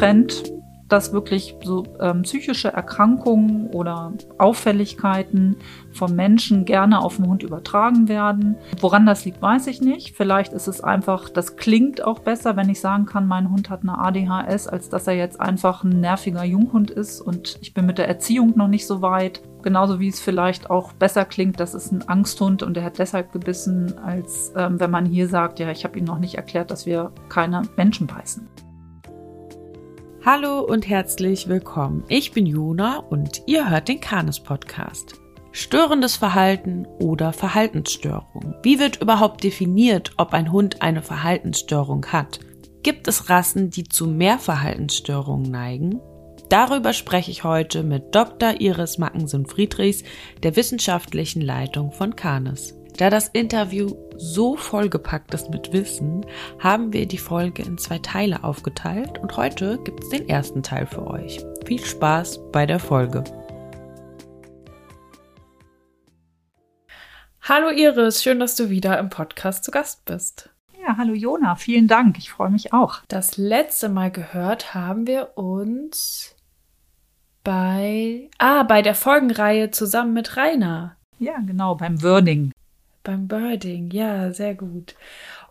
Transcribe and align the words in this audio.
Trend, 0.00 0.50
dass 0.88 1.12
wirklich 1.12 1.56
so 1.62 1.84
ähm, 2.00 2.22
psychische 2.22 2.72
Erkrankungen 2.72 3.66
oder 3.66 4.14
Auffälligkeiten 4.38 5.56
vom 5.92 6.16
Menschen 6.16 6.64
gerne 6.64 7.00
auf 7.00 7.16
den 7.16 7.26
Hund 7.26 7.42
übertragen 7.42 8.08
werden. 8.08 8.56
Woran 8.80 9.04
das 9.04 9.26
liegt, 9.26 9.42
weiß 9.42 9.66
ich 9.66 9.82
nicht. 9.82 10.16
Vielleicht 10.16 10.54
ist 10.54 10.68
es 10.68 10.82
einfach, 10.82 11.28
das 11.28 11.56
klingt 11.56 12.02
auch 12.02 12.20
besser, 12.20 12.56
wenn 12.56 12.70
ich 12.70 12.80
sagen 12.80 13.04
kann, 13.04 13.28
mein 13.28 13.50
Hund 13.50 13.68
hat 13.68 13.82
eine 13.82 13.98
ADHS, 13.98 14.68
als 14.68 14.88
dass 14.88 15.06
er 15.06 15.14
jetzt 15.14 15.38
einfach 15.38 15.84
ein 15.84 16.00
nerviger 16.00 16.44
Junghund 16.44 16.90
ist 16.90 17.20
und 17.20 17.58
ich 17.60 17.74
bin 17.74 17.84
mit 17.84 17.98
der 17.98 18.08
Erziehung 18.08 18.54
noch 18.56 18.68
nicht 18.68 18.86
so 18.86 19.02
weit. 19.02 19.42
Genauso 19.62 20.00
wie 20.00 20.08
es 20.08 20.18
vielleicht 20.18 20.70
auch 20.70 20.94
besser 20.94 21.26
klingt, 21.26 21.60
das 21.60 21.74
ist 21.74 21.92
ein 21.92 22.08
Angsthund 22.08 22.62
und 22.62 22.74
er 22.78 22.84
hat 22.84 22.98
deshalb 22.98 23.32
gebissen, 23.32 23.98
als 23.98 24.50
ähm, 24.56 24.80
wenn 24.80 24.90
man 24.90 25.04
hier 25.04 25.28
sagt, 25.28 25.58
ja, 25.58 25.70
ich 25.70 25.84
habe 25.84 25.98
ihm 25.98 26.04
noch 26.04 26.18
nicht 26.18 26.36
erklärt, 26.36 26.70
dass 26.70 26.86
wir 26.86 27.12
keine 27.28 27.62
Menschen 27.76 28.06
beißen. 28.06 28.48
Hallo 30.22 30.60
und 30.60 30.86
herzlich 30.86 31.48
willkommen. 31.48 32.04
Ich 32.08 32.32
bin 32.32 32.44
Jona 32.44 32.98
und 32.98 33.40
ihr 33.46 33.70
hört 33.70 33.88
den 33.88 34.02
Kanes 34.02 34.38
Podcast. 34.38 35.14
Störendes 35.50 36.16
Verhalten 36.16 36.86
oder 36.98 37.32
Verhaltensstörung. 37.32 38.54
Wie 38.62 38.78
wird 38.78 39.00
überhaupt 39.00 39.42
definiert, 39.42 40.12
ob 40.18 40.34
ein 40.34 40.52
Hund 40.52 40.82
eine 40.82 41.00
Verhaltensstörung 41.00 42.04
hat? 42.04 42.38
Gibt 42.82 43.08
es 43.08 43.30
Rassen, 43.30 43.70
die 43.70 43.84
zu 43.84 44.06
mehr 44.06 44.38
Verhaltensstörungen 44.38 45.50
neigen? 45.50 46.00
Darüber 46.50 46.92
spreche 46.92 47.30
ich 47.30 47.42
heute 47.42 47.82
mit 47.82 48.14
Dr. 48.14 48.60
Iris 48.60 48.98
Mackensen-Friedrichs, 48.98 50.04
der 50.42 50.54
wissenschaftlichen 50.54 51.40
Leitung 51.40 51.92
von 51.92 52.14
Canis. 52.14 52.76
Da 52.98 53.08
das 53.08 53.28
Interview 53.28 53.94
so 54.20 54.56
vollgepackt 54.56 55.32
ist 55.34 55.50
mit 55.50 55.72
Wissen, 55.72 56.26
haben 56.58 56.92
wir 56.92 57.06
die 57.06 57.18
Folge 57.18 57.62
in 57.62 57.78
zwei 57.78 57.98
Teile 57.98 58.44
aufgeteilt 58.44 59.18
und 59.18 59.36
heute 59.36 59.78
gibt 59.82 60.04
es 60.04 60.10
den 60.10 60.28
ersten 60.28 60.62
Teil 60.62 60.86
für 60.86 61.06
euch. 61.06 61.40
Viel 61.64 61.84
Spaß 61.84 62.38
bei 62.52 62.66
der 62.66 62.78
Folge. 62.78 63.24
Hallo 67.42 67.70
Iris, 67.70 68.22
schön, 68.22 68.38
dass 68.38 68.54
du 68.54 68.68
wieder 68.68 68.98
im 68.98 69.08
Podcast 69.08 69.64
zu 69.64 69.70
Gast 69.70 70.04
bist. 70.04 70.50
Ja, 70.80 70.96
hallo 70.98 71.14
Jona, 71.14 71.56
vielen 71.56 71.88
Dank, 71.88 72.18
ich 72.18 72.30
freue 72.30 72.50
mich 72.50 72.72
auch. 72.72 73.00
Das 73.08 73.38
letzte 73.38 73.88
Mal 73.88 74.10
gehört 74.10 74.74
haben 74.74 75.06
wir 75.06 75.36
uns 75.38 76.36
bei, 77.42 78.28
ah, 78.38 78.64
bei 78.64 78.82
der 78.82 78.94
Folgenreihe 78.94 79.70
zusammen 79.70 80.12
mit 80.12 80.36
Rainer. 80.36 80.96
Ja, 81.18 81.38
genau, 81.44 81.74
beim 81.74 82.02
Wording. 82.02 82.52
Beim 83.02 83.28
Birding, 83.28 83.90
ja, 83.92 84.30
sehr 84.32 84.54
gut. 84.54 84.94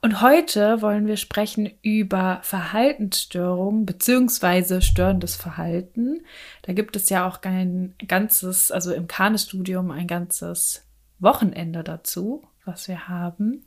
Und 0.02 0.22
heute 0.22 0.84
wollen 0.84 1.08
wir 1.08 1.18
sprechen 1.18 1.72
über 1.82 2.40
Verhaltensstörungen 2.44 3.88
beziehungsweise 3.88 4.84
störendes 4.84 5.36
Verhalten. 5.36 6.22
Da 6.62 6.74
gibt 6.74 6.96
es 6.96 7.10
ja 7.10 7.28
auch 7.28 7.42
ein 7.42 7.96
ganzes, 8.08 8.72
also 8.72 8.94
im 8.94 9.08
Kane-Studium 9.08 9.90
ein 9.90 10.06
ganzes 10.06 10.86
Wochenende 11.18 11.84
dazu, 11.84 12.44
was 12.66 12.88
wir 12.88 13.08
haben. 13.08 13.66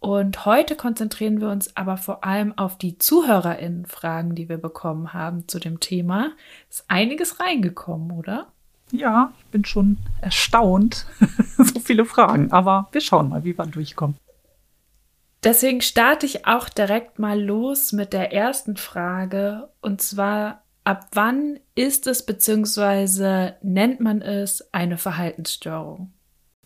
Und 0.00 0.44
heute 0.44 0.74
konzentrieren 0.74 1.40
wir 1.40 1.48
uns 1.48 1.76
aber 1.76 1.96
vor 1.96 2.24
allem 2.24 2.58
auf 2.58 2.76
die 2.76 2.98
ZuhörerInnen-Fragen, 2.98 4.34
die 4.34 4.48
wir 4.48 4.58
bekommen 4.58 5.12
haben 5.12 5.46
zu 5.46 5.60
dem 5.60 5.78
Thema. 5.78 6.32
Ist 6.68 6.84
einiges 6.88 7.38
reingekommen, 7.38 8.10
oder? 8.10 8.48
Ja, 8.92 9.32
ich 9.38 9.46
bin 9.46 9.64
schon 9.64 9.96
erstaunt. 10.20 11.06
so 11.56 11.80
viele 11.80 12.04
Fragen. 12.04 12.52
Aber 12.52 12.88
wir 12.92 13.00
schauen 13.00 13.30
mal, 13.30 13.42
wie 13.42 13.56
wir 13.56 13.66
durchkommen. 13.66 14.16
Deswegen 15.42 15.80
starte 15.80 16.26
ich 16.26 16.46
auch 16.46 16.68
direkt 16.68 17.18
mal 17.18 17.40
los 17.40 17.92
mit 17.92 18.12
der 18.12 18.32
ersten 18.32 18.76
Frage. 18.76 19.70
Und 19.80 20.00
zwar, 20.00 20.62
ab 20.84 21.08
wann 21.14 21.58
ist 21.74 22.06
es 22.06 22.24
bzw. 22.24 23.52
nennt 23.62 24.00
man 24.00 24.22
es 24.22 24.72
eine 24.72 24.98
Verhaltensstörung? 24.98 26.12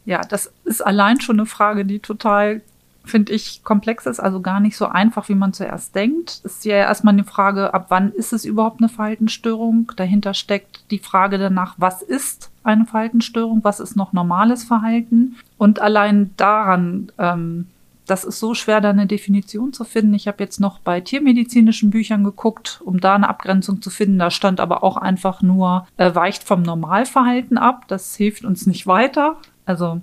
Ja, 0.05 0.21
das 0.21 0.53
ist 0.65 0.83
allein 0.83 1.21
schon 1.21 1.39
eine 1.39 1.47
Frage, 1.47 1.85
die 1.85 2.01
total 2.01 2.61
finde 3.07 3.33
ich, 3.33 3.63
komplex 3.65 4.07
ist, 4.07 4.21
also 4.21 4.41
gar 4.41 4.61
nicht 4.61 4.77
so 4.77 4.87
einfach, 4.87 5.29
wie 5.29 5.35
man 5.35 5.53
zuerst 5.53 5.95
denkt. 5.95 6.41
Es 6.45 6.57
ist 6.57 6.65
ja 6.65 6.77
erstmal 6.77 7.15
eine 7.15 7.25
Frage, 7.25 7.73
ab 7.73 7.87
wann 7.89 8.13
ist 8.13 8.33
es 8.33 8.45
überhaupt 8.45 8.81
eine 8.81 8.89
Verhaltensstörung? 8.89 9.93
Dahinter 9.97 10.35
steckt 10.35 10.91
die 10.91 10.99
Frage 10.99 11.39
danach, 11.39 11.75
was 11.79 12.03
ist 12.03 12.51
eine 12.65 12.85
Verhaltensstörung, 12.85 13.63
was 13.63 13.81
ist 13.81 13.97
noch 13.97 14.13
normales 14.13 14.65
Verhalten? 14.65 15.37
Und 15.57 15.81
allein 15.81 16.33
daran, 16.37 17.13
ähm, 17.19 17.67
das 18.07 18.25
ist 18.25 18.39
so 18.39 18.55
schwer, 18.55 18.81
da 18.81 18.91
eine 18.91 19.07
Definition 19.07 19.73
zu 19.73 19.85
finden. 19.85 20.15
Ich 20.15 20.29
habe 20.29 20.43
jetzt 20.43 20.61
noch 20.61 20.79
bei 20.79 21.01
tiermedizinischen 21.01 21.91
Büchern 21.91 22.25
geguckt, 22.25 22.81
um 22.85 23.01
da 23.01 23.15
eine 23.15 23.29
Abgrenzung 23.29 23.83
zu 23.83 23.91
finden. 23.91 24.19
Da 24.19 24.31
stand 24.31 24.61
aber 24.61 24.85
auch 24.85 24.97
einfach 24.97 25.43
nur, 25.43 25.87
äh, 25.97 26.15
weicht 26.15 26.45
vom 26.45 26.63
Normalverhalten 26.63 27.59
ab. 27.59 27.85
Das 27.89 28.15
hilft 28.15 28.45
uns 28.45 28.67
nicht 28.67 28.87
weiter. 28.87 29.37
Also 29.65 30.01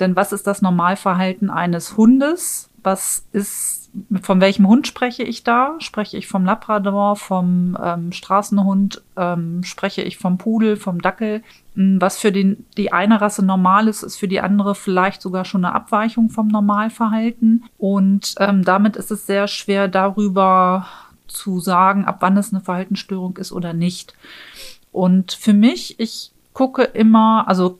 denn 0.00 0.16
was 0.16 0.32
ist 0.32 0.46
das 0.46 0.62
Normalverhalten 0.62 1.50
eines 1.50 1.96
Hundes? 1.96 2.68
Was 2.82 3.24
ist, 3.32 3.90
von 4.22 4.40
welchem 4.40 4.66
Hund 4.66 4.86
spreche 4.86 5.22
ich 5.22 5.44
da? 5.44 5.74
Spreche 5.78 6.16
ich 6.16 6.28
vom 6.28 6.44
Labrador, 6.44 7.16
vom 7.16 7.76
ähm, 7.82 8.12
Straßenhund? 8.12 9.02
Ähm, 9.16 9.62
spreche 9.64 10.02
ich 10.02 10.16
vom 10.16 10.38
Pudel, 10.38 10.76
vom 10.76 11.02
Dackel? 11.02 11.42
Hm, 11.74 12.00
was 12.00 12.18
für 12.18 12.32
den, 12.32 12.64
die 12.76 12.92
eine 12.92 13.20
Rasse 13.20 13.44
normal 13.44 13.88
ist, 13.88 14.02
ist 14.02 14.16
für 14.16 14.28
die 14.28 14.40
andere 14.40 14.74
vielleicht 14.74 15.20
sogar 15.20 15.44
schon 15.44 15.64
eine 15.64 15.74
Abweichung 15.74 16.30
vom 16.30 16.48
Normalverhalten. 16.48 17.64
Und 17.76 18.34
ähm, 18.38 18.64
damit 18.64 18.96
ist 18.96 19.10
es 19.10 19.26
sehr 19.26 19.46
schwer 19.46 19.88
darüber 19.88 20.86
zu 21.26 21.60
sagen, 21.60 22.06
ab 22.06 22.16
wann 22.20 22.36
es 22.36 22.52
eine 22.52 22.62
Verhaltensstörung 22.62 23.36
ist 23.36 23.52
oder 23.52 23.72
nicht. 23.72 24.14
Und 24.92 25.32
für 25.32 25.52
mich, 25.52 26.00
ich 26.00 26.32
gucke 26.52 26.82
immer, 26.82 27.44
also 27.46 27.78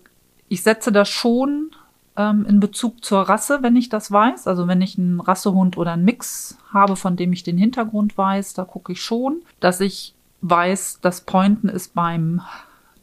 ich 0.49 0.63
setze 0.63 0.93
das 0.93 1.09
schon 1.09 1.71
ähm, 2.16 2.47
in 2.47 2.60
Bezug 2.60 3.04
zur 3.04 3.22
Rasse, 3.22 3.59
wenn 3.62 3.76
ich 3.76 3.88
das 3.88 4.10
weiß. 4.10 4.47
Also 4.47 4.69
wenn 4.69 4.82
ich 4.82 4.98
einen 4.98 5.21
Rassehund 5.21 5.76
oder 5.76 5.93
einen 5.93 6.04
Mix 6.04 6.59
habe, 6.72 6.97
von 6.97 7.16
dem 7.16 7.32
ich 7.32 7.43
den 7.43 7.59
Hintergrund 7.59 8.16
weiß, 8.16 8.54
da 8.54 8.65
gucke 8.65 8.93
ich 8.93 9.03
schon, 9.03 9.43
dass 9.60 9.81
ich 9.81 10.15
weiß, 10.43 11.00
das 11.03 11.22
Pointen 11.22 11.69
ist 11.69 11.94
beim 11.94 12.41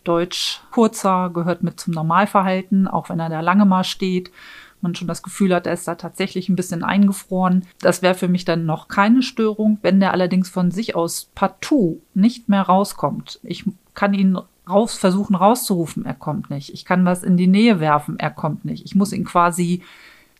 Deutsch 0.03 0.61
kurzer, 0.71 1.29
gehört 1.33 1.63
mit 1.63 1.79
zum 1.79 1.93
Normalverhalten, 1.93 2.87
auch 2.87 3.09
wenn 3.09 3.19
er 3.19 3.29
da 3.29 3.41
lange 3.41 3.65
mal 3.65 3.83
steht 3.83 4.31
man 4.81 4.95
schon 4.95 5.07
das 5.07 5.23
Gefühl 5.23 5.53
hat, 5.53 5.67
er 5.67 5.73
ist 5.73 5.87
da 5.87 5.95
tatsächlich 5.95 6.49
ein 6.49 6.55
bisschen 6.55 6.83
eingefroren. 6.83 7.65
Das 7.79 8.01
wäre 8.01 8.15
für 8.15 8.27
mich 8.27 8.45
dann 8.45 8.65
noch 8.65 8.87
keine 8.87 9.23
Störung. 9.23 9.79
Wenn 9.81 9.99
der 9.99 10.11
allerdings 10.11 10.49
von 10.49 10.71
sich 10.71 10.95
aus 10.95 11.29
partout 11.35 12.01
nicht 12.13 12.49
mehr 12.49 12.63
rauskommt, 12.63 13.39
ich 13.43 13.65
kann 13.93 14.13
ihn 14.13 14.37
raus, 14.69 14.97
versuchen 14.97 15.35
rauszurufen, 15.35 16.05
er 16.05 16.13
kommt 16.13 16.49
nicht. 16.49 16.73
Ich 16.73 16.85
kann 16.85 17.05
was 17.05 17.23
in 17.23 17.37
die 17.37 17.47
Nähe 17.47 17.79
werfen, 17.79 18.19
er 18.19 18.31
kommt 18.31 18.65
nicht. 18.65 18.85
Ich 18.85 18.95
muss 18.95 19.13
ihn 19.13 19.25
quasi 19.25 19.83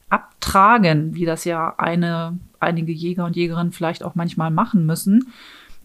abtragen, 0.10 1.16
wie 1.16 1.26
das 1.26 1.44
ja 1.44 1.76
eine, 1.78 2.38
einige 2.60 2.92
Jäger 2.92 3.26
und 3.26 3.36
Jägerinnen 3.36 3.74
vielleicht 3.74 4.04
auch 4.04 4.16
manchmal 4.16 4.52
machen 4.52 4.86
müssen. 4.86 5.34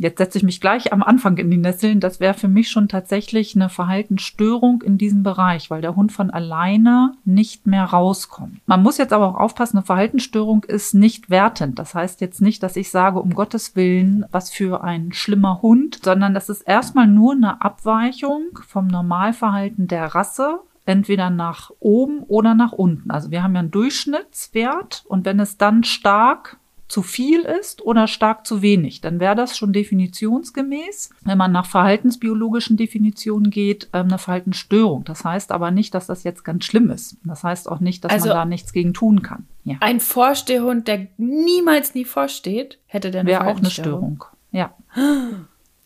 Jetzt 0.02 0.18
setze 0.18 0.36
ich 0.36 0.42
mich 0.42 0.60
gleich 0.60 0.92
am 0.92 1.00
Anfang 1.00 1.36
in 1.36 1.48
die 1.48 1.58
Nesseln. 1.58 2.00
Das 2.00 2.18
wäre 2.18 2.34
für 2.34 2.48
mich 2.48 2.70
schon 2.70 2.88
tatsächlich 2.88 3.54
eine 3.54 3.68
Verhaltensstörung 3.68 4.82
in 4.82 4.98
diesem 4.98 5.22
Bereich, 5.22 5.70
weil 5.70 5.80
der 5.80 5.94
Hund 5.94 6.10
von 6.10 6.30
alleine 6.30 7.14
nicht 7.24 7.68
mehr 7.68 7.84
rauskommt. 7.84 8.58
Man 8.66 8.82
muss 8.82 8.98
jetzt 8.98 9.12
aber 9.12 9.28
auch 9.28 9.38
aufpassen, 9.38 9.76
eine 9.76 9.86
Verhaltensstörung 9.86 10.64
ist 10.64 10.92
nicht 10.92 11.30
wertend. 11.30 11.78
Das 11.78 11.94
heißt 11.94 12.20
jetzt 12.20 12.42
nicht, 12.42 12.64
dass 12.64 12.74
ich 12.74 12.90
sage, 12.90 13.20
um 13.20 13.32
Gottes 13.32 13.76
Willen, 13.76 14.26
was 14.32 14.50
für 14.50 14.82
ein 14.82 15.12
schlimmer 15.12 15.62
Hund, 15.62 16.00
sondern 16.02 16.34
das 16.34 16.48
ist 16.48 16.62
erstmal 16.62 17.06
nur 17.06 17.34
eine 17.34 17.62
Abweichung 17.62 18.58
vom 18.66 18.88
Normalverhalten 18.88 19.86
der 19.86 20.06
Rasse, 20.06 20.58
entweder 20.84 21.30
nach 21.30 21.70
oben 21.78 22.24
oder 22.24 22.54
nach 22.54 22.72
unten. 22.72 23.12
Also 23.12 23.30
wir 23.30 23.44
haben 23.44 23.54
ja 23.54 23.60
einen 23.60 23.70
Durchschnittswert 23.70 25.04
und 25.06 25.24
wenn 25.24 25.38
es 25.38 25.58
dann 25.58 25.84
stark 25.84 26.58
zu 26.92 27.02
viel 27.02 27.40
ist 27.40 27.80
oder 27.80 28.06
stark 28.06 28.46
zu 28.46 28.60
wenig, 28.60 29.00
dann 29.00 29.18
wäre 29.18 29.34
das 29.34 29.56
schon 29.56 29.72
definitionsgemäß, 29.72 31.08
wenn 31.24 31.38
man 31.38 31.50
nach 31.50 31.64
verhaltensbiologischen 31.64 32.76
Definitionen 32.76 33.50
geht, 33.50 33.88
ähm, 33.94 34.08
eine 34.08 34.18
Verhaltensstörung. 34.18 35.02
Das 35.04 35.24
heißt 35.24 35.52
aber 35.52 35.70
nicht, 35.70 35.94
dass 35.94 36.06
das 36.06 36.22
jetzt 36.22 36.44
ganz 36.44 36.66
schlimm 36.66 36.90
ist. 36.90 37.16
Das 37.24 37.44
heißt 37.44 37.66
auch 37.66 37.80
nicht, 37.80 38.04
dass 38.04 38.12
also 38.12 38.28
man 38.28 38.36
da 38.36 38.44
nichts 38.44 38.74
gegen 38.74 38.92
tun 38.92 39.22
kann. 39.22 39.46
Ja. 39.64 39.76
Ein 39.80 40.00
Vorstehhund, 40.00 40.86
der 40.86 41.06
niemals 41.16 41.94
nie 41.94 42.04
vorsteht, 42.04 42.78
hätte 42.84 43.10
dann 43.10 43.26
wäre 43.26 43.46
auch 43.46 43.56
eine 43.56 43.70
Störung. 43.70 44.24
Ja. 44.50 44.74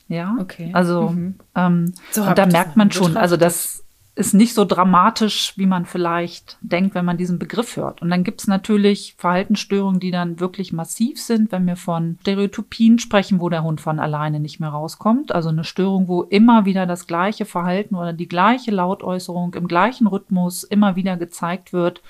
Ja, 0.08 0.36
okay. 0.38 0.70
Also 0.72 1.08
mhm. 1.08 1.34
ähm, 1.56 1.92
so 2.12 2.22
und 2.22 2.38
da 2.38 2.46
merkt 2.46 2.76
man 2.76 2.92
schon, 2.92 3.16
also 3.16 3.36
das 3.36 3.82
ist 4.16 4.32
nicht 4.32 4.54
so 4.54 4.64
dramatisch, 4.64 5.52
wie 5.56 5.66
man 5.66 5.84
vielleicht 5.84 6.56
denkt, 6.62 6.94
wenn 6.94 7.04
man 7.04 7.18
diesen 7.18 7.38
Begriff 7.38 7.76
hört. 7.76 8.00
Und 8.00 8.08
dann 8.08 8.24
gibt 8.24 8.40
es 8.40 8.46
natürlich 8.46 9.14
Verhaltensstörungen, 9.18 10.00
die 10.00 10.10
dann 10.10 10.40
wirklich 10.40 10.72
massiv 10.72 11.20
sind, 11.20 11.52
wenn 11.52 11.66
wir 11.66 11.76
von 11.76 12.16
Stereotypien 12.22 12.98
sprechen, 12.98 13.40
wo 13.40 13.50
der 13.50 13.62
Hund 13.62 13.82
von 13.82 14.00
alleine 14.00 14.40
nicht 14.40 14.58
mehr 14.58 14.70
rauskommt. 14.70 15.32
Also 15.32 15.50
eine 15.50 15.64
Störung, 15.64 16.08
wo 16.08 16.22
immer 16.22 16.64
wieder 16.64 16.86
das 16.86 17.06
gleiche 17.06 17.44
Verhalten 17.44 17.94
oder 17.94 18.14
die 18.14 18.26
gleiche 18.26 18.70
Lautäußerung 18.70 19.52
im 19.52 19.68
gleichen 19.68 20.06
Rhythmus 20.06 20.64
immer 20.64 20.96
wieder 20.96 21.18
gezeigt 21.18 21.74
wird 21.74 22.00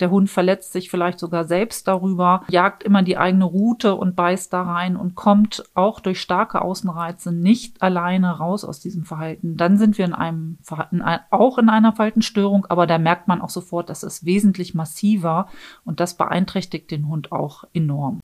Der 0.00 0.10
Hund 0.10 0.28
verletzt 0.28 0.72
sich 0.72 0.90
vielleicht 0.90 1.18
sogar 1.18 1.44
selbst 1.44 1.86
darüber, 1.86 2.42
jagt 2.48 2.82
immer 2.82 3.02
die 3.02 3.16
eigene 3.16 3.44
Route 3.44 3.94
und 3.94 4.16
beißt 4.16 4.52
da 4.52 4.62
rein 4.62 4.96
und 4.96 5.14
kommt 5.14 5.64
auch 5.74 6.00
durch 6.00 6.20
starke 6.20 6.62
Außenreize 6.62 7.32
nicht 7.32 7.80
alleine 7.80 8.38
raus 8.38 8.64
aus 8.64 8.80
diesem 8.80 9.04
Verhalten. 9.04 9.56
Dann 9.56 9.76
sind 9.76 9.96
wir 9.96 10.04
in 10.04 10.12
einem 10.12 10.58
Verhalten, 10.62 11.02
auch 11.30 11.58
in 11.58 11.68
einer 11.68 11.92
Verhaltensstörung, 11.92 12.66
aber 12.66 12.86
da 12.86 12.98
merkt 12.98 13.28
man 13.28 13.40
auch 13.40 13.50
sofort, 13.50 13.88
das 13.88 14.02
ist 14.02 14.24
wesentlich 14.24 14.74
massiver 14.74 15.46
und 15.84 16.00
das 16.00 16.16
beeinträchtigt 16.16 16.90
den 16.90 17.08
Hund 17.08 17.30
auch 17.30 17.64
enorm. 17.72 18.20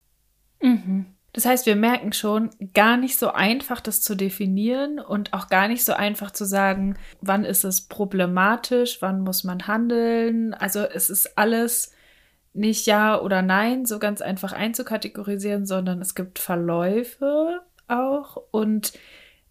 Mhm. 0.61 1.07
Das 1.33 1.45
heißt, 1.45 1.67
wir 1.67 1.77
merken 1.77 2.13
schon, 2.13 2.51
gar 2.75 2.97
nicht 2.97 3.19
so 3.19 3.31
einfach, 3.33 3.81
das 3.81 4.03
zu 4.03 4.17
definieren 4.17 4.99
und 4.99 5.33
auch 5.33 5.49
gar 5.49 5.69
nicht 5.69 5.85
so 5.85 5.93
einfach 5.93 6.33
zu 6.33 6.45
sagen, 6.45 6.97
wann 7.21 7.45
ist 7.45 7.65
es 7.65 7.83
problematisch, 7.83 9.01
wann 9.01 9.21
muss 9.21 9.45
man 9.45 9.67
handeln. 9.69 10.55
Also 10.55 10.81
es 10.81 11.09
ist 11.09 11.39
alles 11.39 11.93
nicht 12.53 12.87
ja 12.87 13.21
oder 13.21 13.43
nein 13.43 13.87
so 13.87 14.01
ganz 14.01 14.23
einfach 14.23 14.53
einzukategorisieren, 14.53 15.67
sondern 15.67 16.01
es 16.01 16.17
gibt 16.17 16.41
Verläufe 16.41 17.61
auch 17.87 18.43
und 18.51 18.93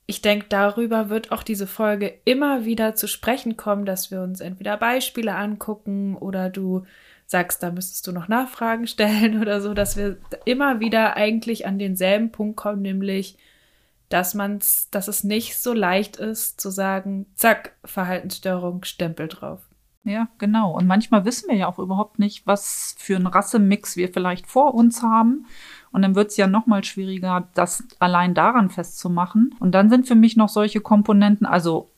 ich 0.06 0.24
denke, 0.24 0.48
darüber 0.50 1.10
wird 1.10 1.32
auch 1.32 1.44
diese 1.44 1.68
Folge 1.68 2.20
immer 2.26 2.66
wieder 2.66 2.96
zu 2.96 3.08
sprechen 3.08 3.58
kommen, 3.58 3.86
dass 3.86 4.10
wir 4.10 4.24
uns 4.24 4.42
entweder 4.42 4.76
Beispiele 4.76 5.36
angucken 5.36 6.18
oder 6.18 6.50
du 6.50 6.84
sagst, 7.30 7.62
da 7.62 7.72
müsstest 7.72 8.08
du 8.08 8.12
noch 8.12 8.28
Nachfragen 8.28 8.88
stellen 8.88 9.40
oder 9.42 9.62
so, 9.62 9.74
dass 9.74 9.96
wir 9.96 10.18
immer 10.46 10.80
wieder 10.80 11.16
eigentlich 11.16 11.68
an 11.68 11.78
denselben 11.78 12.32
Punkt 12.32 12.58
kommen, 12.58 12.82
nämlich, 12.82 13.38
dass 14.10 14.34
man's, 14.34 14.90
dass 14.90 15.08
es 15.08 15.24
nicht 15.24 15.58
so 15.58 15.74
leicht 15.74 16.18
ist 16.18 16.60
zu 16.60 16.72
sagen, 16.72 17.28
zack, 17.36 17.74
Verhaltensstörung, 17.86 18.84
Stempel 18.84 19.28
drauf. 19.28 19.62
Ja, 20.04 20.28
genau. 20.40 20.76
Und 20.76 20.88
manchmal 20.88 21.24
wissen 21.24 21.50
wir 21.50 21.56
ja 21.56 21.68
auch 21.68 21.78
überhaupt 21.78 22.18
nicht, 22.18 22.48
was 22.48 22.96
für 22.98 23.18
ein 23.18 23.28
Rassemix 23.28 23.96
wir 23.96 24.12
vielleicht 24.12 24.48
vor 24.48 24.74
uns 24.74 25.04
haben. 25.04 25.46
Und 25.92 26.02
dann 26.02 26.16
wird 26.16 26.32
es 26.32 26.38
ja 26.38 26.48
noch 26.48 26.66
mal 26.66 26.84
schwieriger, 26.84 27.48
das 27.54 27.84
allein 28.00 28.34
daran 28.34 28.72
festzumachen. 28.72 29.54
Und 29.60 29.74
dann 29.74 29.90
sind 29.92 30.08
für 30.08 30.16
mich 30.16 30.36
noch 30.36 30.50
solche 30.50 30.82
Komponenten, 30.82 31.46
also 31.46 31.92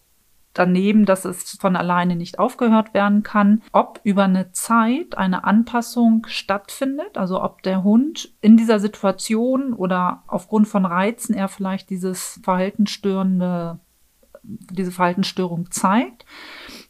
daneben, 0.53 1.05
dass 1.05 1.25
es 1.25 1.57
von 1.59 1.75
alleine 1.75 2.15
nicht 2.15 2.39
aufgehört 2.39 2.93
werden 2.93 3.23
kann, 3.23 3.61
ob 3.71 3.99
über 4.03 4.23
eine 4.23 4.51
Zeit 4.51 5.17
eine 5.17 5.43
Anpassung 5.43 6.25
stattfindet, 6.27 7.17
also 7.17 7.41
ob 7.41 7.63
der 7.63 7.83
Hund 7.83 8.33
in 8.41 8.57
dieser 8.57 8.79
Situation 8.79 9.73
oder 9.73 10.23
aufgrund 10.27 10.67
von 10.67 10.85
Reizen 10.85 11.33
er 11.33 11.47
vielleicht 11.47 11.89
dieses 11.89 12.39
verhaltensstörende, 12.43 13.79
diese 14.43 14.91
Verhaltensstörung 14.91 15.71
zeigt, 15.71 16.25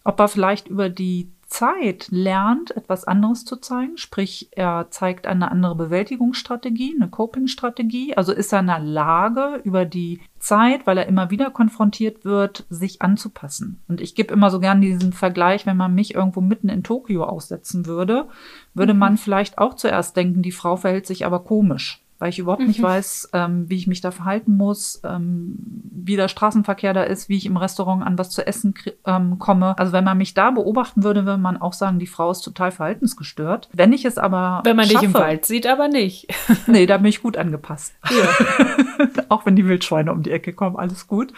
ob 0.04 0.20
er 0.20 0.28
vielleicht 0.28 0.68
über 0.68 0.90
die 0.90 1.32
Zeit 1.52 2.08
lernt, 2.12 2.72
etwas 2.78 3.04
anderes 3.04 3.44
zu 3.44 3.58
zeigen, 3.58 3.98
sprich 3.98 4.48
er 4.52 4.88
zeigt 4.90 5.28
eine 5.28 5.52
andere 5.52 5.76
Bewältigungsstrategie, 5.76 6.96
eine 6.96 7.10
Coping-Strategie, 7.10 8.16
also 8.16 8.32
ist 8.32 8.54
er 8.54 8.62
in 8.62 8.68
der 8.68 8.80
Lage, 8.80 9.60
über 9.66 9.84
die 9.84 10.22
Zeit, 10.40 10.88
weil 10.88 10.98
er 10.98 11.08
immer 11.08 11.30
wieder 11.30 11.52
konfrontiert 11.52 12.24
wird, 12.24 12.66
sich 12.70 13.02
anzupassen. 13.02 13.82
Und 13.90 14.00
ich 14.00 14.16
gebe 14.16 14.34
immer 14.34 14.50
so 14.50 14.62
gern 14.62 14.80
diesen 14.80 15.12
Vergleich, 15.12 15.66
wenn 15.66 15.76
man 15.76 15.94
mich 15.94 16.16
irgendwo 16.16 16.40
mitten 16.40 16.70
in 16.70 16.84
Tokio 16.84 17.26
aussetzen 17.26 17.86
würde, 17.86 18.30
würde 18.74 18.94
mhm. 18.94 19.00
man 19.00 19.18
vielleicht 19.18 19.58
auch 19.58 19.74
zuerst 19.74 20.16
denken, 20.16 20.42
die 20.42 20.54
Frau 20.54 20.78
verhält 20.78 21.06
sich 21.06 21.26
aber 21.26 21.44
komisch 21.44 22.01
weil 22.22 22.30
ich 22.30 22.38
überhaupt 22.38 22.62
mhm. 22.62 22.68
nicht 22.68 22.82
weiß, 22.84 23.32
ähm, 23.34 23.68
wie 23.68 23.78
ich 23.78 23.88
mich 23.88 24.00
da 24.00 24.12
verhalten 24.12 24.56
muss, 24.56 25.02
ähm, 25.04 25.56
wie 25.92 26.16
der 26.16 26.28
Straßenverkehr 26.28 26.94
da 26.94 27.02
ist, 27.02 27.30
wie 27.30 27.38
ich 27.38 27.48
im 27.48 27.58
Restaurant 27.58 28.06
an 28.06 28.16
was 28.20 28.30
zu 28.30 28.46
essen 28.46 28.76
ähm, 29.08 29.40
komme. 29.40 29.76
Also 29.80 29.92
wenn 29.92 30.04
man 30.04 30.20
mich 30.20 30.36
da 30.36 30.52
beobachten 30.52 31.02
würde, 31.02 31.26
würde 31.26 31.42
man 31.42 31.58
auch 31.58 31.74
sagen, 31.74 31.98
die 31.98 32.06
Frau 32.06 32.30
ist 32.30 32.42
total 32.42 32.72
verhaltensgestört. 32.72 33.70
Wenn 33.74 33.92
ich 33.92 34.06
es 34.06 34.20
aber 34.20 34.62
Wenn 34.64 34.76
man 34.76 34.86
schaffe, 34.86 35.00
dich 35.00 35.06
im 35.08 35.14
Wald 35.16 35.46
sieht, 35.46 35.66
aber 35.66 35.88
nicht. 35.88 36.28
nee, 36.68 36.86
da 36.86 36.98
bin 36.98 37.08
ich 37.08 37.24
gut 37.24 37.38
angepasst. 37.38 37.96
Ja. 38.12 39.08
auch 39.30 39.48
wenn 39.48 39.56
die 39.56 39.66
Wildschweine 39.66 40.12
um 40.12 40.22
die 40.22 40.32
Ecke 40.32 40.54
kommen, 40.54 40.76
alles 40.76 41.08
gut. 41.08 41.34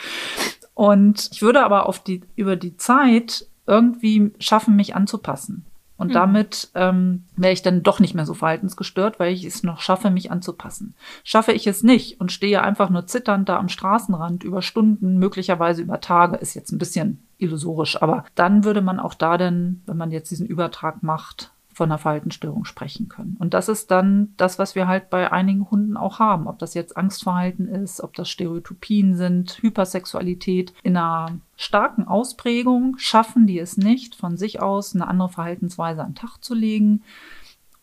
Und 0.74 1.30
ich 1.32 1.42
würde 1.42 1.64
aber 1.64 1.88
auf 1.88 2.04
die, 2.04 2.24
über 2.36 2.58
die 2.58 2.76
Zeit 2.76 3.48
irgendwie 3.66 4.34
schaffen, 4.40 4.76
mich 4.76 4.98
anzupassen. 4.98 5.64
Und 6.04 6.10
mhm. 6.10 6.14
damit 6.14 6.70
ähm, 6.76 7.24
wäre 7.38 7.54
ich 7.54 7.62
dann 7.62 7.82
doch 7.82 8.02
nicht 8.02 8.14
mehr 8.14 8.26
so 8.26 8.34
verhaltensgestört, 8.34 9.20
weil 9.20 9.34
ich 9.34 9.46
es 9.46 9.64
noch 9.64 9.80
schaffe, 9.80 10.12
mich 10.12 10.32
anzupassen. 10.32 10.96
Schaffe 11.24 11.54
ich 11.54 11.66
es 11.66 11.82
nicht 11.82 12.20
und 12.20 12.34
stehe 12.34 12.62
einfach 12.62 12.90
nur 12.90 13.08
zitternd 13.08 13.48
da 13.48 13.58
am 13.58 13.70
Straßenrand 13.70 14.44
über 14.44 14.62
Stunden, 14.62 15.18
möglicherweise 15.18 15.82
über 15.82 16.02
Tage, 16.02 16.36
ist 16.36 16.56
jetzt 16.56 16.74
ein 16.74 16.78
bisschen 16.78 17.24
illusorisch, 17.38 18.02
aber 18.02 18.26
dann 18.36 18.66
würde 18.66 18.82
man 18.82 19.00
auch 19.00 19.14
da 19.14 19.38
denn, 19.38 19.82
wenn 19.86 19.96
man 19.96 20.12
jetzt 20.12 20.30
diesen 20.30 20.46
Übertrag 20.46 21.04
macht, 21.04 21.53
von 21.74 21.92
einer 21.92 21.98
Verhaltensstörung 21.98 22.66
sprechen 22.66 23.10
können. 23.10 23.36
Und 23.40 23.54
das 23.54 23.68
ist 23.68 23.92
dann 23.92 24.34
das, 24.38 24.60
was 24.60 24.76
wir 24.76 24.88
halt 24.88 25.10
bei 25.10 25.32
einigen 25.32 25.70
Hunden 25.70 25.98
auch 25.98 26.20
haben. 26.20 26.48
Ob 26.48 26.60
das 26.60 26.74
jetzt 26.74 26.96
Angstverhalten 26.96 27.68
ist, 27.68 28.02
ob 28.02 28.14
das 28.14 28.30
Stereotypien 28.30 29.16
sind, 29.16 29.58
Hypersexualität. 29.62 30.74
In 30.84 30.98
einer 30.98 31.40
starken 31.56 32.08
Ausprägung 32.08 32.98
schaffen 32.98 33.48
die 33.48 33.60
es 33.60 33.78
nicht, 33.78 34.16
von 34.16 34.38
sich 34.38 34.62
aus 34.62 34.96
eine 34.96 35.08
andere 35.08 35.30
Verhaltensweise 35.30 36.02
an 36.02 36.12
den 36.12 36.16
Tag 36.16 36.38
zu 36.42 36.54
legen 36.54 37.04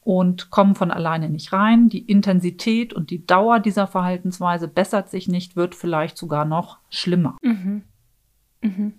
und 0.02 0.50
kommen 0.50 0.74
von 0.74 0.90
alleine 0.90 1.28
nicht 1.28 1.52
rein. 1.52 1.88
Die 1.88 2.00
Intensität 2.00 2.92
und 2.92 3.10
die 3.10 3.26
Dauer 3.26 3.60
dieser 3.60 3.86
Verhaltensweise 3.86 4.68
bessert 4.68 5.10
sich 5.10 5.28
nicht, 5.28 5.56
wird 5.56 5.74
vielleicht 5.74 6.16
sogar 6.16 6.44
noch 6.44 6.78
schlimmer. 6.88 7.36
Mhm. 7.42 7.82
Mhm. 8.62 8.94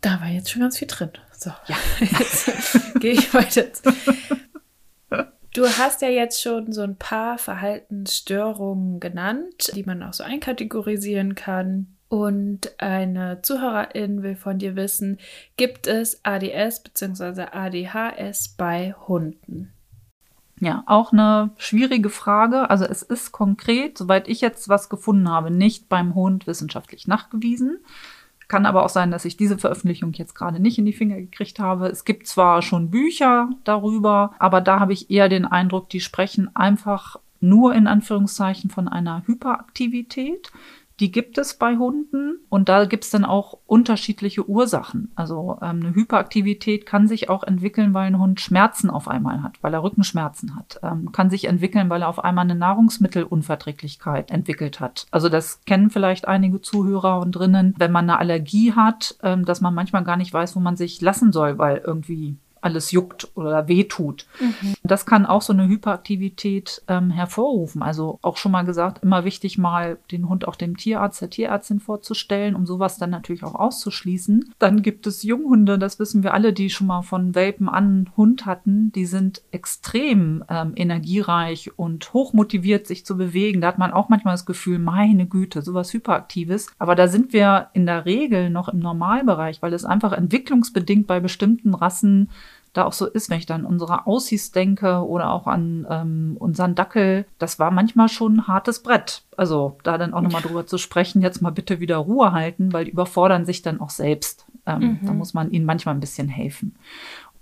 Da 0.00 0.20
war 0.20 0.28
jetzt 0.28 0.50
schon 0.50 0.62
ganz 0.62 0.78
viel 0.78 0.88
drin. 0.88 1.10
So, 1.44 1.50
ja, 1.66 1.76
jetzt 2.00 3.00
gehe 3.00 3.12
ich 3.12 3.34
weiter. 3.34 3.64
Du 5.52 5.66
hast 5.66 6.00
ja 6.00 6.08
jetzt 6.08 6.40
schon 6.40 6.72
so 6.72 6.80
ein 6.80 6.96
paar 6.96 7.36
Verhaltensstörungen 7.36 8.98
genannt, 8.98 9.70
die 9.74 9.82
man 9.82 10.02
auch 10.02 10.14
so 10.14 10.24
einkategorisieren 10.24 11.34
kann. 11.34 11.98
Und 12.08 12.80
eine 12.80 13.42
Zuhörerin 13.42 14.22
will 14.22 14.36
von 14.36 14.58
dir 14.58 14.74
wissen, 14.74 15.18
gibt 15.58 15.86
es 15.86 16.24
ADS 16.24 16.82
bzw. 16.82 17.48
ADHS 17.52 18.54
bei 18.56 18.94
Hunden? 19.06 19.74
Ja, 20.60 20.82
auch 20.86 21.12
eine 21.12 21.50
schwierige 21.58 22.08
Frage. 22.08 22.70
Also 22.70 22.86
es 22.86 23.02
ist 23.02 23.32
konkret, 23.32 23.98
soweit 23.98 24.28
ich 24.28 24.40
jetzt 24.40 24.70
was 24.70 24.88
gefunden 24.88 25.28
habe, 25.28 25.50
nicht 25.50 25.90
beim 25.90 26.14
Hund 26.14 26.46
wissenschaftlich 26.46 27.06
nachgewiesen. 27.06 27.84
Kann 28.54 28.66
aber 28.66 28.84
auch 28.84 28.88
sein, 28.88 29.10
dass 29.10 29.24
ich 29.24 29.36
diese 29.36 29.58
Veröffentlichung 29.58 30.12
jetzt 30.12 30.36
gerade 30.36 30.60
nicht 30.60 30.78
in 30.78 30.84
die 30.84 30.92
Finger 30.92 31.16
gekriegt 31.16 31.58
habe. 31.58 31.88
Es 31.88 32.04
gibt 32.04 32.28
zwar 32.28 32.62
schon 32.62 32.88
Bücher 32.88 33.50
darüber, 33.64 34.32
aber 34.38 34.60
da 34.60 34.78
habe 34.78 34.92
ich 34.92 35.10
eher 35.10 35.28
den 35.28 35.44
Eindruck, 35.44 35.88
die 35.88 35.98
sprechen 35.98 36.54
einfach 36.54 37.16
nur 37.40 37.74
in 37.74 37.88
Anführungszeichen 37.88 38.70
von 38.70 38.86
einer 38.86 39.24
Hyperaktivität. 39.26 40.52
Die 41.00 41.10
gibt 41.10 41.38
es 41.38 41.54
bei 41.54 41.76
Hunden 41.76 42.38
und 42.48 42.68
da 42.68 42.84
gibt 42.84 43.04
es 43.04 43.10
dann 43.10 43.24
auch 43.24 43.58
unterschiedliche 43.66 44.48
Ursachen. 44.48 45.10
Also 45.16 45.58
ähm, 45.60 45.80
eine 45.80 45.94
Hyperaktivität 45.94 46.86
kann 46.86 47.08
sich 47.08 47.28
auch 47.28 47.42
entwickeln, 47.42 47.94
weil 47.94 48.06
ein 48.06 48.18
Hund 48.18 48.40
Schmerzen 48.40 48.90
auf 48.90 49.08
einmal 49.08 49.42
hat, 49.42 49.58
weil 49.60 49.74
er 49.74 49.82
Rückenschmerzen 49.82 50.54
hat. 50.54 50.78
Ähm, 50.82 51.10
kann 51.10 51.30
sich 51.30 51.46
entwickeln, 51.46 51.90
weil 51.90 52.02
er 52.02 52.08
auf 52.08 52.22
einmal 52.22 52.44
eine 52.44 52.54
Nahrungsmittelunverträglichkeit 52.54 54.30
entwickelt 54.30 54.78
hat. 54.78 55.06
Also 55.10 55.28
das 55.28 55.64
kennen 55.64 55.90
vielleicht 55.90 56.28
einige 56.28 56.60
Zuhörer 56.60 57.20
und 57.20 57.32
drinnen, 57.32 57.74
wenn 57.76 57.92
man 57.92 58.08
eine 58.08 58.18
Allergie 58.18 58.72
hat, 58.72 59.16
ähm, 59.22 59.44
dass 59.44 59.60
man 59.60 59.74
manchmal 59.74 60.04
gar 60.04 60.16
nicht 60.16 60.32
weiß, 60.32 60.54
wo 60.54 60.60
man 60.60 60.76
sich 60.76 61.00
lassen 61.00 61.32
soll, 61.32 61.58
weil 61.58 61.82
irgendwie 61.84 62.36
alles 62.64 62.90
juckt 62.90 63.28
oder 63.34 63.68
wehtut. 63.68 64.26
Mhm. 64.40 64.74
Das 64.82 65.06
kann 65.06 65.26
auch 65.26 65.42
so 65.42 65.52
eine 65.52 65.68
Hyperaktivität 65.68 66.82
ähm, 66.88 67.10
hervorrufen. 67.10 67.82
Also 67.82 68.18
auch 68.22 68.36
schon 68.36 68.52
mal 68.52 68.64
gesagt, 68.64 69.02
immer 69.02 69.24
wichtig, 69.24 69.58
mal 69.58 69.98
den 70.10 70.28
Hund 70.28 70.48
auch 70.48 70.56
dem 70.56 70.76
Tierarzt, 70.76 71.20
der 71.20 71.30
Tierärztin 71.30 71.80
vorzustellen, 71.80 72.54
um 72.54 72.66
sowas 72.66 72.96
dann 72.96 73.10
natürlich 73.10 73.44
auch 73.44 73.54
auszuschließen. 73.54 74.54
Dann 74.58 74.82
gibt 74.82 75.06
es 75.06 75.22
Junghunde, 75.22 75.78
das 75.78 75.98
wissen 75.98 76.22
wir 76.22 76.34
alle, 76.34 76.52
die 76.52 76.70
schon 76.70 76.86
mal 76.86 77.02
von 77.02 77.34
Welpen 77.34 77.68
an 77.68 78.10
Hund 78.16 78.46
hatten. 78.46 78.92
Die 78.92 79.06
sind 79.06 79.42
extrem 79.50 80.44
ähm, 80.48 80.72
energiereich 80.76 81.78
und 81.78 82.12
hochmotiviert, 82.12 82.86
sich 82.86 83.04
zu 83.04 83.16
bewegen. 83.16 83.60
Da 83.60 83.68
hat 83.68 83.78
man 83.78 83.92
auch 83.92 84.08
manchmal 84.08 84.34
das 84.34 84.46
Gefühl, 84.46 84.78
meine 84.78 85.26
Güte, 85.26 85.62
sowas 85.62 85.92
Hyperaktives. 85.92 86.68
Aber 86.78 86.94
da 86.94 87.08
sind 87.08 87.32
wir 87.32 87.68
in 87.74 87.86
der 87.86 88.06
Regel 88.06 88.50
noch 88.50 88.68
im 88.68 88.78
Normalbereich, 88.78 89.60
weil 89.60 89.72
es 89.74 89.84
einfach 89.84 90.12
entwicklungsbedingt 90.12 91.06
bei 91.06 91.20
bestimmten 91.20 91.74
Rassen 91.74 92.30
da 92.74 92.84
auch 92.84 92.92
so 92.92 93.06
ist, 93.06 93.30
wenn 93.30 93.38
ich 93.38 93.46
dann 93.46 93.62
an 93.62 93.66
unsere 93.66 94.06
Aussies 94.06 94.50
denke 94.50 95.06
oder 95.06 95.30
auch 95.30 95.46
an 95.46 95.86
ähm, 95.88 96.36
unseren 96.38 96.74
Dackel, 96.74 97.24
das 97.38 97.58
war 97.58 97.70
manchmal 97.70 98.08
schon 98.08 98.36
ein 98.36 98.48
hartes 98.48 98.82
Brett. 98.82 99.22
Also 99.36 99.78
da 99.84 99.96
dann 99.96 100.12
auch 100.12 100.20
nochmal 100.20 100.42
drüber 100.42 100.66
zu 100.66 100.76
sprechen, 100.76 101.22
jetzt 101.22 101.40
mal 101.40 101.50
bitte 101.50 101.80
wieder 101.80 101.96
Ruhe 101.96 102.32
halten, 102.32 102.72
weil 102.72 102.84
die 102.84 102.90
überfordern 102.90 103.46
sich 103.46 103.62
dann 103.62 103.80
auch 103.80 103.90
selbst. 103.90 104.44
Ähm, 104.66 104.98
mhm. 105.00 105.06
Da 105.06 105.12
muss 105.12 105.34
man 105.34 105.50
ihnen 105.50 105.64
manchmal 105.64 105.94
ein 105.94 106.00
bisschen 106.00 106.28
helfen. 106.28 106.74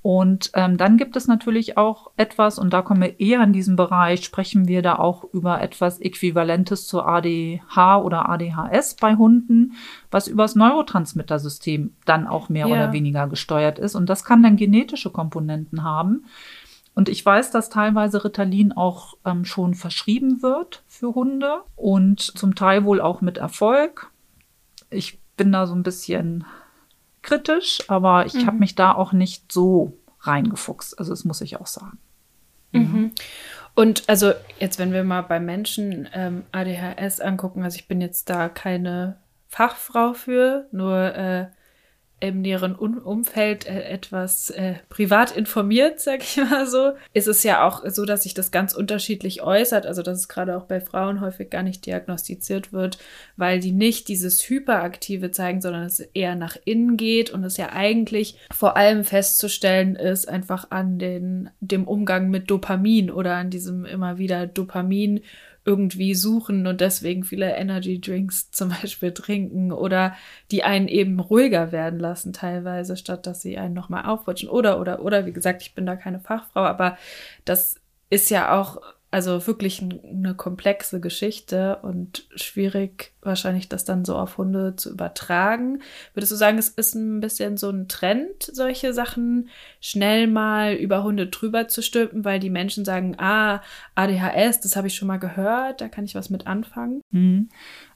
Und 0.02 0.50
ähm, 0.54 0.76
dann 0.78 0.96
gibt 0.96 1.14
es 1.14 1.28
natürlich 1.28 1.78
auch 1.78 2.10
etwas, 2.16 2.58
und 2.58 2.72
da 2.72 2.82
kommen 2.82 3.00
wir 3.00 3.20
eher 3.20 3.40
in 3.42 3.52
diesem 3.52 3.76
Bereich, 3.76 4.24
sprechen 4.24 4.66
wir 4.66 4.82
da 4.82 4.96
auch 4.96 5.24
über 5.32 5.60
etwas 5.60 6.00
Äquivalentes 6.00 6.88
zur 6.88 7.06
ADH 7.06 7.98
oder 7.98 8.28
ADHS 8.28 8.96
bei 8.96 9.14
Hunden, 9.14 9.74
was 10.10 10.26
übers 10.26 10.56
Neurotransmittersystem 10.56 11.94
dann 12.04 12.26
auch 12.26 12.48
mehr 12.48 12.66
ja. 12.66 12.74
oder 12.74 12.92
weniger 12.92 13.28
gesteuert 13.28 13.78
ist. 13.78 13.94
Und 13.94 14.10
das 14.10 14.24
kann 14.24 14.42
dann 14.42 14.56
genetische 14.56 15.10
Komponenten 15.10 15.84
haben. 15.84 16.24
Und 16.94 17.08
ich 17.08 17.24
weiß, 17.24 17.52
dass 17.52 17.70
teilweise 17.70 18.24
Ritalin 18.24 18.72
auch 18.72 19.14
ähm, 19.24 19.44
schon 19.44 19.74
verschrieben 19.74 20.42
wird 20.42 20.82
für 20.88 21.14
Hunde 21.14 21.62
und 21.76 22.20
zum 22.20 22.56
Teil 22.56 22.84
wohl 22.84 23.00
auch 23.00 23.20
mit 23.20 23.38
Erfolg. 23.38 24.10
Ich 24.90 25.20
bin 25.36 25.52
da 25.52 25.66
so 25.66 25.74
ein 25.74 25.84
bisschen 25.84 26.44
kritisch, 27.22 27.82
aber 27.88 28.26
ich 28.26 28.34
mhm. 28.34 28.46
habe 28.46 28.58
mich 28.58 28.74
da 28.74 28.92
auch 28.92 29.12
nicht 29.12 29.50
so 29.52 29.96
reingefuchst. 30.20 30.98
Also 30.98 31.12
das 31.12 31.24
muss 31.24 31.40
ich 31.40 31.60
auch 31.60 31.66
sagen. 31.66 31.98
Mhm. 32.72 33.12
Und 33.74 34.04
also 34.08 34.32
jetzt, 34.58 34.78
wenn 34.78 34.92
wir 34.92 35.04
mal 35.04 35.22
bei 35.22 35.40
Menschen 35.40 36.08
ähm, 36.12 36.44
ADHS 36.52 37.20
angucken, 37.20 37.62
also 37.62 37.76
ich 37.76 37.88
bin 37.88 38.00
jetzt 38.00 38.28
da 38.28 38.48
keine 38.48 39.16
Fachfrau 39.48 40.14
für, 40.14 40.66
nur 40.72 41.14
äh, 41.14 41.46
im 42.22 42.40
näheren 42.40 42.76
Umfeld 42.76 43.66
äh, 43.66 43.82
etwas 43.82 44.50
äh, 44.50 44.74
privat 44.88 45.36
informiert, 45.36 45.98
sag 46.00 46.22
ich 46.22 46.36
mal 46.36 46.68
so, 46.68 46.92
ist 47.12 47.26
es 47.26 47.42
ja 47.42 47.66
auch 47.66 47.82
so, 47.88 48.04
dass 48.04 48.22
sich 48.22 48.32
das 48.32 48.52
ganz 48.52 48.74
unterschiedlich 48.74 49.42
äußert. 49.42 49.86
Also, 49.86 50.02
dass 50.02 50.18
es 50.18 50.28
gerade 50.28 50.56
auch 50.56 50.64
bei 50.64 50.80
Frauen 50.80 51.20
häufig 51.20 51.50
gar 51.50 51.64
nicht 51.64 51.84
diagnostiziert 51.84 52.72
wird, 52.72 52.98
weil 53.36 53.58
die 53.58 53.72
nicht 53.72 54.06
dieses 54.06 54.48
Hyperaktive 54.48 55.32
zeigen, 55.32 55.60
sondern 55.60 55.82
es 55.82 55.98
eher 55.98 56.36
nach 56.36 56.56
innen 56.64 56.96
geht 56.96 57.30
und 57.30 57.42
es 57.42 57.56
ja 57.56 57.70
eigentlich 57.72 58.38
vor 58.52 58.76
allem 58.76 59.04
festzustellen 59.04 59.96
ist, 59.96 60.28
einfach 60.28 60.70
an 60.70 61.00
den, 61.00 61.50
dem 61.58 61.88
Umgang 61.88 62.30
mit 62.30 62.50
Dopamin 62.50 63.10
oder 63.10 63.34
an 63.34 63.50
diesem 63.50 63.84
immer 63.84 64.18
wieder 64.18 64.46
Dopamin 64.46 65.22
irgendwie 65.64 66.14
suchen 66.14 66.66
und 66.66 66.80
deswegen 66.80 67.24
viele 67.24 67.54
Energy 67.54 68.00
Drinks 68.00 68.50
zum 68.52 68.70
Beispiel 68.70 69.12
trinken 69.12 69.72
oder 69.72 70.14
die 70.50 70.64
einen 70.64 70.88
eben 70.88 71.20
ruhiger 71.20 71.72
werden 71.72 71.98
lassen 71.98 72.32
teilweise, 72.32 72.96
statt 72.96 73.26
dass 73.26 73.42
sie 73.42 73.58
einen 73.58 73.74
nochmal 73.74 74.06
aufputschen. 74.06 74.48
Oder, 74.48 74.80
oder, 74.80 75.02
oder, 75.02 75.26
wie 75.26 75.32
gesagt, 75.32 75.62
ich 75.62 75.74
bin 75.74 75.86
da 75.86 75.96
keine 75.96 76.20
Fachfrau, 76.20 76.60
aber 76.60 76.96
das 77.44 77.80
ist 78.10 78.30
ja 78.30 78.60
auch 78.60 78.80
also 79.12 79.46
wirklich 79.46 79.82
eine 79.82 80.34
komplexe 80.34 80.98
Geschichte 80.98 81.76
und 81.82 82.26
schwierig 82.34 83.12
wahrscheinlich 83.20 83.68
das 83.68 83.84
dann 83.84 84.06
so 84.06 84.16
auf 84.16 84.38
Hunde 84.38 84.74
zu 84.74 84.90
übertragen. 84.90 85.82
Würdest 86.14 86.32
du 86.32 86.36
sagen, 86.36 86.56
es 86.56 86.70
ist 86.70 86.94
ein 86.94 87.20
bisschen 87.20 87.58
so 87.58 87.68
ein 87.68 87.88
Trend, 87.88 88.42
solche 88.42 88.94
Sachen 88.94 89.50
schnell 89.82 90.28
mal 90.28 90.72
über 90.72 91.04
Hunde 91.04 91.26
drüber 91.26 91.68
zu 91.68 91.82
stülpen, 91.82 92.24
weil 92.24 92.40
die 92.40 92.48
Menschen 92.48 92.86
sagen, 92.86 93.14
ah, 93.18 93.60
ADHS, 93.96 94.60
das 94.60 94.76
habe 94.76 94.86
ich 94.86 94.94
schon 94.94 95.08
mal 95.08 95.18
gehört, 95.18 95.82
da 95.82 95.88
kann 95.88 96.06
ich 96.06 96.14
was 96.14 96.30
mit 96.30 96.46
anfangen? 96.46 97.02
Mhm. 97.10 97.50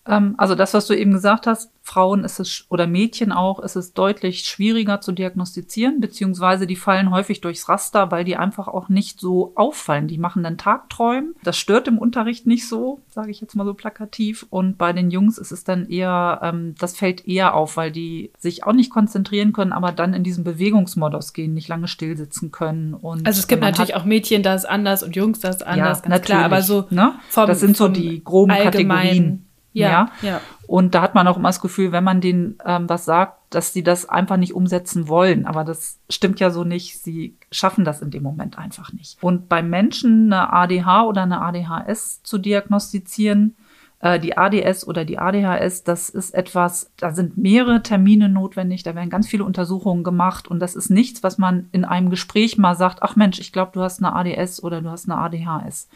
Ähm, 0.09 0.35
also 0.39 0.55
das, 0.55 0.75
was 0.75 0.87
du 0.87 0.95
eben 0.95 1.13
gesagt 1.13 1.47
hast, 1.47 1.71
Frauen 1.83 2.25
ist 2.25 2.41
es 2.41 2.67
oder 2.69 2.89
Mädchen 2.89 3.31
auch, 3.31 3.61
ist 3.61 3.77
es 3.77 3.93
deutlich 3.93 4.41
schwieriger 4.41 5.01
zu 5.01 5.13
diagnostizieren, 5.13 6.01
beziehungsweise 6.01 6.67
die 6.67 6.75
fallen 6.75 7.13
häufig 7.13 7.41
durchs 7.41 7.69
Raster, 7.69 8.11
weil 8.11 8.25
die 8.25 8.37
einfach 8.37 8.67
auch 8.67 8.89
nicht 8.89 9.21
so 9.21 9.53
auffallen. 9.55 10.09
Die 10.09 10.19
machen 10.19 10.43
dann 10.43 10.59
Tagträumen. 10.59 11.37
Das 11.45 11.57
stört 11.57 11.87
im 11.87 11.99
Unterricht 11.99 12.45
nicht 12.45 12.69
so, 12.69 13.01
sage 13.09 13.31
ich 13.31 13.41
jetzt 13.41 13.55
mal 13.55 13.65
so 13.65 13.75
plakativ. 13.75 14.47
Und 14.51 14.79
bei 14.79 14.93
den 14.93 15.13
Jungs 15.13 15.39
ist 15.39 15.53
es 15.53 15.63
dann 15.63 15.89
eher, 15.89 16.41
ähm, 16.43 16.75
das 16.77 16.97
fällt 16.97 17.29
eher 17.29 17.55
auf, 17.55 17.77
weil 17.77 17.93
die 17.93 18.33
sich 18.37 18.65
auch 18.65 18.73
nicht 18.73 18.91
konzentrieren 18.91 19.53
können, 19.53 19.73
aber 19.73 19.93
dann 19.93 20.13
in 20.13 20.25
diesem 20.25 20.43
Bewegungsmodus 20.43 21.35
gehen, 21.35 21.55
nicht 21.55 21.69
lange 21.69 21.87
still 21.87 22.17
sitzen 22.17 22.51
können. 22.51 22.95
Und 22.95 23.29
also 23.29 23.39
es 23.39 23.47
gibt 23.47 23.63
natürlich 23.63 23.95
auch 23.95 24.05
Mädchen, 24.05 24.43
da 24.43 24.57
ist 24.57 24.69
anders 24.69 25.05
und 25.05 25.15
Jungs, 25.15 25.39
da 25.39 25.51
ist 25.51 25.65
anders, 25.65 25.79
ja, 25.99 26.03
ganz 26.03 26.09
natürlich, 26.09 26.27
klar. 26.27 26.45
Aber 26.45 26.63
so, 26.63 26.87
ne? 26.91 27.15
vom, 27.29 27.47
das 27.47 27.61
sind 27.61 27.77
so 27.77 27.87
die 27.87 28.25
groben 28.25 28.53
Kategorien. 28.53 29.46
Ja, 29.81 30.11
ja. 30.23 30.41
Und 30.67 30.95
da 30.95 31.03
hat 31.03 31.15
man 31.15 31.29
auch 31.29 31.37
immer 31.37 31.49
das 31.49 31.61
Gefühl, 31.61 31.93
wenn 31.93 32.05
man 32.05 32.21
denen 32.21 32.59
ähm, 32.65 32.89
was 32.89 33.05
sagt, 33.05 33.39
dass 33.51 33.73
sie 33.73 33.83
das 33.83 34.09
einfach 34.09 34.37
nicht 34.37 34.55
umsetzen 34.55 35.09
wollen. 35.09 35.47
Aber 35.47 35.65
das 35.65 35.99
stimmt 36.11 36.41
ja 36.41 36.51
so 36.51 36.65
nicht. 36.65 36.99
Sie 36.99 37.37
schaffen 37.51 37.85
das 37.85 38.03
in 38.03 38.11
dem 38.11 38.23
Moment 38.23 38.59
einfach 38.59 38.93
nicht. 38.93 39.23
Und 39.23 39.49
bei 39.49 39.63
Menschen 39.63 40.33
eine 40.33 40.53
ADH 40.53 41.05
oder 41.05 41.23
eine 41.23 41.41
ADHS 41.41 42.23
zu 42.23 42.39
diagnostizieren, 42.39 43.57
äh, 44.01 44.21
die 44.21 44.37
ADS 44.37 44.87
oder 44.87 45.05
die 45.05 45.19
ADHS, 45.19 45.85
das 45.85 46.09
ist 46.09 46.35
etwas, 46.35 46.93
da 46.99 47.13
sind 47.13 47.39
mehrere 47.39 47.83
Termine 47.83 48.29
notwendig, 48.29 48.83
da 48.83 48.95
werden 48.95 49.11
ganz 49.11 49.27
viele 49.27 49.45
Untersuchungen 49.45 50.05
gemacht 50.05 50.49
und 50.49 50.61
das 50.61 50.77
ist 50.77 50.91
nichts, 50.91 51.23
was 51.23 51.39
man 51.39 51.69
in 51.73 51.85
einem 51.85 52.11
Gespräch 52.11 52.59
mal 52.59 52.75
sagt, 52.75 53.03
ach 53.03 53.17
Mensch, 53.17 53.41
ich 53.41 53.53
glaube, 53.53 53.73
du 53.73 53.81
hast 53.81 54.03
eine 54.03 54.15
ADS 54.15 54.63
oder 54.63 54.83
du 54.83 54.91
hast 54.91 55.09
eine 55.09 55.19
ADHS. 55.19 55.89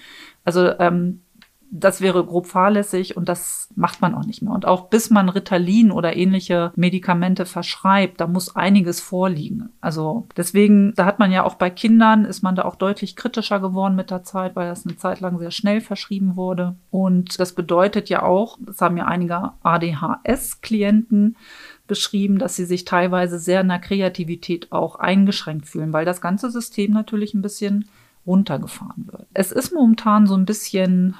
Also 0.45 0.79
ähm, 0.79 1.21
das 1.71 2.01
wäre 2.01 2.25
grob 2.25 2.47
fahrlässig 2.47 3.17
und 3.17 3.29
das 3.29 3.69
macht 3.77 4.01
man 4.01 4.15
auch 4.15 4.25
nicht 4.25 4.43
mehr. 4.43 4.53
Und 4.53 4.67
auch 4.67 4.89
bis 4.89 5.11
man 5.11 5.29
Ritalin 5.29 5.93
oder 5.93 6.17
ähnliche 6.17 6.73
Medikamente 6.75 7.47
verschreibt, 7.47 8.21
da 8.21 8.27
muss 8.27 8.57
einiges 8.57 9.01
vorliegen. 9.01 9.71
Also 9.81 10.27
deswegen, 10.37 10.93
da 10.97 11.05
hat 11.05 11.19
man 11.19 11.31
ja 11.31 11.45
auch 11.45 11.55
bei 11.55 11.71
Kindern, 11.71 12.25
ist 12.25 12.43
man 12.43 12.57
da 12.57 12.65
auch 12.65 12.75
deutlich 12.75 13.15
kritischer 13.15 13.61
geworden 13.61 13.95
mit 13.95 14.11
der 14.11 14.25
Zeit, 14.25 14.57
weil 14.57 14.69
das 14.69 14.85
eine 14.85 14.97
Zeit 14.97 15.21
lang 15.21 15.39
sehr 15.39 15.53
schnell 15.53 15.81
verschrieben 15.81 16.35
wurde. 16.35 16.75
Und 16.91 17.39
das 17.39 17.55
bedeutet 17.55 18.09
ja 18.09 18.23
auch, 18.23 18.59
das 18.61 18.81
haben 18.81 18.97
ja 18.97 19.05
einige 19.07 19.53
ADHS-Klienten, 19.63 21.37
beschrieben, 21.87 22.39
dass 22.39 22.55
sie 22.55 22.67
sich 22.67 22.85
teilweise 22.85 23.41
sehr 23.41 23.63
in 23.63 23.69
der 23.69 23.81
Kreativität 23.81 24.71
auch 24.71 24.95
eingeschränkt 24.95 25.67
fühlen, 25.67 25.93
weil 25.93 26.05
das 26.05 26.21
ganze 26.21 26.49
System 26.49 26.93
natürlich 26.93 27.35
ein 27.35 27.43
bisschen 27.43 27.87
runtergefahren 28.27 29.09
wird. 29.11 29.27
Es 29.35 29.51
ist 29.51 29.73
momentan 29.73 30.29
so 30.29 30.37
ein 30.37 30.45
bisschen 30.45 31.17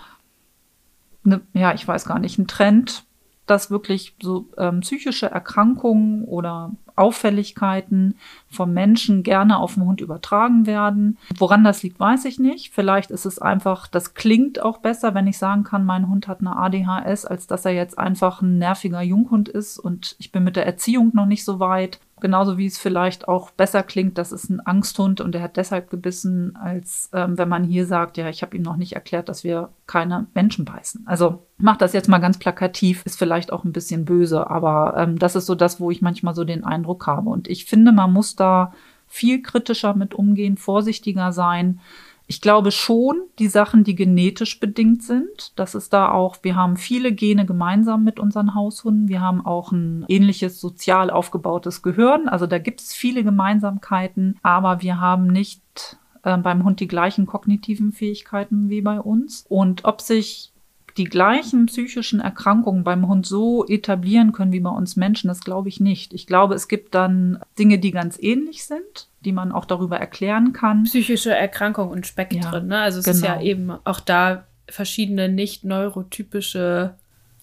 eine, 1.25 1.41
ja, 1.53 1.75
ich 1.75 1.87
weiß 1.87 2.05
gar 2.05 2.19
nicht, 2.19 2.39
ein 2.39 2.47
Trend, 2.47 3.05
dass 3.47 3.71
wirklich 3.71 4.15
so 4.23 4.47
ähm, 4.59 4.81
psychische 4.81 5.31
Erkrankungen 5.31 6.25
oder 6.25 6.71
Auffälligkeiten 6.95 8.15
vom 8.49 8.73
Menschen 8.73 9.23
gerne 9.23 9.59
auf 9.59 9.75
den 9.75 9.85
Hund 9.85 10.01
übertragen 10.01 10.67
werden. 10.67 11.19
Woran 11.37 11.65
das 11.65 11.83
liegt, 11.83 11.99
weiß 11.99 12.27
ich 12.27 12.39
nicht. 12.39 12.73
Vielleicht 12.73 13.11
ist 13.11 13.25
es 13.25 13.39
einfach, 13.41 13.89
das 13.89 14.15
klingt 14.15 14.63
auch 14.63 14.79
besser, 14.79 15.15
wenn 15.15 15.27
ich 15.27 15.39
sagen 15.39 15.65
kann, 15.65 15.85
mein 15.85 16.09
Hund 16.09 16.29
hat 16.29 16.41
eine 16.41 16.57
ADHS, 16.57 17.25
als 17.25 17.47
dass 17.47 17.65
er 17.65 17.73
jetzt 17.73 17.99
einfach 17.99 18.43
ein 18.43 18.59
nerviger 18.59 19.03
Junghund 19.03 19.49
ist 19.49 19.79
und 19.79 20.15
ich 20.19 20.31
bin 20.31 20.45
mit 20.45 20.57
der 20.57 20.67
Erziehung 20.67 21.11
noch 21.15 21.27
nicht 21.27 21.45
so 21.45 21.59
weit. 21.59 21.99
Genauso 22.21 22.59
wie 22.59 22.67
es 22.67 22.79
vielleicht 22.79 23.29
auch 23.29 23.51
besser 23.51 23.83
klingt, 23.83 24.19
das 24.19 24.33
ist 24.33 24.51
ein 24.51 24.65
Angsthund 24.65 25.21
und 25.21 25.35
er 25.35 25.43
hat 25.43 25.57
deshalb 25.57 25.91
gebissen, 25.91 26.57
als 26.57 27.11
ähm, 27.13 27.39
wenn 27.39 27.49
man 27.49 27.65
hier 27.65 27.87
sagt, 27.87 28.17
ja, 28.17 28.29
ich 28.29 28.43
habe 28.43 28.57
ihm 28.57 28.63
noch 28.63 28.77
nicht 28.77 28.93
erklärt, 28.93 29.29
dass 29.29 29.45
wir 29.45 29.71
keine 29.87 30.27
Menschen 30.35 30.65
beißen. 30.65 31.07
Also 31.07 31.47
macht 31.59 31.83
das 31.83 31.93
jetzt 31.93 32.09
mal 32.09 32.19
ganz 32.19 32.39
plakativ, 32.39 33.05
ist 33.07 33.19
vielleicht 33.19 33.53
auch 33.53 33.65
ein 33.65 33.73
bisschen 33.73 34.05
böse, 34.05 34.49
aber 34.49 34.95
ähm, 34.97 35.19
das 35.19 35.37
ist 35.37 35.47
so 35.47 35.55
das, 35.55 35.81
wo 35.81 35.91
ich 35.91 36.03
manchmal 36.03 36.35
so 36.35 36.45
den 36.45 36.65
Eindruck 36.65 37.07
habe. 37.07 37.29
Und 37.31 37.49
ich 37.49 37.65
finde, 37.65 37.93
man 37.93 38.13
muss 38.13 38.37
da 38.37 38.73
viel 39.07 39.43
kritischer 39.43 39.95
mit 39.95 40.15
umgehen, 40.15 40.57
vorsichtiger 40.57 41.33
sein 41.33 41.81
ich 42.31 42.41
glaube 42.41 42.71
schon, 42.71 43.23
die 43.41 43.49
Sachen, 43.49 43.83
die 43.83 43.97
genetisch 43.97 44.61
bedingt 44.61 45.03
sind, 45.03 45.53
das 45.57 45.75
ist 45.75 45.93
da 45.93 46.13
auch, 46.13 46.37
wir 46.43 46.55
haben 46.55 46.77
viele 46.77 47.11
Gene 47.11 47.45
gemeinsam 47.45 48.05
mit 48.05 48.21
unseren 48.21 48.55
Haushunden. 48.55 49.09
Wir 49.09 49.21
haben 49.21 49.45
auch 49.45 49.73
ein 49.73 50.05
ähnliches 50.07 50.61
sozial 50.61 51.11
aufgebautes 51.11 51.83
Gehirn. 51.83 52.29
Also 52.29 52.47
da 52.47 52.59
gibt 52.59 52.83
es 52.83 52.95
viele 52.95 53.25
Gemeinsamkeiten, 53.25 54.39
aber 54.45 54.81
wir 54.81 55.01
haben 55.01 55.27
nicht 55.27 55.99
äh, 56.23 56.37
beim 56.37 56.63
Hund 56.63 56.79
die 56.79 56.87
gleichen 56.87 57.27
kognitiven 57.27 57.91
Fähigkeiten 57.91 58.69
wie 58.69 58.81
bei 58.81 59.01
uns. 59.01 59.45
Und 59.49 59.85
ob 59.85 60.01
sich 60.01 60.50
die 60.97 61.05
gleichen 61.05 61.67
psychischen 61.67 62.21
Erkrankungen 62.21 62.85
beim 62.85 63.07
Hund 63.09 63.27
so 63.27 63.67
etablieren 63.67 64.33
können 64.33 64.53
wie 64.53 64.61
bei 64.61 64.71
uns 64.71 64.97
Menschen, 64.97 65.29
das 65.29 65.41
glaube 65.41 65.69
ich 65.69 65.81
nicht. 65.81 66.13
Ich 66.13 66.27
glaube, 66.27 66.55
es 66.55 66.69
gibt 66.69 66.95
dann 66.95 67.39
Dinge, 67.59 67.79
die 67.79 67.91
ganz 67.91 68.19
ähnlich 68.21 68.65
sind 68.65 69.09
die 69.25 69.33
man 69.33 69.53
auch 69.53 69.65
darüber 69.65 69.99
erklären 69.99 70.53
kann. 70.53 70.85
Psychische 70.85 71.35
Erkrankung 71.35 71.91
und 71.91 72.07
Spektren, 72.07 72.43
ja, 72.43 72.77
ne? 72.77 72.79
Also 72.79 73.01
es 73.01 73.05
genau. 73.05 73.17
ist 73.17 73.23
ja 73.23 73.35
genau. 73.35 73.45
eben 73.45 73.71
auch 73.85 74.01
da 74.01 74.45
verschiedene 74.69 75.29
nicht 75.29 75.65
neurotypische 75.65 76.95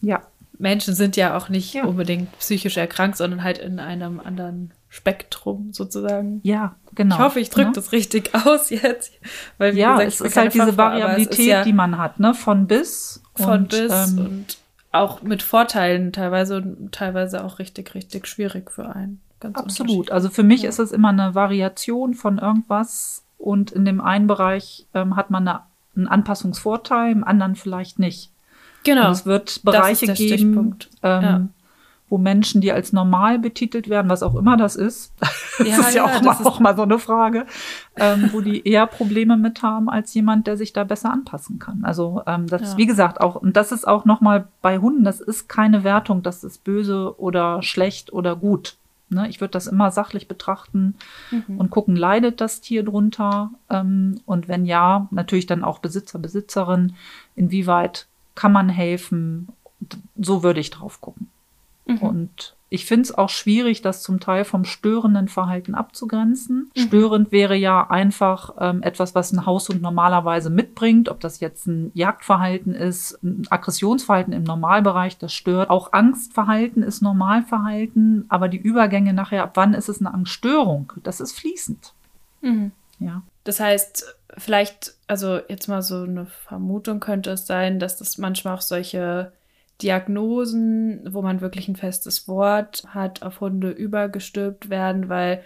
ja. 0.02 0.22
Menschen 0.58 0.96
sind 0.96 1.16
ja 1.18 1.38
auch 1.38 1.50
nicht 1.50 1.74
ja. 1.76 1.86
unbedingt 1.86 2.38
psychisch 2.40 2.78
erkrankt, 2.78 3.18
sondern 3.18 3.44
halt 3.44 3.60
in 3.60 3.80
einem 3.80 4.20
anderen 4.20 4.72
Spektrum 4.98 5.74
sozusagen. 5.74 6.40
Ja, 6.44 6.76
genau. 6.96 7.16
Ich 7.16 7.22
hoffe, 7.22 7.40
ich 7.40 7.50
drücke 7.50 7.66
genau. 7.66 7.76
das 7.76 7.92
richtig 7.92 8.34
aus 8.46 8.72
jetzt. 8.72 9.14
Weil, 9.60 9.76
wie 9.76 9.80
ja, 9.80 9.94
gesagt, 9.94 10.08
es 10.08 10.22
ist 10.22 10.38
halt 10.38 10.54
diese 10.54 10.76
Variabilität, 10.76 11.46
ja 11.46 11.64
die 11.64 11.74
man 11.74 12.00
hat, 12.00 12.20
ne? 12.20 12.34
Von 12.34 12.66
bis. 12.66 13.22
Von 13.36 13.62
und, 13.62 13.70
bis 13.70 13.92
ähm, 13.92 14.18
und 14.18 14.58
auch 14.92 15.22
mit 15.22 15.44
Vorteilen 15.44 16.12
teilweise 16.12 16.58
und 16.58 16.92
teilweise 16.92 17.44
auch 17.44 17.60
richtig, 17.60 17.94
richtig 17.94 18.26
schwierig 18.26 18.72
für 18.72 18.90
einen. 18.90 19.22
Ganz 19.40 19.56
Absolut. 19.56 20.10
Also 20.10 20.30
für 20.30 20.42
mich 20.42 20.64
ja. 20.64 20.70
ist 20.70 20.80
es 20.80 20.92
immer 20.92 21.10
eine 21.10 21.36
Variation 21.36 22.16
von 22.16 22.40
irgendwas 22.40 23.24
und 23.38 23.72
in 23.72 23.86
dem 23.86 24.02
einen 24.02 24.26
Bereich 24.26 24.88
ähm, 24.96 25.16
hat 25.16 25.30
man 25.30 25.48
eine, 25.48 25.60
einen 25.96 26.08
Anpassungsvorteil, 26.08 27.12
im 27.12 27.24
anderen 27.24 27.56
vielleicht 27.56 28.00
nicht. 28.00 28.32
Genau. 28.84 29.06
Und 29.06 29.12
es 29.12 29.26
wird 29.28 29.64
Bereiche 29.64 30.12
geben, 30.14 30.76
ähm, 31.04 31.22
ja. 31.22 31.42
Wo 32.10 32.18
Menschen, 32.18 32.62
die 32.62 32.72
als 32.72 32.94
normal 32.94 33.38
betitelt 33.40 33.90
werden, 33.90 34.10
was 34.10 34.24
auch 34.24 34.36
immer 34.36 34.56
das 34.58 34.76
ist, 34.76 35.14
das 35.58 35.68
Ja, 35.68 35.80
ist 35.80 35.94
ja, 35.94 35.96
ja, 35.96 36.06
auch, 36.06 36.12
das 36.14 36.22
mal, 36.24 36.32
ist- 36.40 36.46
auch 36.46 36.60
mal 36.60 36.76
so 36.76 36.84
eine 36.84 37.00
Frage, 37.00 37.46
ähm, 37.98 38.30
wo 38.32 38.42
die 38.42 38.66
eher 38.68 38.88
Probleme 38.88 39.36
mit 39.38 39.62
haben 39.62 39.90
als 39.90 40.14
jemand, 40.14 40.48
der 40.48 40.56
sich 40.58 40.72
da 40.74 40.84
besser 40.84 41.12
anpassen 41.12 41.60
kann. 41.60 41.84
Also 41.84 42.22
ähm, 42.26 42.48
das 42.48 42.62
ist, 42.62 42.72
Ja. 42.74 42.78
wie 42.78 42.86
gesagt, 42.86 43.20
auch, 43.22 43.36
und 43.36 43.58
das 43.58 43.72
ist 43.72 43.88
auch 43.88 44.06
nochmal 44.06 44.48
bei 44.62 44.78
Hunden, 44.78 45.04
das 45.04 45.20
ist 45.20 45.50
keine 45.50 45.84
Wertung, 45.84 46.24
das 46.24 46.44
ist 46.44 46.64
böse 46.64 47.20
oder 47.20 47.62
schlecht 47.62 48.14
oder 48.14 48.36
gut. 48.36 48.78
Ne? 49.10 49.28
Ich 49.30 49.40
würde 49.40 49.52
das 49.52 49.68
immer 49.68 49.90
sachlich 49.92 50.28
betrachten 50.28 50.96
Mhm. 51.32 51.58
und 51.60 51.70
gucken, 51.70 51.96
leidet 51.96 52.40
das 52.42 52.60
Tier 52.62 52.84
drunter? 52.84 53.52
Ähm, 53.70 54.20
und 54.26 54.48
wenn 54.50 54.66
ja, 54.66 55.08
natürlich 55.12 55.46
dann 55.46 55.64
auch 55.64 55.80
Besitzer, 55.80 56.20
Besitzerin, 56.20 56.94
inwieweit 57.36 58.08
kann 58.36 58.52
man 58.52 58.70
helfen? 58.70 59.48
So 60.20 60.44
würde 60.44 60.60
ich 60.60 60.72
drauf 60.72 61.00
gucken. 61.02 61.30
Mhm. 61.88 61.98
Und 61.98 62.56
ich 62.70 62.86
finde 62.86 63.04
es 63.04 63.18
auch 63.18 63.30
schwierig, 63.30 63.82
das 63.82 64.02
zum 64.02 64.20
Teil 64.20 64.44
vom 64.44 64.66
störenden 64.66 65.30
Verhalten 65.30 65.74
abzugrenzen. 65.74 66.70
Störend 66.76 67.32
wäre 67.32 67.56
ja 67.56 67.90
einfach 67.90 68.56
ähm, 68.60 68.84
etwas, 68.84 69.16
was 69.16 69.32
ein 69.32 69.46
Haushund 69.46 69.82
normalerweise 69.82 70.50
mitbringt, 70.50 71.08
ob 71.08 71.22
das 71.22 71.40
jetzt 71.40 71.66
ein 71.68 71.92
Jagdverhalten 71.94 72.76
ist, 72.76 73.24
ein 73.24 73.48
Aggressionsverhalten 73.50 74.34
im 74.34 74.44
Normalbereich, 74.44 75.18
das 75.18 75.34
stört. 75.34 75.70
Auch 75.70 75.94
Angstverhalten 75.94 76.84
ist 76.84 77.02
Normalverhalten, 77.02 78.26
aber 78.28 78.50
die 78.50 78.58
Übergänge 78.58 79.14
nachher, 79.14 79.44
ab 79.44 79.52
wann 79.56 79.74
ist 79.74 79.88
es 79.88 80.02
eine 80.02 80.14
Angststörung, 80.14 80.92
das 81.04 81.22
ist 81.22 81.40
fließend. 81.40 81.94
Mhm. 82.42 82.72
Ja. 83.00 83.22
Das 83.46 83.62
heißt, 83.62 84.14
vielleicht, 84.38 84.96
also 85.08 85.40
jetzt 85.48 85.70
mal 85.70 85.82
so 85.82 86.02
eine 86.02 86.26
Vermutung 86.26 87.00
könnte 87.00 87.32
es 87.32 87.48
sein, 87.48 87.80
dass 87.80 87.96
das 87.96 88.18
manchmal 88.18 88.56
auch 88.56 88.62
solche 88.62 89.32
Diagnosen, 89.82 91.02
wo 91.14 91.22
man 91.22 91.42
wirklich 91.42 91.68
ein 91.68 91.76
festes 91.76 92.28
Wort 92.28 92.84
hat, 92.88 93.22
auf 93.22 93.42
Hunde 93.42 93.70
übergestülpt 93.70 94.70
werden, 94.70 95.10
weil 95.10 95.44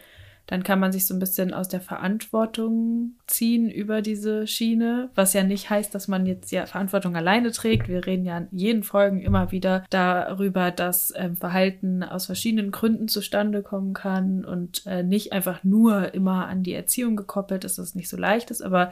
dann 0.52 0.64
kann 0.64 0.82
man 0.82 0.92
sich 0.92 1.06
so 1.06 1.14
ein 1.14 1.20
bisschen 1.20 1.54
aus 1.54 1.70
der 1.70 1.80
Verantwortung 1.80 3.14
ziehen 3.26 3.70
über 3.70 4.02
diese 4.02 4.48
Schiene, 4.48 5.10
was 5.16 5.32
ja 5.32 5.44
nicht 5.44 5.70
heißt, 5.70 5.96
dass 5.96 6.10
man 6.10 6.26
jetzt 6.26 6.52
ja 6.52 6.66
Verantwortung 6.66 7.16
alleine 7.16 7.52
trägt. 7.52 7.88
Wir 7.88 8.06
reden 8.06 8.26
ja 8.26 8.38
in 8.38 8.48
jeden 8.52 8.84
Folgen 8.84 9.22
immer 9.22 9.54
wieder 9.54 9.86
darüber, 9.90 10.72
dass 10.72 11.14
ähm, 11.16 11.38
Verhalten 11.38 12.04
aus 12.04 12.26
verschiedenen 12.26 12.72
Gründen 12.72 13.08
zustande 13.08 13.62
kommen 13.62 13.94
kann 13.94 14.44
und 14.44 14.86
äh, 14.86 15.04
nicht 15.04 15.32
einfach 15.32 15.64
nur 15.64 16.14
immer 16.14 16.48
an 16.48 16.64
die 16.64 16.74
Erziehung 16.74 17.16
gekoppelt 17.16 17.64
ist, 17.64 17.78
dass 17.78 17.90
es 17.90 17.96
nicht 17.96 18.10
so 18.10 18.18
leicht 18.18 18.52
ist, 18.52 18.62
aber 18.62 18.92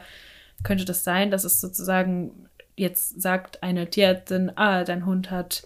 könnte 0.62 0.86
das 0.86 1.04
sein, 1.04 1.30
dass 1.30 1.44
es 1.44 1.60
sozusagen 1.60 2.48
jetzt 2.76 3.20
sagt 3.20 3.62
eine 3.62 3.88
Tierärztin, 3.90 4.52
ah, 4.56 4.84
dein 4.84 5.06
Hund 5.06 5.30
hat 5.30 5.64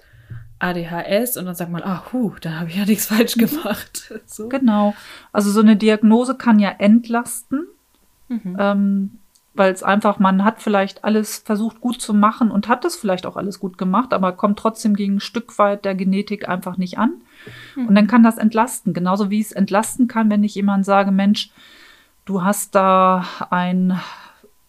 ADHS 0.58 1.36
und 1.36 1.44
dann 1.46 1.54
sagt 1.54 1.70
man, 1.70 1.82
ah, 1.82 2.04
hu, 2.12 2.32
dann 2.40 2.58
habe 2.60 2.70
ich 2.70 2.76
ja 2.76 2.84
nichts 2.84 3.06
falsch 3.06 3.34
gemacht. 3.34 4.12
So. 4.26 4.48
Genau. 4.48 4.94
Also 5.32 5.50
so 5.50 5.60
eine 5.60 5.76
Diagnose 5.76 6.36
kann 6.36 6.58
ja 6.58 6.70
entlasten, 6.70 7.66
Mhm. 8.28 8.56
ähm, 8.58 9.10
weil 9.52 9.72
es 9.72 9.82
einfach, 9.82 10.18
man 10.18 10.42
hat 10.44 10.62
vielleicht 10.62 11.04
alles 11.04 11.38
versucht 11.38 11.80
gut 11.80 12.00
zu 12.00 12.14
machen 12.14 12.50
und 12.50 12.66
hat 12.68 12.84
es 12.84 12.96
vielleicht 12.96 13.26
auch 13.26 13.36
alles 13.36 13.60
gut 13.60 13.76
gemacht, 13.78 14.12
aber 14.14 14.32
kommt 14.32 14.58
trotzdem 14.58 14.96
gegen 14.96 15.16
ein 15.16 15.20
Stück 15.20 15.58
weit 15.58 15.84
der 15.84 15.94
Genetik 15.94 16.48
einfach 16.48 16.76
nicht 16.78 16.98
an. 16.98 17.12
Und 17.76 17.94
dann 17.94 18.06
kann 18.08 18.22
das 18.24 18.38
entlasten. 18.38 18.94
Genauso 18.94 19.30
wie 19.30 19.40
es 19.40 19.52
entlasten 19.52 20.08
kann, 20.08 20.30
wenn 20.30 20.42
ich 20.42 20.54
jemand 20.54 20.84
sage, 20.86 21.12
Mensch, 21.12 21.50
du 22.24 22.42
hast 22.42 22.74
da 22.74 23.24
ein 23.50 24.00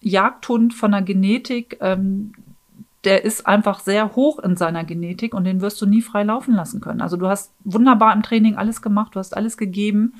Jagdhund 0.05 0.73
von 0.73 0.91
der 0.91 1.01
Genetik, 1.01 1.79
ähm, 1.81 2.33
der 3.05 3.25
ist 3.25 3.47
einfach 3.47 3.79
sehr 3.79 4.15
hoch 4.15 4.39
in 4.39 4.55
seiner 4.55 4.83
Genetik 4.83 5.33
und 5.33 5.43
den 5.43 5.61
wirst 5.61 5.81
du 5.81 5.85
nie 5.85 6.01
frei 6.01 6.23
laufen 6.23 6.53
lassen 6.53 6.79
können. 6.79 7.01
Also 7.01 7.17
du 7.17 7.27
hast 7.27 7.51
wunderbar 7.63 8.13
im 8.13 8.23
Training 8.23 8.55
alles 8.55 8.81
gemacht, 8.81 9.15
du 9.15 9.19
hast 9.19 9.35
alles 9.35 9.57
gegeben, 9.57 10.13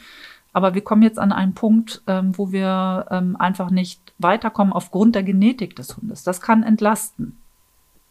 aber 0.54 0.74
wir 0.74 0.82
kommen 0.82 1.04
jetzt 1.04 1.20
an 1.20 1.32
einen 1.32 1.54
Punkt, 1.54 2.02
ähm, 2.08 2.36
wo 2.36 2.52
wir 2.52 3.06
ähm, 3.12 3.36
einfach 3.36 3.70
nicht 3.70 4.14
weiterkommen 4.18 4.74
aufgrund 4.74 5.14
der 5.14 5.24
Genetik 5.24 5.76
des 5.76 5.98
Hundes. 5.98 6.24
Das 6.24 6.42
kann 6.42 6.64
entlasten. 6.64 7.38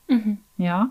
Mhm. 0.07 0.39
Ja, 0.57 0.91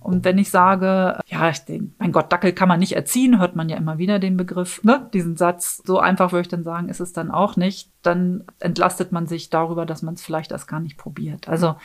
und 0.00 0.24
wenn 0.24 0.38
ich 0.38 0.50
sage, 0.50 1.20
ja, 1.26 1.48
ich 1.48 1.60
den, 1.60 1.94
mein 1.98 2.12
Gott, 2.12 2.32
Dackel 2.32 2.52
kann 2.52 2.68
man 2.68 2.80
nicht 2.80 2.96
erziehen, 2.96 3.38
hört 3.38 3.54
man 3.54 3.68
ja 3.68 3.76
immer 3.76 3.98
wieder 3.98 4.18
den 4.18 4.36
Begriff, 4.36 4.82
ne, 4.82 5.08
diesen 5.12 5.36
Satz. 5.36 5.82
So 5.84 6.00
einfach 6.00 6.32
würde 6.32 6.42
ich 6.42 6.48
dann 6.48 6.64
sagen, 6.64 6.88
ist 6.88 7.00
es 7.00 7.12
dann 7.12 7.30
auch 7.30 7.56
nicht. 7.56 7.92
Dann 8.02 8.44
entlastet 8.60 9.12
man 9.12 9.26
sich 9.26 9.50
darüber, 9.50 9.86
dass 9.86 10.02
man 10.02 10.14
es 10.14 10.22
vielleicht 10.22 10.50
erst 10.50 10.66
gar 10.66 10.80
nicht 10.80 10.98
probiert. 10.98 11.48
Also 11.48 11.76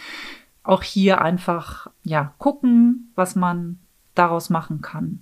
auch 0.64 0.84
hier 0.84 1.22
einfach, 1.22 1.88
ja, 2.04 2.34
gucken, 2.38 3.12
was 3.16 3.36
man 3.36 3.80
daraus 4.16 4.50
machen 4.50 4.82
kann. 4.82 5.22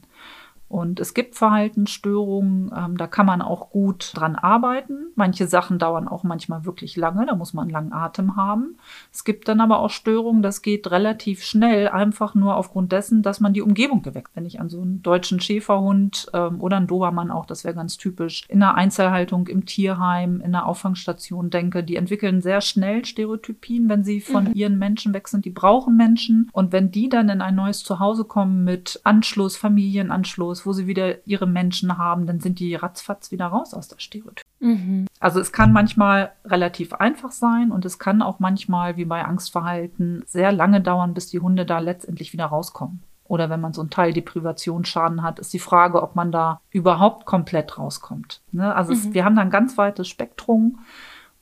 Und 0.69 0.99
es 0.99 1.13
gibt 1.13 1.36
Verhaltensstörungen, 1.36 2.71
ähm, 2.75 2.97
da 2.97 3.08
kann 3.08 3.25
man 3.25 3.41
auch 3.41 3.69
gut 3.69 4.12
dran 4.15 4.36
arbeiten. 4.36 5.12
Manche 5.15 5.47
Sachen 5.47 5.80
dauern 5.80 6.08
auch 6.08 6.23
manchmal 6.23 6.65
wirklich 6.65 6.97
lange, 6.97 7.25
da 7.25 7.36
muss 7.36 7.53
man 7.53 7.63
einen 7.63 7.71
langen 7.71 7.93
Atem 7.93 8.36
haben. 8.36 8.77
Es 9.13 9.23
gibt 9.23 9.47
dann 9.47 9.62
aber 9.62 9.80
auch 9.80 9.89
Störungen, 9.89 10.41
das 10.41 10.62
geht 10.62 10.91
relativ 10.91 11.43
schnell, 11.43 11.88
einfach 11.88 12.36
nur 12.36 12.58
aufgrund 12.58 12.91
dessen, 12.91 13.21
dass 13.21 13.39
man 13.39 13.53
die 13.53 13.62
Umgebung 13.62 14.01
geweckt. 14.01 14.32
Wenn 14.34 14.45
ich 14.45 14.60
an 14.60 14.69
so 14.69 14.82
einen 14.82 15.01
deutschen 15.01 15.39
Schäferhund 15.39 16.30
ähm, 16.34 16.60
oder 16.60 16.77
einen 16.77 16.88
Dobermann 16.88 17.32
auch, 17.32 17.45
das 17.45 17.63
wäre 17.63 17.75
ganz 17.75 17.97
typisch, 17.97 18.45
in 18.49 18.60
der 18.60 18.75
Einzelhaltung, 18.75 19.47
im 19.47 19.65
Tierheim, 19.65 20.41
in 20.41 20.51
der 20.51 20.65
Auffangstation 20.65 21.49
denke, 21.49 21.84
die 21.84 21.95
entwickeln 21.95 22.41
sehr 22.41 22.60
schnell 22.60 23.06
Stereotypien, 23.06 23.88
wenn 23.88 24.03
sie 24.03 24.19
von 24.19 24.53
ihren 24.53 24.77
Menschen 24.77 25.13
weg 25.13 25.30
sind. 25.30 25.45
Die 25.45 25.49
brauchen 25.49 25.95
Menschen. 25.95 26.49
Und 26.51 26.71
wenn 26.71 26.91
die 26.91 27.08
dann 27.08 27.30
in 27.30 27.41
ein 27.41 27.56
neues 27.56 27.84
Zuhause 27.84 28.25
kommen 28.25 28.63
mit 28.63 28.99
Anschluss, 29.03 29.56
Familienanschluss, 29.56 30.57
wo 30.65 30.74
sie 30.74 30.88
wieder 30.88 31.26
ihre 31.28 31.48
Menschen 31.48 31.98
haben, 31.98 32.26
dann 32.26 32.39
sind 32.39 32.60
die 32.60 32.76
ratzfatz 32.76 33.32
wieder 33.32 33.48
raus 33.48 33.74
aus 33.74 33.88
der 33.88 34.00
Stereotyp. 34.00 34.46
Mhm. 34.60 35.08
Also 35.20 35.39
es 35.39 35.52
kann 35.52 35.74
manchmal 35.74 36.32
relativ 36.46 36.93
einfach 36.93 37.32
sein 37.32 37.72
und 37.72 37.86
es 37.86 38.00
kann 38.00 38.22
auch 38.22 38.39
manchmal, 38.39 38.98
wie 38.98 39.06
bei 39.06 39.24
Angstverhalten, 39.24 40.24
sehr 40.26 40.52
lange 40.52 40.82
dauern, 40.82 41.13
bis 41.13 41.28
die 41.28 41.39
Hunde 41.39 41.65
da 41.65 41.80
letztendlich 41.80 42.34
wieder 42.34 42.46
rauskommen. 42.46 43.04
Oder 43.26 43.50
wenn 43.50 43.60
man 43.60 43.74
so 43.74 43.82
einen 43.82 43.89
Teil 43.89 44.13
Deprivationsschaden 44.13 45.22
hat, 45.22 45.39
ist 45.39 45.54
die 45.54 45.60
Frage, 45.60 46.02
ob 46.02 46.15
man 46.15 46.32
da 46.32 46.62
überhaupt 46.72 47.26
komplett 47.26 47.78
rauskommt. 47.78 48.41
Ne? 48.52 48.74
Also 48.74 48.93
es, 48.93 49.13
wir 49.13 49.26
haben 49.26 49.36
da 49.36 49.41
ein 49.41 49.50
ganz 49.50 49.78
weites 49.78 50.08
Spektrum. 50.08 50.80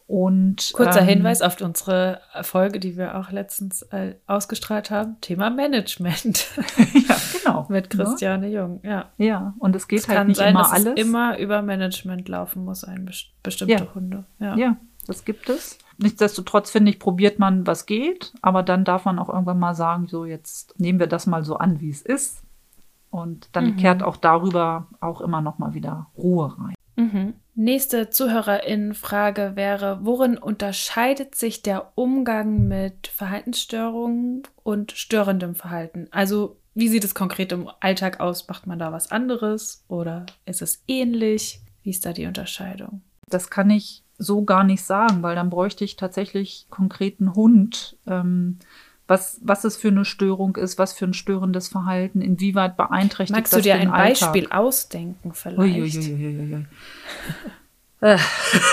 Und 0.07 0.71
Kurzer 0.73 1.01
ähm, 1.01 1.07
Hinweis 1.07 1.41
auf 1.41 1.59
unsere 1.61 2.21
Folge, 2.43 2.79
die 2.79 2.95
wir 2.95 3.17
auch 3.17 3.31
letztens 3.31 3.81
äh, 3.83 4.15
ausgestrahlt 4.27 4.91
haben. 4.91 5.17
Thema 5.21 5.49
Management 5.49 6.47
ja, 7.07 7.15
genau. 7.43 7.65
mit 7.69 7.89
Christiane 7.89 8.47
Jung. 8.49 8.81
Ja. 8.83 9.09
Ja, 9.17 9.25
ja. 9.25 9.53
und 9.57 9.75
es 9.75 9.87
geht 9.87 9.99
Es 9.99 10.07
halt 10.07 10.27
nicht 10.27 10.37
sein, 10.37 10.51
immer 10.51 10.71
alles. 10.71 10.93
es 10.95 11.01
immer 11.05 11.39
über 11.39 11.63
Management 11.63 12.27
laufen 12.29 12.63
muss, 12.65 12.83
ein 12.83 13.05
best 13.05 13.29
bestimmte 13.41 13.73
Ja. 13.73 13.95
Hunde. 13.95 14.25
Ja. 14.39 14.55
Ja, 14.55 14.77
das 15.07 15.25
gibt 15.25 15.49
es. 15.49 15.79
Nichtsdestotrotz 15.97 16.69
finde 16.69 16.91
ich, 16.91 16.99
probiert 16.99 17.39
man, 17.39 17.65
was 17.65 17.85
geht, 17.87 18.33
aber 18.43 18.61
dann 18.61 18.83
darf 18.83 19.05
man 19.05 19.17
auch 19.17 19.29
irgendwann 19.29 19.59
mal 19.59 19.73
sagen, 19.73 20.07
so 20.07 20.25
jetzt 20.25 20.79
nehmen 20.79 20.99
wir 20.99 21.07
das 21.07 21.25
mal 21.25 21.43
so 21.43 21.55
an, 21.57 21.79
wie 21.81 21.89
es 21.89 22.01
ist. 22.03 22.43
Und 23.09 23.49
dann 23.53 23.71
Mhm. 23.71 23.77
kehrt 23.77 24.03
auch 24.03 24.17
darüber 24.17 24.87
auch 24.99 25.21
immer 25.21 25.41
noch 25.41 25.57
mal 25.57 25.73
wieder 25.73 26.07
Ruhe 26.17 26.53
rein. 26.59 26.75
Mhm. 26.97 27.33
Nächste 27.57 28.09
Zuhörerin-Frage 28.09 29.53
wäre, 29.55 29.99
worin 30.01 30.37
unterscheidet 30.37 31.35
sich 31.35 31.61
der 31.61 31.93
Umgang 31.95 32.67
mit 32.67 33.07
Verhaltensstörungen 33.07 34.43
und 34.63 34.91
störendem 34.91 35.55
Verhalten? 35.55 36.09
Also 36.11 36.57
wie 36.73 36.89
sieht 36.89 37.05
es 37.05 37.15
konkret 37.15 37.53
im 37.53 37.69
Alltag 37.79 38.19
aus? 38.19 38.49
Macht 38.49 38.67
man 38.67 38.77
da 38.77 38.91
was 38.91 39.09
anderes 39.09 39.85
oder 39.87 40.25
ist 40.45 40.61
es 40.61 40.83
ähnlich? 40.89 41.61
Wie 41.83 41.91
ist 41.91 42.05
da 42.05 42.11
die 42.11 42.25
Unterscheidung? 42.25 43.01
Das 43.29 43.49
kann 43.49 43.69
ich 43.69 44.03
so 44.17 44.43
gar 44.43 44.65
nicht 44.65 44.83
sagen, 44.83 45.23
weil 45.23 45.35
dann 45.35 45.49
bräuchte 45.49 45.85
ich 45.85 45.95
tatsächlich 45.95 46.67
konkreten 46.69 47.35
Hund. 47.35 47.97
Ähm, 48.05 48.59
was, 49.07 49.39
was 49.43 49.63
es 49.63 49.77
für 49.77 49.89
eine 49.89 50.05
Störung 50.05 50.55
ist, 50.55 50.79
was 50.79 50.93
für 50.93 51.05
ein 51.05 51.13
störendes 51.13 51.67
Verhalten, 51.67 52.21
inwieweit 52.21 52.75
beeinträchtigt 52.75 53.37
Magst 53.37 53.53
das 53.53 53.59
du 53.59 53.63
dir 53.63 53.75
ein 53.75 53.91
Alltag? 53.91 54.33
Beispiel 54.33 54.51
ausdenken 54.51 55.33
vielleicht? 55.33 55.59
Uiuiuiuiui. 55.59 56.65
Äh. 58.01 58.17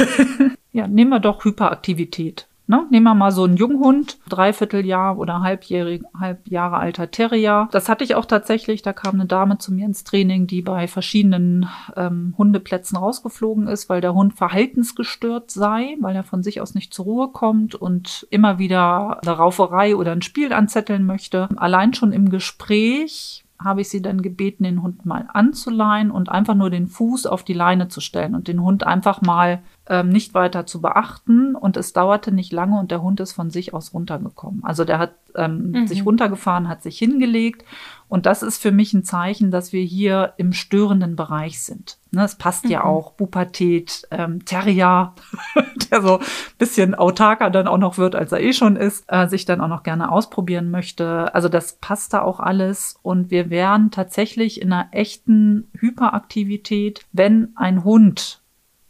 ja, 0.72 0.88
nehmen 0.88 1.10
wir 1.10 1.20
doch 1.20 1.44
Hyperaktivität. 1.44 2.48
Ne? 2.72 2.86
Nehmen 2.88 3.04
wir 3.04 3.14
mal 3.14 3.32
so 3.32 3.44
einen 3.44 3.58
Junghund, 3.58 4.18
Dreivierteljahr 4.30 5.18
oder 5.18 5.42
halbjährig, 5.42 6.04
halb 6.18 6.48
Jahre 6.48 6.78
alter 6.78 7.10
Terrier. 7.10 7.68
Das 7.70 7.90
hatte 7.90 8.02
ich 8.02 8.14
auch 8.14 8.24
tatsächlich. 8.24 8.80
Da 8.80 8.94
kam 8.94 9.16
eine 9.16 9.26
Dame 9.26 9.58
zu 9.58 9.74
mir 9.74 9.84
ins 9.84 10.04
Training, 10.04 10.46
die 10.46 10.62
bei 10.62 10.88
verschiedenen 10.88 11.68
ähm, 11.96 12.32
Hundeplätzen 12.38 12.96
rausgeflogen 12.96 13.68
ist, 13.68 13.90
weil 13.90 14.00
der 14.00 14.14
Hund 14.14 14.32
verhaltensgestört 14.32 15.50
sei, 15.50 15.98
weil 16.00 16.16
er 16.16 16.24
von 16.24 16.42
sich 16.42 16.62
aus 16.62 16.74
nicht 16.74 16.94
zur 16.94 17.04
Ruhe 17.04 17.28
kommt 17.28 17.74
und 17.74 18.26
immer 18.30 18.58
wieder 18.58 19.20
eine 19.20 19.36
Rauferei 19.36 19.94
oder 19.94 20.12
ein 20.12 20.22
Spiel 20.22 20.54
anzetteln 20.54 21.04
möchte. 21.04 21.50
Allein 21.56 21.92
schon 21.92 22.10
im 22.10 22.30
Gespräch 22.30 23.44
habe 23.64 23.82
ich 23.82 23.88
sie 23.88 24.02
dann 24.02 24.22
gebeten, 24.22 24.64
den 24.64 24.82
Hund 24.82 25.04
mal 25.06 25.28
anzuleihen 25.32 26.10
und 26.10 26.28
einfach 26.28 26.54
nur 26.54 26.70
den 26.70 26.86
Fuß 26.86 27.26
auf 27.26 27.42
die 27.42 27.52
Leine 27.52 27.88
zu 27.88 28.00
stellen 28.00 28.34
und 28.34 28.48
den 28.48 28.62
Hund 28.62 28.86
einfach 28.86 29.20
mal 29.22 29.60
ähm, 29.88 30.10
nicht 30.10 30.32
weiter 30.34 30.64
zu 30.64 30.80
beachten 30.80 31.56
und 31.56 31.76
es 31.76 31.92
dauerte 31.92 32.30
nicht 32.32 32.52
lange 32.52 32.78
und 32.78 32.90
der 32.90 33.02
Hund 33.02 33.18
ist 33.20 33.32
von 33.32 33.50
sich 33.50 33.74
aus 33.74 33.92
runtergekommen. 33.92 34.62
Also 34.64 34.84
der 34.84 34.98
hat 34.98 35.14
ähm, 35.34 35.72
mhm. 35.72 35.86
sich 35.86 36.06
runtergefahren, 36.06 36.68
hat 36.68 36.82
sich 36.82 36.98
hingelegt 36.98 37.64
und 38.08 38.26
das 38.26 38.42
ist 38.42 38.62
für 38.62 38.70
mich 38.70 38.92
ein 38.92 39.02
Zeichen, 39.02 39.50
dass 39.50 39.72
wir 39.72 39.82
hier 39.82 40.34
im 40.36 40.52
störenden 40.52 41.16
Bereich 41.16 41.62
sind. 41.62 41.98
Ne, 42.12 42.24
es 42.24 42.36
passt 42.36 42.64
mhm. 42.64 42.70
ja 42.70 42.84
auch 42.84 43.16
Pubertät, 43.16 44.06
ähm, 44.10 44.44
Terrier, 44.44 45.14
der 45.90 46.02
so 46.02 46.18
ein 46.18 46.24
bisschen 46.58 46.94
autarker 46.94 47.50
dann 47.50 47.66
auch 47.66 47.78
noch 47.78 47.98
wird, 47.98 48.14
als 48.14 48.30
er 48.30 48.40
eh 48.40 48.52
schon 48.52 48.76
ist, 48.76 49.04
äh, 49.08 49.26
sich 49.26 49.46
dann 49.46 49.60
auch 49.60 49.68
noch 49.68 49.82
gerne 49.82 50.12
ausprobieren 50.12 50.70
möchte. 50.70 51.34
Also 51.34 51.48
das 51.48 51.78
passt 51.80 52.12
da 52.12 52.22
auch 52.22 52.38
alles 52.38 52.96
und 53.02 53.30
wir 53.30 53.50
wären 53.50 53.90
tatsächlich 53.90 54.62
in 54.62 54.72
einer 54.72 54.88
echten 54.92 55.70
Hyperaktivität, 55.76 57.04
wenn 57.12 57.52
ein 57.56 57.82
Hund 57.82 58.41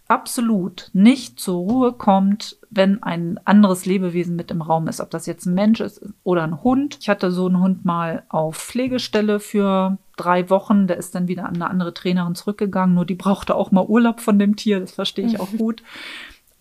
absolut 0.09 0.91
nicht 0.93 1.41
zur 1.41 1.57
Ruhe 1.57 1.93
kommt, 1.93 2.59
wenn 2.71 3.03
ein 3.03 3.39
anderes 3.45 3.87
Lebewesen 3.87 4.37
mit 4.37 4.51
im 4.51 4.63
Raum 4.63 4.89
ist, 4.89 5.01
ob 5.01 5.11
das 5.11 5.27
jetzt 5.27 5.47
ein 5.47 5.55
Mensch 5.55 5.81
ist 5.81 6.05
oder 6.23 6.43
ein 6.43 6.63
Hund. 6.63 6.99
Ich 7.01 7.09
hatte 7.09 7.31
so 7.31 7.47
einen 7.47 7.61
Hund 7.61 7.85
mal 7.85 8.25
auf 8.29 8.57
Pflegestelle 8.57 9.41
für 9.41 9.99
drei 10.17 10.51
Wochen, 10.51 10.87
der 10.87 10.99
ist 10.99 11.15
dann 11.15 11.29
wieder 11.29 11.47
an 11.47 11.55
eine 11.55 11.71
andere 11.71 11.95
Trainerin 11.95 12.35
zurückgegangen, 12.35 12.95
nur 12.95 13.07
die 13.07 13.15
brauchte 13.15 13.55
auch 13.55 13.71
mal 13.71 13.87
Urlaub 13.87 14.21
von 14.21 14.39
dem 14.39 14.57
Tier, 14.57 14.81
das 14.81 14.93
verstehe 14.93 15.27
ich 15.27 15.41
auch 15.41 15.51
gut. 15.59 15.83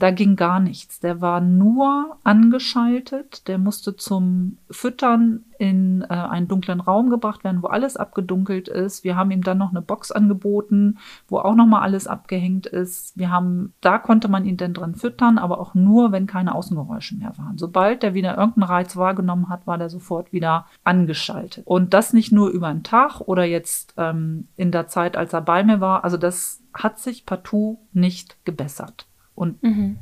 Da 0.01 0.09
ging 0.09 0.35
gar 0.35 0.59
nichts. 0.59 0.99
Der 0.99 1.21
war 1.21 1.41
nur 1.41 2.17
angeschaltet. 2.23 3.47
Der 3.47 3.59
musste 3.59 3.95
zum 3.95 4.57
Füttern 4.71 5.43
in 5.59 6.01
äh, 6.01 6.07
einen 6.07 6.47
dunklen 6.47 6.79
Raum 6.79 7.11
gebracht 7.11 7.43
werden, 7.43 7.61
wo 7.61 7.67
alles 7.67 7.97
abgedunkelt 7.97 8.67
ist. 8.67 9.03
Wir 9.03 9.15
haben 9.15 9.29
ihm 9.29 9.43
dann 9.43 9.59
noch 9.59 9.69
eine 9.69 9.83
Box 9.83 10.11
angeboten, 10.11 10.97
wo 11.27 11.37
auch 11.37 11.53
noch 11.53 11.67
mal 11.67 11.81
alles 11.81 12.07
abgehängt 12.07 12.65
ist. 12.65 13.15
Wir 13.15 13.29
haben, 13.29 13.75
da 13.79 13.99
konnte 13.99 14.27
man 14.27 14.45
ihn 14.45 14.57
dann 14.57 14.73
drin 14.73 14.95
füttern, 14.95 15.37
aber 15.37 15.59
auch 15.59 15.75
nur, 15.75 16.11
wenn 16.11 16.25
keine 16.25 16.55
Außengeräusche 16.55 17.17
mehr 17.17 17.37
waren. 17.37 17.59
Sobald 17.59 18.01
der 18.01 18.15
wieder 18.15 18.35
irgendeinen 18.39 18.71
Reiz 18.71 18.97
wahrgenommen 18.97 19.49
hat, 19.49 19.67
war 19.67 19.77
der 19.77 19.91
sofort 19.91 20.33
wieder 20.33 20.65
angeschaltet. 20.83 21.67
Und 21.67 21.93
das 21.93 22.11
nicht 22.11 22.31
nur 22.31 22.49
über 22.49 22.69
einen 22.69 22.81
Tag 22.81 23.21
oder 23.21 23.43
jetzt 23.43 23.93
ähm, 23.97 24.47
in 24.55 24.71
der 24.71 24.87
Zeit, 24.87 25.15
als 25.15 25.31
er 25.31 25.41
bei 25.41 25.63
mir 25.63 25.79
war. 25.79 26.03
Also 26.03 26.17
das 26.17 26.63
hat 26.73 26.97
sich 26.97 27.27
partout 27.27 27.77
nicht 27.93 28.43
gebessert. 28.45 29.05
Und 29.35 29.61
mhm. 29.63 29.97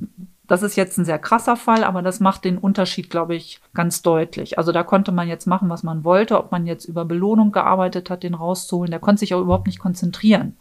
Das 0.50 0.63
ist 0.63 0.76
jetzt 0.76 0.98
ein 0.98 1.06
sehr 1.06 1.20
krasser 1.20 1.56
Fall, 1.56 1.84
aber 1.84 2.02
das 2.02 2.20
macht 2.20 2.44
den 2.44 2.58
Unterschied, 2.58 3.12
glaube 3.12 3.36
ich, 3.36 3.62
ganz 3.76 4.02
deutlich. 4.02 4.58
Also 4.58 4.72
da 4.72 4.82
konnte 4.82 5.12
man 5.12 5.28
jetzt 5.28 5.46
machen, 5.46 5.70
was 5.70 5.84
man 5.84 6.04
wollte, 6.04 6.39
ob 6.39 6.52
man 6.52 6.65
jetzt 6.65 6.86
über 6.86 7.06
Belohnung 7.06 7.52
gearbeitet 7.52 8.10
hat, 8.10 8.24
den 8.24 8.34
rauszuholen. 8.34 8.89
Der 8.89 9.00
konnte 9.00 9.20
sich 9.20 9.36
auch 9.36 9.42
überhaupt 9.42 9.68
nicht 9.68 9.78
konzentrieren. 9.78 10.58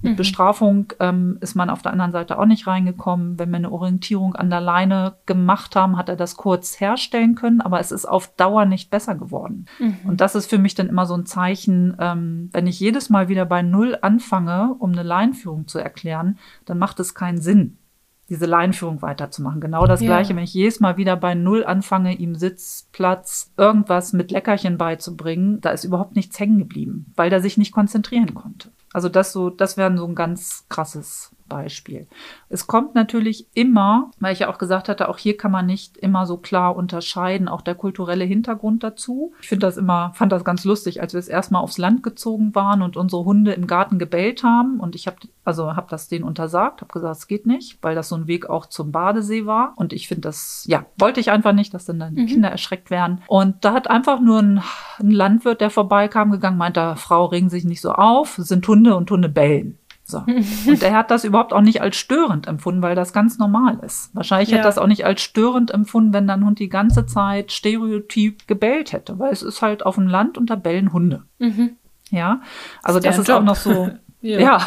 Mit 0.00 0.12
mhm. 0.12 0.16
Bestrafung 0.16 0.92
ähm, 1.00 1.38
ist 1.40 1.56
man 1.56 1.70
auf 1.70 1.82
der 1.82 1.92
anderen 1.92 2.12
Seite 2.12 2.38
auch 2.38 2.46
nicht 2.46 2.68
reingekommen. 2.68 3.36
Wenn 3.36 3.50
wir 3.50 3.56
eine 3.56 3.72
Orientierung 3.72 4.36
an 4.36 4.48
der 4.48 4.60
Leine 4.60 5.14
gemacht 5.26 5.74
haben, 5.74 5.96
hat 5.96 6.08
er 6.08 6.16
das 6.16 6.36
kurz 6.36 6.78
herstellen 6.78 7.34
können, 7.34 7.60
aber 7.60 7.80
es 7.80 7.90
ist 7.90 8.06
auf 8.06 8.28
Dauer 8.36 8.64
nicht 8.64 8.90
besser 8.90 9.16
geworden. 9.16 9.66
Mhm. 9.80 9.96
Und 10.04 10.20
das 10.20 10.36
ist 10.36 10.48
für 10.48 10.58
mich 10.58 10.76
dann 10.76 10.88
immer 10.88 11.04
so 11.06 11.14
ein 11.14 11.26
Zeichen, 11.26 11.96
ähm, 11.98 12.48
wenn 12.52 12.68
ich 12.68 12.78
jedes 12.78 13.10
Mal 13.10 13.28
wieder 13.28 13.44
bei 13.44 13.62
Null 13.62 13.98
anfange, 14.02 14.76
um 14.78 14.92
eine 14.92 15.02
Leinführung 15.02 15.66
zu 15.66 15.80
erklären, 15.80 16.38
dann 16.64 16.78
macht 16.78 17.00
es 17.00 17.16
keinen 17.16 17.40
Sinn 17.40 17.78
diese 18.32 18.46
Leinführung 18.46 19.02
weiterzumachen. 19.02 19.60
Genau 19.60 19.86
das 19.86 20.00
ja. 20.00 20.06
gleiche, 20.06 20.34
wenn 20.34 20.42
ich 20.42 20.54
jedes 20.54 20.80
Mal 20.80 20.96
wieder 20.96 21.16
bei 21.16 21.34
Null 21.34 21.64
anfange, 21.64 22.14
ihm 22.14 22.34
Sitz, 22.34 22.88
Platz, 22.90 23.52
irgendwas 23.58 24.14
mit 24.14 24.30
Leckerchen 24.30 24.78
beizubringen, 24.78 25.60
da 25.60 25.68
ist 25.68 25.84
überhaupt 25.84 26.16
nichts 26.16 26.40
hängen 26.40 26.58
geblieben, 26.58 27.12
weil 27.14 27.30
er 27.30 27.42
sich 27.42 27.58
nicht 27.58 27.72
konzentrieren 27.72 28.32
konnte. 28.32 28.70
Also 28.94 29.10
das 29.10 29.32
so, 29.32 29.50
das 29.50 29.76
wäre 29.76 29.94
so 29.98 30.06
ein 30.06 30.14
ganz 30.14 30.64
krasses 30.70 31.36
Beispiel. 31.52 32.06
Es 32.48 32.66
kommt 32.66 32.94
natürlich 32.94 33.46
immer, 33.52 34.10
weil 34.20 34.32
ich 34.32 34.38
ja 34.38 34.48
auch 34.48 34.56
gesagt 34.56 34.88
hatte, 34.88 35.10
auch 35.10 35.18
hier 35.18 35.36
kann 35.36 35.50
man 35.50 35.66
nicht 35.66 35.98
immer 35.98 36.24
so 36.24 36.38
klar 36.38 36.74
unterscheiden, 36.74 37.46
auch 37.46 37.60
der 37.60 37.74
kulturelle 37.74 38.24
Hintergrund 38.24 38.82
dazu. 38.82 39.34
Ich 39.42 39.48
finde 39.48 39.66
das 39.66 39.76
immer, 39.76 40.12
fand 40.14 40.32
das 40.32 40.44
ganz 40.44 40.64
lustig, 40.64 41.02
als 41.02 41.12
wir 41.12 41.20
es 41.20 41.28
erstmal 41.28 41.62
aufs 41.62 41.76
Land 41.76 42.02
gezogen 42.02 42.54
waren 42.54 42.80
und 42.80 42.96
unsere 42.96 43.26
Hunde 43.26 43.52
im 43.52 43.66
Garten 43.66 43.98
gebellt 43.98 44.42
haben 44.42 44.80
und 44.80 44.94
ich 44.94 45.06
habe 45.06 45.18
also 45.44 45.74
habe 45.74 45.88
das 45.90 46.08
denen 46.08 46.24
untersagt, 46.24 46.80
habe 46.80 46.92
gesagt, 46.92 47.16
es 47.16 47.26
geht 47.26 47.46
nicht, 47.46 47.78
weil 47.82 47.94
das 47.94 48.08
so 48.08 48.16
ein 48.16 48.26
Weg 48.26 48.48
auch 48.48 48.66
zum 48.66 48.92
Badesee 48.92 49.44
war 49.44 49.72
und 49.76 49.92
ich 49.92 50.06
finde 50.08 50.22
das, 50.22 50.64
ja, 50.66 50.86
wollte 50.98 51.20
ich 51.20 51.30
einfach 51.30 51.52
nicht, 51.52 51.74
dass 51.74 51.84
dann, 51.84 51.98
dann 51.98 52.14
die 52.14 52.22
mhm. 52.22 52.26
Kinder 52.26 52.48
erschreckt 52.48 52.90
werden. 52.90 53.22
Und 53.26 53.64
da 53.64 53.72
hat 53.72 53.90
einfach 53.90 54.20
nur 54.20 54.38
ein, 54.38 54.62
ein 55.00 55.10
Landwirt, 55.10 55.60
der 55.60 55.70
vorbeikam, 55.70 56.30
gegangen, 56.30 56.58
meinte, 56.58 56.94
Frau, 56.96 57.26
regen 57.26 57.50
sich 57.50 57.64
nicht 57.64 57.80
so 57.80 57.92
auf, 57.92 58.38
es 58.38 58.48
sind 58.48 58.66
Hunde 58.68 58.96
und 58.96 59.10
Hunde 59.10 59.28
bellen. 59.28 59.78
So. 60.04 60.18
Und 60.18 60.82
er 60.82 60.94
hat 60.94 61.10
das 61.10 61.24
überhaupt 61.24 61.52
auch 61.52 61.60
nicht 61.60 61.80
als 61.80 61.96
störend 61.96 62.46
empfunden, 62.46 62.82
weil 62.82 62.94
das 62.94 63.12
ganz 63.12 63.38
normal 63.38 63.78
ist. 63.84 64.10
Wahrscheinlich 64.14 64.50
ja. 64.50 64.56
hätte 64.56 64.66
das 64.66 64.78
auch 64.78 64.86
nicht 64.86 65.04
als 65.04 65.22
störend 65.22 65.70
empfunden, 65.70 66.12
wenn 66.12 66.26
dein 66.26 66.44
Hund 66.44 66.58
die 66.58 66.68
ganze 66.68 67.06
Zeit 67.06 67.52
stereotyp 67.52 68.46
gebellt 68.46 68.92
hätte, 68.92 69.18
weil 69.18 69.32
es 69.32 69.42
ist 69.42 69.62
halt 69.62 69.86
auf 69.86 69.94
dem 69.94 70.08
Land 70.08 70.36
und 70.38 70.50
da 70.50 70.56
bellen 70.56 70.92
Hunde. 70.92 71.22
Mhm. 71.38 71.76
Ja, 72.10 72.42
also 72.82 72.98
das, 72.98 73.16
das 73.16 73.18
ist 73.20 73.28
Job. 73.28 73.38
auch 73.38 73.44
noch 73.44 73.56
so. 73.56 73.90
ja. 74.20 74.40
ja. 74.40 74.66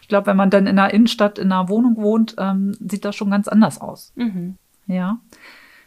ich 0.00 0.08
glaube, 0.08 0.26
wenn 0.26 0.36
man 0.36 0.50
dann 0.50 0.66
in 0.66 0.78
einer 0.78 0.92
Innenstadt 0.92 1.38
in 1.38 1.52
einer 1.52 1.68
Wohnung 1.68 1.96
wohnt, 1.96 2.34
ähm, 2.38 2.72
sieht 2.80 3.04
das 3.04 3.14
schon 3.14 3.30
ganz 3.30 3.48
anders 3.48 3.80
aus. 3.80 4.12
Mhm. 4.16 4.56
Ja. 4.86 5.18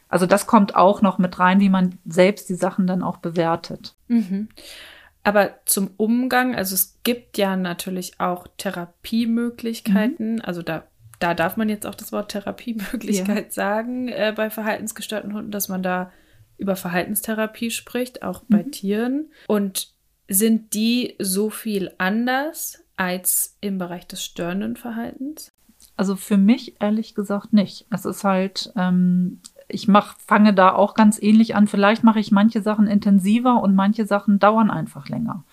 Also 0.10 0.26
das 0.26 0.48
kommt 0.48 0.76
auch 0.76 1.02
noch 1.02 1.18
mit 1.18 1.38
rein, 1.40 1.60
wie 1.60 1.70
man 1.70 1.98
selbst 2.06 2.48
die 2.50 2.56
Sachen 2.56 2.88
dann 2.88 3.04
auch 3.04 3.18
bewertet. 3.18 3.96
Mhm. 4.08 4.48
Aber 5.28 5.60
zum 5.66 5.90
Umgang, 5.98 6.56
also 6.56 6.74
es 6.74 7.00
gibt 7.04 7.38
ja 7.38 7.58
natürlich 7.58 8.18
auch 8.18 8.48
Therapiemöglichkeiten. 8.56 10.36
Mhm. 10.36 10.42
Also 10.42 10.62
da, 10.62 10.88
da 11.20 11.34
darf 11.34 11.58
man 11.58 11.68
jetzt 11.68 11.86
auch 11.86 11.96
das 11.96 12.13
Wort 12.13 12.32
Therapiemöglichkeit 12.32 13.48
ja. 13.48 13.52
sagen 13.52 14.08
äh, 14.08 14.34
bei 14.34 14.50
verhaltensgestörten 14.50 15.34
Hunden, 15.34 15.52
dass 15.52 15.68
man 15.68 15.84
da 15.84 16.13
über 16.58 16.78
Verhaltenstherapie 16.78 17.72
spricht, 17.72 18.24
auch 18.24 18.44
bei 18.48 18.63
mhm. 18.63 18.72
Tieren. 18.72 19.32
Und 19.48 19.90
sind 20.30 20.74
die 20.74 21.16
so 21.20 21.50
viel 21.50 21.92
anders 21.98 22.86
als 22.96 23.58
im 23.60 23.80
Bereich 23.80 24.08
des 24.08 24.24
störenden 24.24 24.78
Verhaltens? 24.78 25.52
Also 25.98 26.16
für 26.16 26.38
mich 26.38 26.80
ehrlich 26.80 27.16
gesagt 27.16 27.52
nicht. 27.52 27.86
Es 27.92 28.06
ist 28.06 28.24
halt, 28.24 28.72
ähm, 28.78 29.42
ich 29.67 29.88
mach, 29.88 30.17
fange 30.19 30.53
da 30.53 30.73
auch 30.73 30.93
ganz 30.93 31.21
ähnlich 31.21 31.56
an. 31.56 31.67
Vielleicht 31.67 32.03
mache 32.03 32.19
ich 32.19 32.32
manche 32.32 32.62
Sachen 32.62 32.88
intensiver 32.88 33.62
und 33.62 33.75
manche 33.75 34.06
Sachen 34.06 34.39
dauern 34.39 34.71
einfach 34.71 35.10
länger. 35.10 35.43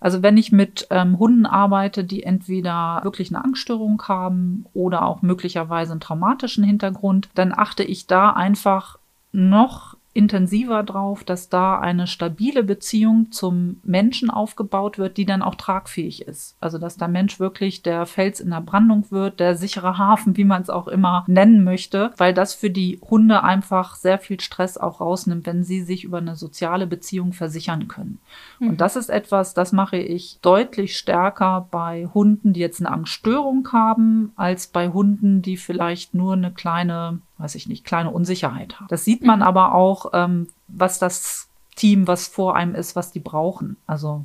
Also 0.00 0.22
wenn 0.22 0.36
ich 0.36 0.50
mit 0.50 0.88
ähm, 0.90 1.18
Hunden 1.18 1.46
arbeite, 1.46 2.02
die 2.02 2.24
entweder 2.24 3.00
wirklich 3.04 3.30
eine 3.30 3.44
Angststörung 3.44 4.02
haben 4.08 4.66
oder 4.74 5.04
auch 5.04 5.22
möglicherweise 5.22 5.92
einen 5.92 6.00
traumatischen 6.00 6.64
Hintergrund, 6.64 7.28
dann 7.34 7.52
achte 7.52 7.84
ich 7.84 8.08
da 8.08 8.30
einfach 8.30 8.98
noch 9.30 9.96
intensiver 10.14 10.82
drauf, 10.82 11.24
dass 11.24 11.48
da 11.48 11.78
eine 11.78 12.06
stabile 12.06 12.62
Beziehung 12.62 13.32
zum 13.32 13.80
Menschen 13.82 14.28
aufgebaut 14.28 14.98
wird, 14.98 15.16
die 15.16 15.24
dann 15.24 15.40
auch 15.40 15.54
tragfähig 15.54 16.28
ist. 16.28 16.56
Also 16.60 16.76
dass 16.76 16.98
der 16.98 17.08
Mensch 17.08 17.40
wirklich 17.40 17.82
der 17.82 18.04
Fels 18.04 18.38
in 18.38 18.50
der 18.50 18.60
Brandung 18.60 19.10
wird, 19.10 19.40
der 19.40 19.56
sichere 19.56 19.96
Hafen, 19.96 20.36
wie 20.36 20.44
man 20.44 20.60
es 20.60 20.68
auch 20.68 20.86
immer 20.86 21.24
nennen 21.28 21.64
möchte, 21.64 22.12
weil 22.18 22.34
das 22.34 22.54
für 22.54 22.68
die 22.68 23.00
Hunde 23.08 23.42
einfach 23.42 23.96
sehr 23.96 24.18
viel 24.18 24.40
Stress 24.40 24.76
auch 24.76 25.00
rausnimmt, 25.00 25.46
wenn 25.46 25.64
sie 25.64 25.82
sich 25.82 26.04
über 26.04 26.18
eine 26.18 26.36
soziale 26.36 26.86
Beziehung 26.86 27.32
versichern 27.32 27.88
können. 27.88 28.18
Mhm. 28.58 28.68
Und 28.70 28.80
das 28.82 28.96
ist 28.96 29.08
etwas, 29.08 29.54
das 29.54 29.72
mache 29.72 29.96
ich 29.96 30.38
deutlich 30.42 30.98
stärker 30.98 31.68
bei 31.70 32.06
Hunden, 32.12 32.52
die 32.52 32.60
jetzt 32.60 32.80
eine 32.80 32.90
Angststörung 32.90 33.66
haben, 33.72 34.32
als 34.36 34.66
bei 34.66 34.90
Hunden, 34.90 35.40
die 35.40 35.56
vielleicht 35.56 36.14
nur 36.14 36.34
eine 36.34 36.50
kleine 36.50 37.20
weiß 37.42 37.54
ich 37.56 37.66
nicht, 37.66 37.84
kleine 37.84 38.10
Unsicherheit 38.10 38.78
haben. 38.78 38.88
Das 38.88 39.04
sieht 39.04 39.24
man 39.24 39.40
mhm. 39.40 39.44
aber 39.44 39.74
auch, 39.74 40.10
ähm, 40.12 40.48
was 40.68 40.98
das 40.98 41.48
Team, 41.74 42.06
was 42.06 42.28
vor 42.28 42.54
einem 42.56 42.74
ist, 42.74 42.94
was 42.96 43.12
die 43.12 43.20
brauchen. 43.20 43.76
Also, 43.86 44.24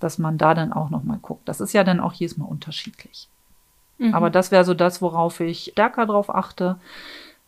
dass 0.00 0.18
man 0.18 0.38
da 0.38 0.54
dann 0.54 0.72
auch 0.72 0.90
nochmal 0.90 1.18
guckt. 1.20 1.48
Das 1.48 1.60
ist 1.60 1.72
ja 1.72 1.84
dann 1.84 2.00
auch 2.00 2.12
jedes 2.12 2.36
Mal 2.36 2.46
unterschiedlich. 2.46 3.28
Mhm. 3.98 4.14
Aber 4.14 4.30
das 4.30 4.50
wäre 4.50 4.64
so 4.64 4.74
das, 4.74 5.02
worauf 5.02 5.40
ich 5.40 5.70
stärker 5.72 6.06
drauf 6.06 6.34
achte. 6.34 6.76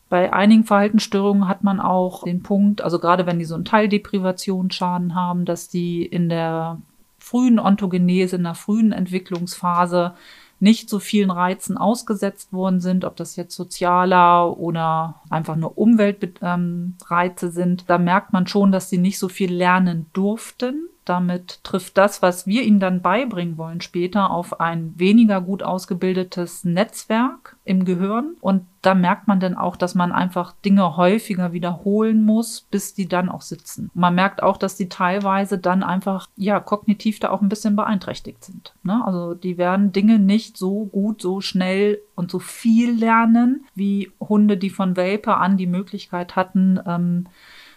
Bei 0.08 0.32
einigen 0.32 0.64
Verhaltensstörungen 0.64 1.48
hat 1.48 1.64
man 1.64 1.80
auch 1.80 2.22
den 2.22 2.42
Punkt, 2.42 2.80
also 2.80 3.00
gerade 3.00 3.26
wenn 3.26 3.40
die 3.40 3.44
so 3.44 3.56
einen 3.56 3.64
Teildeprivationsschaden 3.64 5.14
haben, 5.16 5.44
dass 5.44 5.68
die 5.68 6.04
in 6.06 6.28
der 6.28 6.78
frühen 7.18 7.58
Ontogenese, 7.58 8.36
in 8.36 8.44
der 8.44 8.54
frühen 8.54 8.92
Entwicklungsphase 8.92 10.14
nicht 10.58 10.88
so 10.88 10.98
vielen 10.98 11.30
Reizen 11.30 11.76
ausgesetzt 11.76 12.52
worden 12.52 12.80
sind, 12.80 13.04
ob 13.04 13.16
das 13.16 13.36
jetzt 13.36 13.54
sozialer 13.54 14.56
oder 14.58 15.20
einfach 15.28 15.56
nur 15.56 15.76
Umweltreize 15.76 17.46
ähm, 17.46 17.52
sind, 17.52 17.90
da 17.90 17.98
merkt 17.98 18.32
man 18.32 18.46
schon, 18.46 18.72
dass 18.72 18.88
sie 18.88 18.98
nicht 18.98 19.18
so 19.18 19.28
viel 19.28 19.52
lernen 19.52 20.06
durften 20.12 20.88
Damit 21.06 21.62
trifft 21.62 21.96
das, 21.96 22.20
was 22.20 22.48
wir 22.48 22.64
ihnen 22.64 22.80
dann 22.80 23.00
beibringen 23.00 23.56
wollen 23.56 23.80
später, 23.80 24.32
auf 24.32 24.60
ein 24.60 24.92
weniger 24.96 25.40
gut 25.40 25.62
ausgebildetes 25.62 26.64
Netzwerk 26.64 27.56
im 27.64 27.84
Gehirn. 27.84 28.34
Und 28.40 28.66
da 28.82 28.96
merkt 28.96 29.28
man 29.28 29.38
dann 29.38 29.56
auch, 29.56 29.76
dass 29.76 29.94
man 29.94 30.10
einfach 30.10 30.52
Dinge 30.64 30.96
häufiger 30.96 31.52
wiederholen 31.52 32.24
muss, 32.24 32.66
bis 32.72 32.92
die 32.92 33.06
dann 33.06 33.28
auch 33.28 33.42
sitzen. 33.42 33.88
Man 33.94 34.16
merkt 34.16 34.42
auch, 34.42 34.56
dass 34.56 34.76
die 34.76 34.88
teilweise 34.88 35.58
dann 35.58 35.84
einfach, 35.84 36.28
ja, 36.36 36.58
kognitiv 36.58 37.20
da 37.20 37.30
auch 37.30 37.40
ein 37.40 37.48
bisschen 37.48 37.76
beeinträchtigt 37.76 38.44
sind. 38.44 38.74
Ne? 38.82 39.00
Also 39.04 39.34
die 39.34 39.58
werden 39.58 39.92
Dinge 39.92 40.18
nicht 40.18 40.56
so 40.56 40.86
gut, 40.86 41.22
so 41.22 41.40
schnell 41.40 42.00
und 42.16 42.32
so 42.32 42.40
viel 42.40 42.90
lernen, 42.90 43.64
wie 43.76 44.10
Hunde, 44.18 44.56
die 44.56 44.70
von 44.70 44.96
Welpe 44.96 45.36
an 45.36 45.56
die 45.56 45.68
Möglichkeit 45.68 46.34
hatten, 46.34 46.80
ähm, 46.84 47.28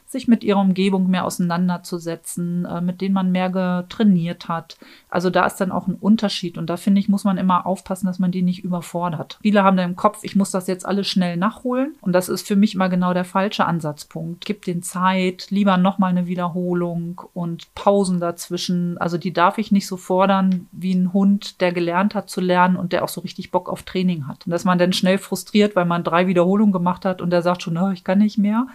sich 0.10 0.28
mit 0.28 0.44
ihrer 0.44 0.60
Umgebung 0.60 1.08
mehr 1.08 1.24
auseinanderzusetzen, 1.24 2.66
äh, 2.66 2.82
mit 2.82 3.00
denen 3.00 3.14
man 3.14 3.32
mehr 3.32 3.52
getrainiert 3.52 4.48
hat. 4.48 4.78
Also 5.08 5.30
da 5.30 5.46
ist 5.46 5.58
dann 5.58 5.72
auch 5.72 5.88
ein 5.88 5.96
Unterschied 5.96 6.58
und 6.58 6.68
da 6.68 6.78
finde 6.78 7.00
ich, 7.00 7.10
muss 7.10 7.24
man 7.24 7.38
immer 7.38 7.68
aufpassen, 7.68 8.08
dass 8.08 8.18
man 8.18 8.32
die 8.32 8.42
nicht 8.42 8.64
überfordert. 8.64 9.38
Viele 9.44 9.64
haben 9.64 9.78
da 9.78 9.84
im 9.84 9.96
Kopf, 9.96 10.20
ich 10.24 10.36
muss 10.36 10.50
das 10.50 10.66
jetzt 10.66 10.86
alles 10.86 11.08
schnell 11.08 11.38
nachholen 11.38 11.94
und 12.02 12.14
das 12.14 12.28
ist 12.28 12.48
für 12.48 12.56
mich 12.56 12.74
immer 12.74 12.90
genau 12.90 13.14
der 13.14 13.24
falsche 13.24 13.66
Ansatzpunkt. 13.66 14.46
Gib 14.46 14.66
den 14.66 14.82
Zeit, 14.82 15.52
lieber 15.52 15.78
nochmal 15.78 16.10
eine 16.10 16.26
Wiederholung 16.26 17.22
und 17.36 17.74
Pausen 17.76 18.20
dazwischen. 18.20 18.98
Also 18.98 19.20
die 19.20 19.32
darf 19.32 19.60
ich 19.60 19.72
nicht 19.72 19.86
so 19.86 19.96
fordern 19.96 20.68
wie 20.72 20.96
ein 20.96 21.14
Hund, 21.14 21.62
der 21.62 21.72
gelernt 21.72 22.16
hat 22.16 22.32
zu 22.32 22.42
lernen 22.42 22.78
und 22.78 22.94
der 22.94 23.04
auch 23.04 23.10
so 23.10 23.22
richtig 23.22 23.52
Bock 23.52 23.70
auf 23.70 23.84
Training 23.84 24.28
hat. 24.28 24.48
Und 24.48 24.52
dass 24.52 24.66
man 24.66 24.80
dann 24.80 24.92
schnell 24.92 25.20
frustriert, 25.20 25.76
weil 25.76 25.86
man 25.86 26.04
drei 26.04 26.26
Wiederholungen 26.26 26.74
gemacht 26.74 27.06
hat 27.06 27.22
und 27.22 27.30
der 27.30 27.44
sagt 27.44 27.62
schon, 27.62 27.78
oh, 27.78 27.92
ich 27.92 28.04
kann 28.04 28.18
nicht 28.18 28.40
mehr. 28.40 28.66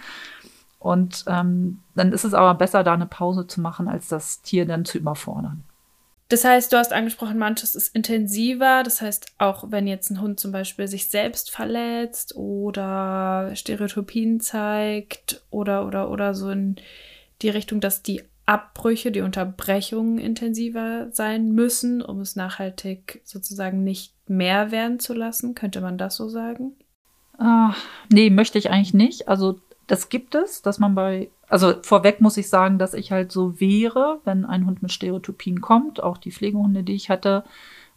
Und 0.85 1.25
ähm, 1.29 1.81
dann 1.94 2.12
ist 2.12 2.25
es 2.25 2.35
aber 2.35 2.53
besser, 2.53 2.85
da 2.85 2.92
eine 2.92 3.07
Pause 3.07 3.47
zu 3.47 3.62
machen, 3.62 3.88
als 3.88 4.09
das 4.09 4.42
Tier 4.42 4.66
dann 4.66 4.85
zu 4.85 4.99
überfordern. 4.99 5.64
Das 6.29 6.44
heißt, 6.44 6.70
du 6.70 6.77
hast 6.77 6.92
angesprochen, 6.92 7.38
manches 7.38 7.75
ist 7.75 7.97
intensiver. 7.97 8.83
Das 8.83 9.01
heißt, 9.01 9.29
auch 9.38 9.70
wenn 9.70 9.87
jetzt 9.87 10.11
ein 10.11 10.20
Hund 10.20 10.38
zum 10.38 10.53
Beispiel 10.53 10.87
sich 10.87 11.09
selbst 11.09 11.51
verletzt 11.51 12.37
oder 12.37 13.51
Stereotypien 13.55 14.40
zeigt 14.40 15.40
oder, 15.49 15.87
oder, 15.87 16.11
oder 16.11 16.35
so 16.35 16.51
in 16.51 16.77
die 17.40 17.49
Richtung, 17.49 17.81
dass 17.81 18.03
die 18.03 18.23
Abbrüche, 18.44 19.11
die 19.11 19.23
Unterbrechungen 19.23 20.18
intensiver 20.18 21.09
sein 21.12 21.53
müssen, 21.53 22.03
um 22.03 22.20
es 22.20 22.37
nachhaltig 22.37 23.23
sozusagen 23.25 23.85
nicht 23.85 24.12
mehr 24.29 24.70
werden 24.70 25.01
zu 25.01 25.14
lassen. 25.14 25.55
Könnte 25.55 25.81
man 25.81 25.97
das 25.97 26.16
so 26.16 26.29
sagen? 26.29 26.73
Ah, 27.38 27.75
nee, 28.12 28.29
möchte 28.29 28.59
ich 28.59 28.70
eigentlich 28.70 28.92
nicht. 28.94 29.29
Also 29.29 29.61
das 29.87 30.09
gibt 30.09 30.35
es, 30.35 30.62
dass 30.62 30.79
man 30.79 30.94
bei, 30.94 31.31
also 31.49 31.75
vorweg 31.83 32.20
muss 32.20 32.37
ich 32.37 32.49
sagen, 32.49 32.79
dass 32.79 32.94
ich 32.94 33.12
halt 33.12 33.33
so 33.33 33.61
wäre, 33.61 34.20
wenn 34.25 34.44
ein 34.44 34.66
Hund 34.66 34.83
mit 34.83 34.92
Stereotypien 34.92 35.61
kommt, 35.61 36.03
auch 36.03 36.18
die 36.18 36.33
Pflegehunde, 36.33 36.83
die 36.83 36.94
ich 36.94 37.11
hatte, 37.11 37.44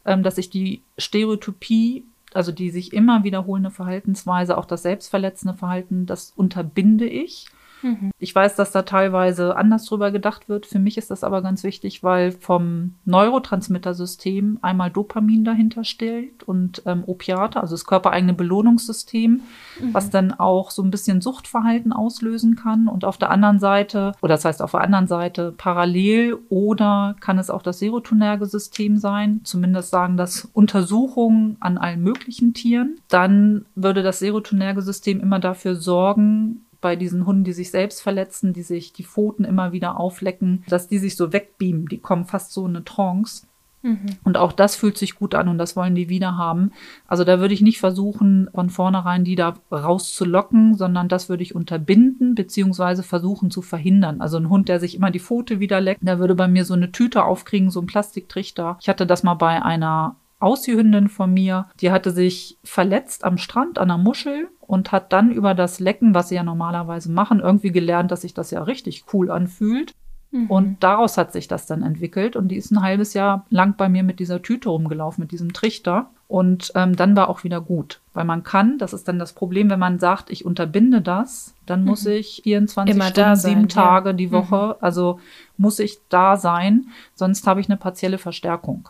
ähm, 0.06 0.24
dass 0.24 0.38
ich 0.38 0.50
die 0.50 0.82
Stereotypie, 0.98 2.06
also 2.34 2.52
die 2.52 2.70
sich 2.70 2.94
immer 2.94 3.24
wiederholende 3.24 3.72
Verhaltensweise, 3.72 4.58
auch 4.58 4.66
das 4.66 4.84
selbstverletzende 4.84 5.56
Verhalten, 5.56 6.06
das 6.06 6.34
unterbinde 6.36 7.08
ich 7.08 7.48
Mhm. 7.82 8.12
Ich 8.20 8.34
weiß, 8.34 8.56
dass 8.56 8.72
da 8.72 8.82
teilweise 8.84 9.56
anders 9.56 9.86
drüber 9.86 10.12
gedacht 10.12 10.50
wird. 10.50 10.66
Für 10.66 10.80
mich 10.80 10.98
ist 10.98 11.12
das 11.12 11.24
aber 11.24 11.42
ganz 11.42 11.64
wichtig, 11.64 12.04
weil 12.04 12.32
vom 12.32 12.96
Neurotransmittersystem 13.06 14.60
einmal 14.62 14.92
Dopamin 14.92 15.44
dahinter 15.44 15.84
steht 15.84 16.44
und 16.44 16.82
ähm, 16.86 17.04
Opiate, 17.06 17.62
also 17.62 17.74
das 17.74 17.86
körpereigene 17.86 18.34
Belohnungssystem, 18.34 19.42
mhm. 19.80 19.94
was 19.94 20.10
dann 20.10 20.34
auch 20.34 20.72
so 20.72 20.84
ein 20.84 20.92
bisschen 20.92 21.22
Suchtverhalten 21.22 21.94
auslösen 21.94 22.56
kann. 22.56 22.88
Und 22.88 23.06
auf 23.06 23.18
der 23.18 23.32
anderen 23.32 23.60
Seite, 23.60 24.14
oder 24.22 24.34
das 24.34 24.46
heißt 24.46 24.62
auf 24.62 24.72
der 24.72 24.82
anderen 24.82 25.08
Seite 25.08 25.54
parallel 25.56 26.38
oder 26.50 27.16
kann 27.20 27.40
es 27.40 27.50
auch 27.50 27.62
das 27.62 27.80
serotonerge 27.80 28.46
System 28.46 28.98
sein, 28.98 29.42
zumindest 29.44 29.90
sagen 29.90 30.18
das 30.18 30.50
Untersuchungen 30.54 31.58
an 31.60 31.78
allen 31.78 32.02
möglichen 32.02 32.54
Tieren. 32.54 33.00
Dann 33.08 33.66
würde 33.76 34.04
das 34.04 34.20
serotonerge 34.20 34.82
System 34.82 35.20
immer 35.20 35.40
dafür 35.40 35.76
sorgen, 35.76 36.67
bei 36.82 36.96
diesen 36.96 37.26
Hunden, 37.26 37.44
die 37.44 37.54
sich 37.54 37.72
selbst 37.72 38.02
verletzen, 38.02 38.54
die 38.54 38.64
sich 38.64 38.94
die 38.94 39.04
Pfoten 39.04 39.44
immer 39.44 39.72
wieder 39.72 40.00
auflecken, 40.00 40.64
dass 40.70 40.88
die 40.88 41.00
sich 41.00 41.16
so 41.16 41.34
wegbeamen. 41.34 41.88
Die 41.88 42.00
kommen 42.00 42.26
fast 42.26 42.54
so 42.54 42.66
in 42.66 42.76
eine 42.76 42.86
Trance. 42.86 43.48
Mhm. 43.84 44.18
Und 44.24 44.38
auch 44.38 44.52
das 44.52 44.76
fühlt 44.76 44.98
sich 44.98 45.16
gut 45.16 45.36
an 45.36 45.48
und 45.48 45.58
das 45.58 45.76
wollen 45.76 45.96
die 45.96 46.10
wieder 46.10 46.38
haben. 46.38 46.72
Also 47.08 47.24
da 47.24 47.40
würde 47.40 47.54
ich 47.54 47.62
nicht 47.62 47.80
versuchen, 47.80 48.50
von 48.54 48.70
vornherein 48.70 49.24
die 49.24 49.36
da 49.36 49.56
rauszulocken, 49.72 50.76
sondern 50.76 51.08
das 51.08 51.30
würde 51.30 51.44
ich 51.44 51.56
unterbinden 51.56 52.36
beziehungsweise 52.36 53.04
versuchen 53.04 53.52
zu 53.52 53.62
verhindern. 53.62 54.22
Also 54.22 54.38
ein 54.38 54.50
Hund, 54.50 54.70
der 54.70 54.80
sich 54.80 54.96
immer 54.96 55.12
die 55.12 55.20
Pfote 55.20 55.60
wieder 55.60 55.80
leckt, 55.80 56.06
der 56.06 56.20
würde 56.20 56.36
bei 56.36 56.48
mir 56.48 56.66
so 56.66 56.74
eine 56.74 56.92
Tüte 56.92 57.24
aufkriegen, 57.24 57.70
so 57.70 57.80
ein 57.80 57.88
Plastiktrichter. 57.88 58.78
Ich 58.82 58.90
hatte 58.90 59.06
das 59.06 59.24
mal 59.24 59.36
bei 59.36 59.62
einer 59.64 60.16
Aussiehündin 60.40 61.08
von 61.08 61.34
mir, 61.34 61.68
die 61.82 61.92
hatte 61.92 62.12
sich 62.12 62.60
verletzt 62.64 63.24
am 63.24 63.38
Strand 63.38 63.80
an 63.80 63.90
einer 63.90 63.98
Muschel 64.02 64.50
und 64.68 64.92
hat 64.92 65.14
dann 65.14 65.32
über 65.32 65.54
das 65.54 65.80
Lecken, 65.80 66.14
was 66.14 66.30
sie 66.30 66.36
ja 66.36 66.44
normalerweise 66.44 67.12
machen, 67.12 67.40
irgendwie 67.40 67.72
gelernt, 67.72 68.12
dass 68.12 68.22
sich 68.22 68.34
das 68.34 68.52
ja 68.52 68.62
richtig 68.64 69.06
cool 69.14 69.32
anfühlt. 69.32 69.96
Mhm. 70.32 70.48
Und 70.48 70.84
daraus 70.84 71.18
hat 71.18 71.32
sich 71.32 71.48
das 71.48 71.66
dann 71.66 71.84
entwickelt. 71.84 72.36
Und 72.36 72.50
die 72.50 72.58
ist 72.58 72.72
ein 72.72 72.82
halbes 72.82 73.14
Jahr 73.14 73.46
lang 73.50 73.76
bei 73.78 73.88
mir 73.88 74.04
mit 74.04 74.20
dieser 74.20 74.42
Tüte 74.42 74.70
rumgelaufen, 74.70 75.24
mit 75.24 75.32
diesem 75.32 75.54
Trichter. 75.54 76.10
Und 76.28 76.74
ähm, 76.76 76.96
dann 76.98 77.16
war 77.16 77.30
auch 77.30 77.46
wieder 77.46 77.62
gut. 77.62 78.02
Weil 78.14 78.26
man 78.26 78.44
kann, 78.44 78.78
das 78.78 78.92
ist 78.92 79.08
dann 79.08 79.20
das 79.20 79.32
Problem, 79.32 79.70
wenn 79.70 79.80
man 79.80 80.00
sagt, 80.00 80.30
ich 80.30 80.46
unterbinde 80.46 81.02
das, 81.02 81.54
dann 81.66 81.86
muss 81.86 82.04
mhm. 82.04 82.12
ich 82.12 82.42
24 82.44 82.94
Immer 82.94 83.06
Stunden, 83.06 83.36
sieben 83.38 83.70
Tage 83.70 84.10
ja. 84.10 84.14
die 84.14 84.32
Woche, 84.32 84.76
mhm. 84.78 84.84
also 84.84 85.20
muss 85.56 85.80
ich 85.80 86.00
da 86.10 86.36
sein, 86.36 86.88
sonst 87.16 87.48
habe 87.48 87.62
ich 87.62 87.70
eine 87.70 87.78
partielle 87.78 88.18
Verstärkung. 88.18 88.90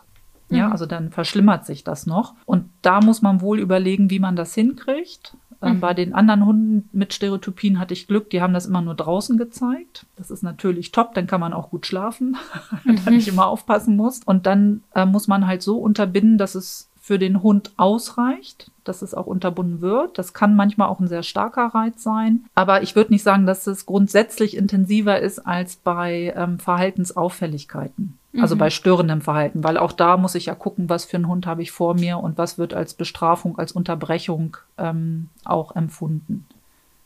Ja, 0.50 0.66
mhm. 0.66 0.72
also 0.72 0.86
dann 0.86 1.10
verschlimmert 1.10 1.66
sich 1.66 1.84
das 1.84 2.06
noch. 2.06 2.34
Und 2.46 2.68
da 2.82 3.00
muss 3.00 3.22
man 3.22 3.40
wohl 3.40 3.60
überlegen, 3.60 4.10
wie 4.10 4.18
man 4.18 4.34
das 4.34 4.54
hinkriegt. 4.54 5.36
Ähm, 5.60 5.76
mhm. 5.76 5.80
Bei 5.80 5.94
den 5.94 6.14
anderen 6.14 6.46
Hunden 6.46 6.88
mit 6.92 7.12
Stereotypien 7.12 7.78
hatte 7.78 7.94
ich 7.94 8.06
Glück, 8.06 8.30
die 8.30 8.40
haben 8.40 8.54
das 8.54 8.66
immer 8.66 8.82
nur 8.82 8.94
draußen 8.94 9.36
gezeigt. 9.38 10.06
Das 10.16 10.30
ist 10.30 10.42
natürlich 10.42 10.92
top, 10.92 11.14
dann 11.14 11.26
kann 11.26 11.40
man 11.40 11.52
auch 11.52 11.70
gut 11.70 11.86
schlafen, 11.86 12.36
mhm. 12.84 13.04
da 13.04 13.10
nicht 13.10 13.28
immer 13.28 13.46
aufpassen 13.46 13.96
muss. 13.96 14.20
Und 14.24 14.46
dann 14.46 14.82
äh, 14.94 15.06
muss 15.06 15.28
man 15.28 15.46
halt 15.46 15.62
so 15.62 15.78
unterbinden, 15.78 16.38
dass 16.38 16.54
es 16.54 16.88
für 17.08 17.18
den 17.18 17.42
Hund 17.42 17.72
ausreicht, 17.78 18.70
dass 18.84 19.00
es 19.00 19.14
auch 19.14 19.26
unterbunden 19.26 19.80
wird. 19.80 20.18
Das 20.18 20.34
kann 20.34 20.54
manchmal 20.54 20.88
auch 20.88 21.00
ein 21.00 21.08
sehr 21.08 21.22
starker 21.22 21.68
Reiz 21.68 22.02
sein. 22.02 22.44
Aber 22.54 22.82
ich 22.82 22.96
würde 22.96 23.14
nicht 23.14 23.22
sagen, 23.22 23.46
dass 23.46 23.66
es 23.66 23.86
grundsätzlich 23.86 24.54
intensiver 24.54 25.18
ist 25.18 25.38
als 25.38 25.76
bei 25.76 26.34
ähm, 26.36 26.58
Verhaltensauffälligkeiten. 26.58 28.18
Also 28.40 28.54
mhm. 28.54 28.58
bei 28.58 28.70
störendem 28.70 29.20
Verhalten, 29.20 29.64
weil 29.64 29.76
auch 29.76 29.92
da 29.92 30.16
muss 30.16 30.34
ich 30.34 30.46
ja 30.46 30.54
gucken, 30.54 30.88
was 30.88 31.04
für 31.04 31.16
einen 31.16 31.28
Hund 31.28 31.46
habe 31.46 31.62
ich 31.62 31.70
vor 31.70 31.94
mir 31.94 32.18
und 32.18 32.38
was 32.38 32.58
wird 32.58 32.74
als 32.74 32.94
Bestrafung, 32.94 33.58
als 33.58 33.72
Unterbrechung 33.72 34.56
ähm, 34.76 35.28
auch 35.44 35.74
empfunden. 35.74 36.46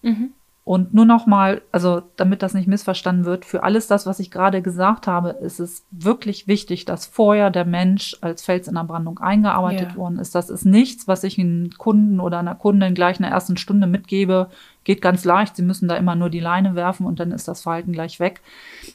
Mhm. 0.03 0.33
Und 0.65 0.95
nur 0.95 1.07
noch 1.07 1.27
mal, 1.27 1.63
also 1.73 2.03
damit 2.15 2.41
das 2.41 2.55
nicht 2.55 2.69
missverstanden 2.69 3.25
wird, 3.25 3.45
für 3.45 3.65
alles 3.65 3.89
das, 3.89 4.07
was 4.07 4.21
ich 4.21 4.31
gerade 4.31 4.63
gesagt 4.63 5.09
habe, 5.09 5.31
ist 5.31 5.59
es 5.59 5.85
wirklich 5.91 6.47
wichtig, 6.47 6.85
dass 6.85 7.05
vorher 7.05 7.51
der 7.51 7.65
Mensch 7.65 8.17
als 8.21 8.45
Fels 8.45 8.69
in 8.69 8.77
der 8.77 8.85
Brandung 8.85 9.19
eingearbeitet 9.19 9.89
yeah. 9.89 9.97
worden 9.97 10.21
ist. 10.21 10.37
Das 10.37 10.51
ist 10.51 10.65
nichts, 10.65 11.09
was 11.09 11.25
ich 11.25 11.37
einem 11.37 11.71
Kunden 11.79 12.21
oder 12.21 12.39
einer 12.39 12.55
Kundin 12.55 12.95
gleich 12.95 13.17
in 13.17 13.25
der 13.25 13.33
ersten 13.33 13.57
Stunde 13.57 13.89
mitgebe. 13.89 14.51
Geht 14.85 15.03
ganz 15.03 15.25
leicht. 15.25 15.57
Sie 15.57 15.63
müssen 15.63 15.89
da 15.89 15.97
immer 15.97 16.15
nur 16.15 16.31
die 16.31 16.39
Leine 16.39 16.77
werfen 16.77 17.07
und 17.07 17.19
dann 17.19 17.33
ist 17.33 17.49
das 17.49 17.63
Verhalten 17.63 17.91
gleich 17.91 18.21
weg. 18.21 18.41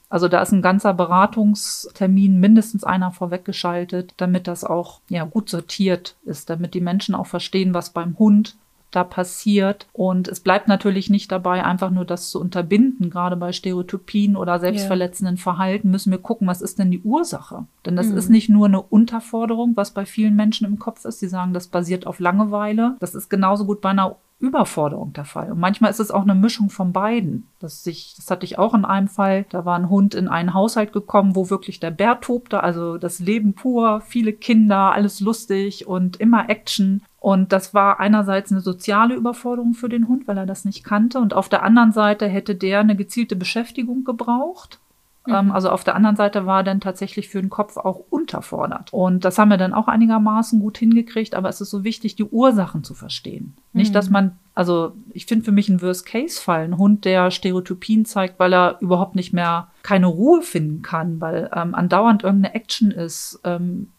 Also 0.08 0.30
da 0.30 0.42
ist 0.42 0.54
ein 0.54 0.62
ganzer 0.62 0.94
Beratungstermin, 0.94 2.40
mindestens 2.40 2.86
einer 2.86 3.12
vorweggeschaltet, 3.12 4.14
damit 4.16 4.48
das 4.48 4.64
auch 4.64 5.02
ja 5.10 5.26
gut 5.26 5.50
sortiert 5.50 6.16
ist, 6.24 6.50
damit 6.50 6.74
die 6.76 6.82
Menschen 6.82 7.14
auch 7.14 7.28
verstehen, 7.28 7.74
was 7.74 7.90
beim 7.90 8.18
Hund 8.18 8.56
da 8.92 9.04
passiert. 9.04 9.88
Und 9.94 10.28
es 10.28 10.40
bleibt 10.40 10.68
natürlich 10.68 11.10
nicht 11.10 11.32
dabei, 11.32 11.64
einfach 11.64 11.90
nur 11.90 12.06
das 12.06 12.30
zu 12.30 12.40
unterbinden. 12.40 13.10
Gerade 13.10 13.36
bei 13.36 13.52
Stereotypien 13.52 14.36
oder 14.36 14.60
selbstverletzenden. 14.60 15.38
Verhalten 15.38 15.92
müssen 15.92 16.12
wir 16.12 16.20
gucken, 16.20 16.48
was 16.48 16.62
ist 16.62 16.80
denn 16.80 16.92
die 16.92 17.02
Ursache? 17.02 17.66
Denn 17.86 17.96
das 17.96 18.08
mhm. 18.08 18.18
ist 18.18 18.30
nicht 18.30 18.50
nur 18.50 18.68
eine 18.68 18.82
Unterforderung, 18.82 19.74
was 19.76 19.92
bei 19.92 20.06
vielen 20.06 20.36
Menschen 20.36 20.66
im 20.66 20.80
Kopf 20.80 21.06
ist. 21.06 21.22
Die 21.22 21.28
sagen, 21.28 21.54
das 21.54 21.68
basiert 21.68 22.08
auf 22.08 22.20
Langeweile. 22.20 22.96
Das 23.00 23.16
ist 23.16 23.30
genauso 23.30 23.66
gut 23.66 23.82
bei 23.82 23.90
einer 23.90 24.18
Überforderung 24.40 25.14
der 25.14 25.26
Fall. 25.26 25.52
Und 25.52 25.60
manchmal 25.60 25.90
ist 25.90 26.00
es 26.00 26.12
auch 26.12 26.22
eine 26.22 26.36
Mischung 26.36 26.70
von 26.70 26.94
beiden. 26.94 27.48
Das, 27.60 27.86
ich, 27.88 28.14
das 28.16 28.30
hatte 28.30 28.46
ich 28.46 28.60
auch 28.60 28.76
in 28.76 28.86
einem 28.86 29.08
Fall. 29.08 29.46
Da 29.50 29.66
war 29.66 29.78
ein 29.78 29.90
Hund 29.90 30.14
in 30.14 30.28
einen 30.28 30.54
Haushalt 30.54 30.94
gekommen, 30.94 31.36
wo 31.36 31.50
wirklich 31.50 31.80
der 31.80 31.90
Bär 31.92 32.20
tobte, 32.22 32.62
also 32.62 32.98
das 32.98 33.20
Leben 33.20 33.54
pur, 33.54 34.02
viele 34.02 34.34
Kinder, 34.34 34.92
alles 34.92 35.22
lustig 35.22 35.88
und 35.88 36.18
immer 36.18 36.50
Action. 36.50 37.02
Und 37.28 37.52
das 37.52 37.74
war 37.74 38.00
einerseits 38.00 38.54
eine 38.54 38.62
soziale 38.62 39.14
Überforderung 39.14 39.74
für 39.74 39.90
den 39.90 40.08
Hund, 40.08 40.30
weil 40.30 40.38
er 40.38 40.46
das 40.46 40.64
nicht 40.64 40.86
kannte. 40.86 41.20
Und 41.20 41.34
auf 41.34 41.50
der 41.50 41.62
anderen 41.62 41.92
Seite 41.92 42.26
hätte 42.26 42.56
der 42.56 42.80
eine 42.80 42.96
gezielte 42.96 43.36
Beschäftigung 43.36 44.06
gebraucht. 44.06 44.80
Mhm. 45.26 45.34
Ähm, 45.34 45.52
also 45.52 45.70
auf 45.70 45.84
der 45.84 45.96
anderen 45.96 46.16
Seite 46.16 46.46
war 46.46 46.62
er 46.62 46.64
dann 46.64 46.80
tatsächlich 46.80 47.28
für 47.28 47.42
den 47.42 47.50
Kopf 47.50 47.76
auch 47.76 48.00
unterfordert. 48.10 48.94
Und 48.94 49.26
das 49.26 49.38
haben 49.38 49.50
wir 49.50 49.58
dann 49.58 49.74
auch 49.74 49.90
einigermaßen 49.90 50.62
gut 50.62 50.78
hingekriegt, 50.78 51.36
aber 51.36 51.50
es 51.50 51.60
ist 51.60 51.70
so 51.70 51.84
wichtig, 51.84 52.16
die 52.16 52.24
Ursachen 52.24 52.86
zu 52.86 52.94
verstehen. 52.94 53.58
Mhm. 53.74 53.80
Nicht, 53.82 53.94
dass 53.94 54.10
man, 54.10 54.38
also 54.56 54.94
ich 55.12 55.26
finde 55.26 55.44
für 55.44 55.52
mich 55.52 55.68
ein 55.68 55.82
Worst-Case-Fall, 55.82 56.64
ein 56.64 56.78
Hund, 56.78 57.04
der 57.04 57.30
Stereotypien 57.30 58.06
zeigt, 58.06 58.40
weil 58.40 58.54
er 58.54 58.78
überhaupt 58.80 59.18
nicht 59.18 59.34
mehr 59.34 59.68
keine 59.84 60.08
Ruhe 60.08 60.44
finden 60.44 60.82
kann, 60.82 61.20
weil 61.20 61.50
ähm, 61.54 61.76
andauernd 61.76 62.24
irgendeine 62.24 62.56
Action 62.56 62.92
ist. 62.92 63.42
Ähm, 63.44 63.90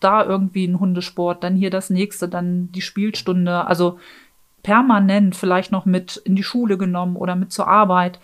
da 0.00 0.24
irgendwie 0.24 0.66
ein 0.66 0.80
Hundesport, 0.80 1.44
dann 1.44 1.56
hier 1.56 1.70
das 1.70 1.90
nächste, 1.90 2.28
dann 2.28 2.72
die 2.72 2.82
Spielstunde. 2.82 3.66
Also 3.66 3.98
permanent 4.62 5.36
vielleicht 5.36 5.72
noch 5.72 5.86
mit 5.86 6.16
in 6.16 6.36
die 6.36 6.42
Schule 6.42 6.76
genommen 6.76 7.16
oder 7.16 7.36
mit 7.36 7.52
zur 7.52 7.68
Arbeit 7.68 8.18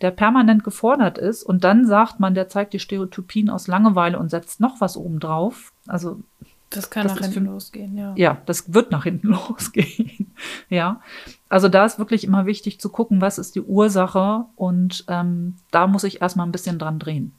der 0.00 0.10
permanent 0.10 0.64
gefordert 0.64 1.18
ist 1.18 1.42
und 1.42 1.64
dann 1.64 1.86
sagt 1.86 2.20
man, 2.20 2.34
der 2.34 2.48
zeigt 2.48 2.72
die 2.72 2.78
Stereotypien 2.78 3.50
aus 3.50 3.66
Langeweile 3.66 4.18
und 4.18 4.30
setzt 4.30 4.60
noch 4.60 4.80
was 4.80 4.96
obendrauf. 4.96 5.72
Also 5.86 6.20
das 6.70 6.88
kann 6.88 7.02
das 7.02 7.16
nach 7.16 7.22
hinten 7.22 7.46
für, 7.46 7.52
losgehen, 7.52 7.96
ja. 7.96 8.14
Ja, 8.16 8.38
das 8.46 8.72
wird 8.72 8.92
nach 8.92 9.04
hinten 9.04 9.28
losgehen. 9.48 10.32
ja. 10.68 11.00
Also 11.48 11.68
da 11.68 11.84
ist 11.84 11.98
wirklich 11.98 12.24
immer 12.24 12.46
wichtig 12.46 12.80
zu 12.80 12.88
gucken, 12.88 13.20
was 13.20 13.38
ist 13.38 13.54
die 13.56 13.60
Ursache 13.60 14.46
und 14.56 15.04
ähm, 15.08 15.56
da 15.70 15.86
muss 15.86 16.04
ich 16.04 16.22
erstmal 16.22 16.46
ein 16.46 16.52
bisschen 16.52 16.78
dran 16.78 16.98
drehen, 16.98 17.32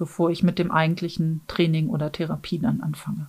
bevor 0.00 0.30
ich 0.30 0.42
mit 0.42 0.58
dem 0.58 0.70
eigentlichen 0.70 1.42
Training 1.46 1.90
oder 1.90 2.10
Therapie 2.10 2.58
dann 2.58 2.80
anfange. 2.80 3.28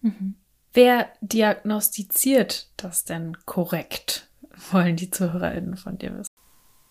Mhm. 0.00 0.36
Wer 0.72 1.08
diagnostiziert 1.20 2.70
das 2.76 3.04
denn 3.04 3.36
korrekt? 3.46 4.30
Wollen 4.70 4.94
die 4.94 5.10
ZuhörerInnen 5.10 5.76
von 5.76 5.98
dir 5.98 6.16
wissen? 6.16 6.30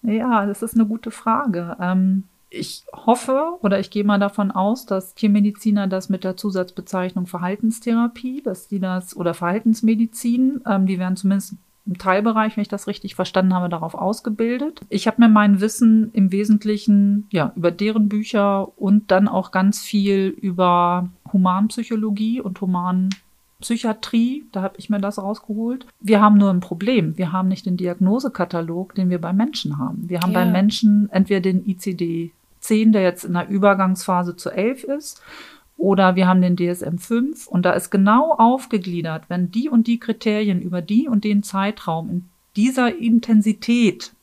Ja, 0.01 0.45
das 0.45 0.61
ist 0.61 0.75
eine 0.75 0.85
gute 0.85 1.09
Frage. 1.09 1.77
Ähm, 1.79 2.25
ich 2.49 2.83
hoffe 2.93 3.57
oder 3.61 3.79
ich 3.79 3.91
gehe 3.91 4.03
mal 4.03 4.19
davon 4.19 4.51
aus, 4.51 4.85
dass 4.85 5.15
Tiermediziner 5.15 5.87
das 5.87 6.09
mit 6.09 6.25
der 6.25 6.35
Zusatzbezeichnung 6.35 7.25
Verhaltenstherapie, 7.25 8.43
dass 8.43 8.67
die 8.67 8.81
das 8.81 9.15
oder 9.15 9.33
Verhaltensmedizin, 9.33 10.63
ähm, 10.67 10.85
die 10.85 10.99
werden 10.99 11.15
zumindest 11.15 11.55
im 11.85 11.97
Teilbereich, 11.97 12.55
wenn 12.55 12.61
ich 12.61 12.69
das 12.69 12.87
richtig 12.87 13.15
verstanden 13.15 13.53
habe, 13.53 13.67
darauf 13.67 13.93
ausgebildet. 13.93 14.81
Ich 14.89 15.07
habe 15.07 15.21
mir 15.21 15.29
mein 15.29 15.59
Wissen 15.59 16.11
im 16.13 16.31
Wesentlichen 16.31 17.27
ja 17.29 17.51
über 17.55 17.71
deren 17.71 18.07
Bücher 18.07 18.77
und 18.79 19.11
dann 19.11 19.27
auch 19.27 19.51
ganz 19.51 19.81
viel 19.81 20.27
über 20.27 21.09
Humanpsychologie 21.31 22.39
und 22.39 22.61
Human 22.61 23.09
Psychiatrie, 23.63 24.45
da 24.51 24.61
habe 24.61 24.75
ich 24.77 24.89
mir 24.89 24.99
das 24.99 25.17
rausgeholt. 25.17 25.87
Wir 26.01 26.21
haben 26.21 26.37
nur 26.37 26.49
ein 26.49 26.59
Problem. 26.59 27.17
Wir 27.17 27.31
haben 27.31 27.47
nicht 27.47 27.65
den 27.65 27.77
Diagnosekatalog, 27.77 28.93
den 28.93 29.09
wir 29.09 29.21
bei 29.21 29.31
Menschen 29.31 29.77
haben. 29.77 30.09
Wir 30.09 30.19
haben 30.19 30.33
ja. 30.33 30.43
bei 30.43 30.51
Menschen 30.51 31.09
entweder 31.11 31.39
den 31.39 31.65
ICD-10, 31.65 32.91
der 32.91 33.03
jetzt 33.03 33.23
in 33.23 33.33
der 33.33 33.47
Übergangsphase 33.47 34.35
zu 34.35 34.49
11 34.49 34.83
ist, 34.83 35.21
oder 35.83 36.15
wir 36.15 36.29
haben 36.29 36.41
den 36.41 36.55
DSM-5 36.55 37.45
und 37.45 37.65
da 37.65 37.73
ist 37.73 37.89
genau 37.89 38.31
aufgegliedert, 38.31 39.25
wenn 39.27 39.51
die 39.51 39.67
und 39.67 39.85
die 39.85 39.99
Kriterien 39.99 40.61
über 40.61 40.81
die 40.81 41.09
und 41.09 41.25
den 41.25 41.43
Zeitraum 41.43 42.09
in 42.09 42.29
dieser 42.55 42.95
Intensität 42.95 44.13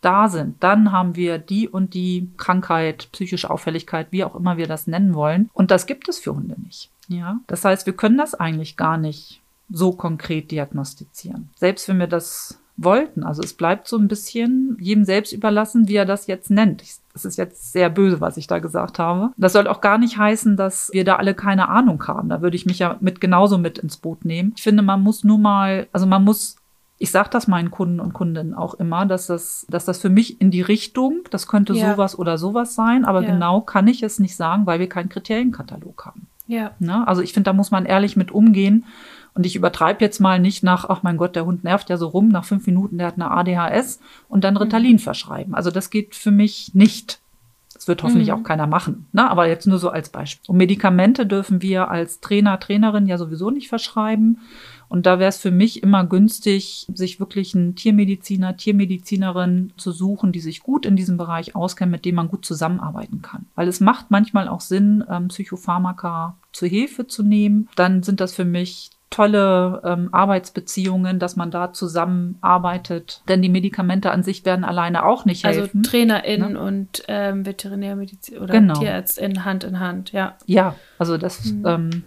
da 0.00 0.28
sind, 0.28 0.60
dann 0.64 0.90
haben 0.90 1.14
wir 1.14 1.38
die 1.38 1.68
und 1.68 1.94
die 1.94 2.28
Krankheit, 2.36 3.08
psychische 3.12 3.48
Auffälligkeit, 3.50 4.08
wie 4.10 4.24
auch 4.24 4.34
immer 4.34 4.56
wir 4.56 4.66
das 4.66 4.88
nennen 4.88 5.14
wollen. 5.14 5.48
Und 5.54 5.70
das 5.70 5.86
gibt 5.86 6.08
es 6.08 6.18
für 6.18 6.34
Hunde 6.34 6.56
nicht. 6.60 6.90
Ja, 7.06 7.38
das 7.46 7.64
heißt, 7.64 7.86
wir 7.86 7.94
können 7.94 8.18
das 8.18 8.34
eigentlich 8.34 8.76
gar 8.76 8.98
nicht 8.98 9.40
so 9.70 9.92
konkret 9.92 10.50
diagnostizieren. 10.50 11.50
Selbst 11.54 11.88
wenn 11.88 12.00
wir 12.00 12.08
das 12.08 12.58
wollten. 12.76 13.24
Also 13.24 13.42
es 13.42 13.54
bleibt 13.54 13.88
so 13.88 13.96
ein 13.96 14.08
bisschen 14.08 14.76
jedem 14.80 15.04
selbst 15.04 15.32
überlassen, 15.32 15.88
wie 15.88 15.96
er 15.96 16.04
das 16.04 16.26
jetzt 16.26 16.50
nennt. 16.50 16.82
Das 17.12 17.24
ist 17.24 17.38
jetzt 17.38 17.72
sehr 17.72 17.88
böse, 17.88 18.20
was 18.20 18.36
ich 18.36 18.46
da 18.46 18.58
gesagt 18.58 18.98
habe. 18.98 19.30
Das 19.36 19.54
soll 19.54 19.66
auch 19.66 19.80
gar 19.80 19.98
nicht 19.98 20.18
heißen, 20.18 20.56
dass 20.56 20.90
wir 20.92 21.04
da 21.04 21.16
alle 21.16 21.34
keine 21.34 21.68
Ahnung 21.68 22.06
haben. 22.06 22.28
Da 22.28 22.42
würde 22.42 22.56
ich 22.56 22.66
mich 22.66 22.78
ja 22.78 22.96
mit 23.00 23.20
genauso 23.20 23.56
mit 23.56 23.78
ins 23.78 23.96
Boot 23.96 24.24
nehmen. 24.24 24.52
Ich 24.56 24.62
finde, 24.62 24.82
man 24.82 25.02
muss 25.02 25.24
nur 25.24 25.38
mal, 25.38 25.86
also 25.92 26.06
man 26.06 26.24
muss 26.24 26.56
ich 26.98 27.10
sage 27.10 27.28
das 27.30 27.46
meinen 27.46 27.70
Kunden 27.70 28.00
und 28.00 28.14
Kundinnen 28.14 28.54
auch 28.54 28.74
immer, 28.74 29.04
dass 29.04 29.26
das, 29.26 29.66
dass 29.68 29.84
das 29.84 29.98
für 29.98 30.08
mich 30.08 30.40
in 30.40 30.50
die 30.50 30.62
Richtung, 30.62 31.20
das 31.30 31.46
könnte 31.46 31.74
ja. 31.74 31.92
sowas 31.92 32.18
oder 32.18 32.38
sowas 32.38 32.74
sein, 32.74 33.04
aber 33.04 33.22
ja. 33.22 33.32
genau 33.32 33.60
kann 33.60 33.86
ich 33.86 34.02
es 34.02 34.18
nicht 34.18 34.34
sagen, 34.34 34.64
weil 34.64 34.80
wir 34.80 34.88
keinen 34.88 35.10
Kriterienkatalog 35.10 36.06
haben. 36.06 36.26
Ja. 36.46 36.70
Ne? 36.78 37.06
Also 37.06 37.22
ich 37.22 37.32
finde, 37.32 37.50
da 37.50 37.52
muss 37.52 37.70
man 37.70 37.84
ehrlich 37.84 38.16
mit 38.16 38.30
umgehen. 38.30 38.84
Und 39.36 39.44
ich 39.44 39.54
übertreibe 39.54 40.02
jetzt 40.02 40.18
mal 40.18 40.40
nicht 40.40 40.62
nach, 40.62 40.88
ach 40.88 41.02
mein 41.02 41.18
Gott, 41.18 41.36
der 41.36 41.44
Hund 41.44 41.62
nervt 41.62 41.90
ja 41.90 41.98
so 41.98 42.08
rum, 42.08 42.28
nach 42.28 42.46
fünf 42.46 42.66
Minuten, 42.66 42.96
der 42.96 43.08
hat 43.08 43.16
eine 43.16 43.30
ADHS 43.30 44.00
und 44.30 44.44
dann 44.44 44.56
Ritalin 44.56 44.92
mhm. 44.92 45.00
verschreiben. 45.00 45.54
Also 45.54 45.70
das 45.70 45.90
geht 45.90 46.14
für 46.14 46.30
mich 46.30 46.70
nicht. 46.74 47.20
Das 47.74 47.86
wird 47.86 48.02
hoffentlich 48.02 48.28
mhm. 48.28 48.34
auch 48.34 48.42
keiner 48.44 48.66
machen. 48.66 49.08
Ne? 49.12 49.30
Aber 49.30 49.46
jetzt 49.46 49.66
nur 49.66 49.76
so 49.76 49.90
als 49.90 50.08
Beispiel. 50.08 50.50
Und 50.50 50.56
Medikamente 50.56 51.26
dürfen 51.26 51.60
wir 51.60 51.90
als 51.90 52.20
Trainer, 52.20 52.58
Trainerin 52.58 53.06
ja 53.06 53.18
sowieso 53.18 53.50
nicht 53.50 53.68
verschreiben. 53.68 54.38
Und 54.88 55.04
da 55.04 55.18
wäre 55.18 55.28
es 55.28 55.36
für 55.36 55.50
mich 55.50 55.82
immer 55.82 56.06
günstig, 56.06 56.86
sich 56.94 57.20
wirklich 57.20 57.54
einen 57.54 57.74
Tiermediziner, 57.74 58.56
Tiermedizinerin 58.56 59.74
zu 59.76 59.92
suchen, 59.92 60.32
die 60.32 60.40
sich 60.40 60.62
gut 60.62 60.86
in 60.86 60.96
diesem 60.96 61.18
Bereich 61.18 61.54
auskennen, 61.54 61.90
mit 61.90 62.06
dem 62.06 62.14
man 62.14 62.28
gut 62.28 62.46
zusammenarbeiten 62.46 63.20
kann. 63.20 63.44
Weil 63.54 63.68
es 63.68 63.80
macht 63.80 64.10
manchmal 64.10 64.48
auch 64.48 64.62
Sinn, 64.62 65.04
ähm, 65.10 65.28
Psychopharmaka 65.28 66.38
zur 66.52 66.68
Hilfe 66.68 67.06
zu 67.06 67.22
nehmen. 67.22 67.68
Dann 67.76 68.02
sind 68.02 68.20
das 68.20 68.32
für 68.32 68.46
mich 68.46 68.92
tolle 69.10 69.80
ähm, 69.84 70.08
Arbeitsbeziehungen, 70.12 71.18
dass 71.18 71.36
man 71.36 71.50
da 71.50 71.72
zusammenarbeitet. 71.72 73.22
Denn 73.28 73.40
die 73.40 73.48
Medikamente 73.48 74.10
an 74.10 74.22
sich 74.22 74.44
werden 74.44 74.64
alleine 74.64 75.04
auch 75.04 75.24
nicht 75.24 75.44
also 75.44 75.60
helfen. 75.60 75.78
Also 75.78 75.90
TrainerInnen 75.90 76.52
ne? 76.54 76.60
und 76.60 77.02
ähm, 77.08 77.46
Veterinärmedizin 77.46 78.38
oder 78.38 78.52
genau. 78.52 78.74
TierärztInnen 78.74 79.44
Hand 79.44 79.64
in 79.64 79.80
Hand, 79.80 80.12
ja. 80.12 80.36
Ja, 80.46 80.74
also 80.98 81.18
das 81.18 81.44
mhm. 81.44 81.66
ähm, 81.66 82.04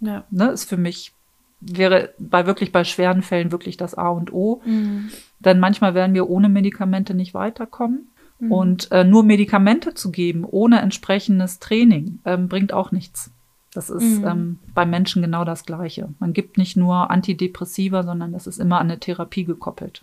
ja. 0.00 0.24
Ne, 0.30 0.50
ist 0.50 0.68
für 0.68 0.76
mich 0.76 1.12
wäre 1.60 2.10
bei 2.18 2.46
wirklich 2.46 2.70
bei 2.70 2.84
schweren 2.84 3.22
Fällen 3.22 3.50
wirklich 3.50 3.76
das 3.76 3.94
A 3.94 4.08
und 4.08 4.32
O. 4.32 4.62
Mhm. 4.64 5.10
Denn 5.40 5.58
manchmal 5.58 5.94
werden 5.94 6.14
wir 6.14 6.28
ohne 6.28 6.48
Medikamente 6.48 7.14
nicht 7.14 7.34
weiterkommen. 7.34 8.08
Mhm. 8.38 8.52
Und 8.52 8.92
äh, 8.92 9.04
nur 9.04 9.22
Medikamente 9.22 9.94
zu 9.94 10.10
geben 10.10 10.44
ohne 10.44 10.80
entsprechendes 10.80 11.58
Training 11.58 12.18
ähm, 12.24 12.48
bringt 12.48 12.72
auch 12.72 12.92
nichts. 12.92 13.30
Das 13.76 13.90
ist 13.90 14.20
mhm. 14.20 14.26
ähm, 14.26 14.58
beim 14.74 14.90
Menschen 14.90 15.22
genau 15.22 15.44
das 15.44 15.64
Gleiche. 15.64 16.08
Man 16.18 16.32
gibt 16.32 16.56
nicht 16.56 16.76
nur 16.76 17.10
Antidepressiva, 17.10 18.02
sondern 18.02 18.32
das 18.32 18.46
ist 18.46 18.58
immer 18.58 18.80
an 18.80 18.90
eine 18.90 18.98
Therapie 18.98 19.44
gekoppelt. 19.44 20.02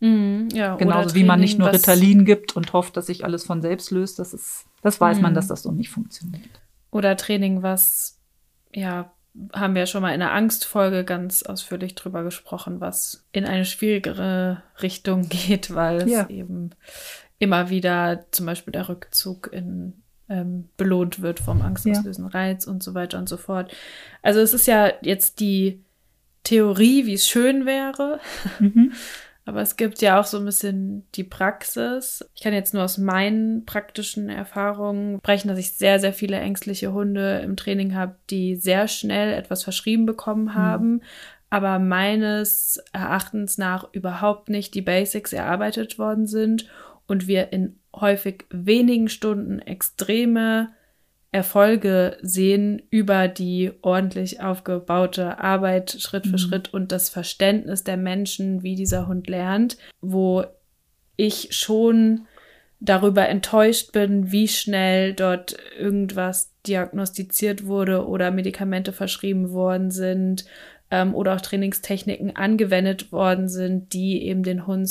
Mhm, 0.00 0.48
ja, 0.52 0.74
Genauso 0.74 1.14
wie 1.14 1.22
man 1.22 1.38
nicht 1.38 1.60
nur 1.60 1.72
Ritalin 1.72 2.24
gibt 2.24 2.56
und 2.56 2.72
hofft, 2.72 2.96
dass 2.96 3.06
sich 3.06 3.24
alles 3.24 3.44
von 3.44 3.62
selbst 3.62 3.92
löst. 3.92 4.18
Das 4.18 4.34
ist, 4.34 4.66
das 4.82 5.00
weiß 5.00 5.18
mhm. 5.18 5.22
man, 5.22 5.34
dass 5.34 5.46
das 5.46 5.62
so 5.62 5.70
nicht 5.70 5.90
funktioniert. 5.90 6.60
Oder 6.90 7.16
Training, 7.16 7.62
was, 7.62 8.18
ja, 8.74 9.12
haben 9.52 9.76
wir 9.76 9.86
schon 9.86 10.02
mal 10.02 10.12
in 10.12 10.20
der 10.20 10.32
Angstfolge 10.32 11.04
ganz 11.04 11.44
ausführlich 11.44 11.94
drüber 11.94 12.24
gesprochen, 12.24 12.80
was 12.80 13.24
in 13.30 13.44
eine 13.44 13.64
schwierigere 13.64 14.62
Richtung 14.82 15.22
geht, 15.28 15.72
weil 15.72 16.08
ja. 16.08 16.22
es 16.22 16.30
eben 16.30 16.70
immer 17.38 17.70
wieder 17.70 18.26
zum 18.32 18.46
Beispiel 18.46 18.72
der 18.72 18.88
Rückzug 18.88 19.50
in 19.52 20.01
ähm, 20.32 20.68
belohnt 20.76 21.20
wird 21.20 21.40
vom 21.40 21.60
angstauslösenden 21.60 22.32
ja. 22.32 22.38
Reiz 22.38 22.66
und 22.66 22.82
so 22.82 22.94
weiter 22.94 23.18
und 23.18 23.28
so 23.28 23.36
fort. 23.36 23.70
Also 24.22 24.40
es 24.40 24.54
ist 24.54 24.66
ja 24.66 24.90
jetzt 25.02 25.40
die 25.40 25.84
Theorie, 26.42 27.06
wie 27.06 27.14
es 27.14 27.28
schön 27.28 27.66
wäre. 27.66 28.18
Mhm. 28.58 28.92
Aber 29.44 29.60
es 29.60 29.76
gibt 29.76 30.00
ja 30.00 30.20
auch 30.20 30.24
so 30.24 30.38
ein 30.38 30.44
bisschen 30.44 31.04
die 31.16 31.24
Praxis. 31.24 32.24
Ich 32.34 32.42
kann 32.42 32.52
jetzt 32.52 32.74
nur 32.74 32.84
aus 32.84 32.96
meinen 32.96 33.66
praktischen 33.66 34.28
Erfahrungen 34.28 35.18
sprechen, 35.18 35.48
dass 35.48 35.58
ich 35.58 35.72
sehr, 35.72 35.98
sehr 35.98 36.12
viele 36.12 36.38
ängstliche 36.38 36.92
Hunde 36.92 37.40
im 37.40 37.56
Training 37.56 37.96
habe, 37.96 38.14
die 38.30 38.54
sehr 38.54 38.86
schnell 38.86 39.34
etwas 39.34 39.64
verschrieben 39.64 40.06
bekommen 40.06 40.44
mhm. 40.44 40.54
haben, 40.54 40.90
mhm. 40.90 41.02
aber 41.50 41.80
meines 41.80 42.80
Erachtens 42.92 43.58
nach 43.58 43.92
überhaupt 43.92 44.48
nicht 44.48 44.74
die 44.74 44.82
Basics 44.82 45.32
erarbeitet 45.32 45.98
worden 45.98 46.28
sind 46.28 46.68
und 47.08 47.26
wir 47.26 47.52
in 47.52 47.80
häufig 47.94 48.44
wenigen 48.50 49.08
Stunden 49.08 49.58
extreme 49.58 50.70
Erfolge 51.32 52.18
sehen 52.20 52.82
über 52.90 53.26
die 53.26 53.72
ordentlich 53.80 54.42
aufgebaute 54.42 55.38
Arbeit 55.38 55.96
Schritt 55.98 56.26
für 56.26 56.32
mhm. 56.32 56.38
Schritt 56.38 56.74
und 56.74 56.92
das 56.92 57.08
Verständnis 57.08 57.84
der 57.84 57.96
Menschen, 57.96 58.62
wie 58.62 58.74
dieser 58.74 59.08
Hund 59.08 59.28
lernt, 59.28 59.78
wo 60.02 60.44
ich 61.16 61.48
schon 61.52 62.26
darüber 62.80 63.28
enttäuscht 63.28 63.92
bin, 63.92 64.30
wie 64.30 64.48
schnell 64.48 65.14
dort 65.14 65.56
irgendwas 65.78 66.52
diagnostiziert 66.66 67.64
wurde 67.64 68.06
oder 68.06 68.30
Medikamente 68.30 68.92
verschrieben 68.92 69.52
worden 69.52 69.90
sind 69.90 70.44
ähm, 70.90 71.14
oder 71.14 71.34
auch 71.34 71.40
Trainingstechniken 71.40 72.36
angewendet 72.36 73.10
worden 73.12 73.48
sind, 73.48 73.92
die 73.94 74.22
eben 74.22 74.42
den 74.42 74.66
Hund 74.66 74.90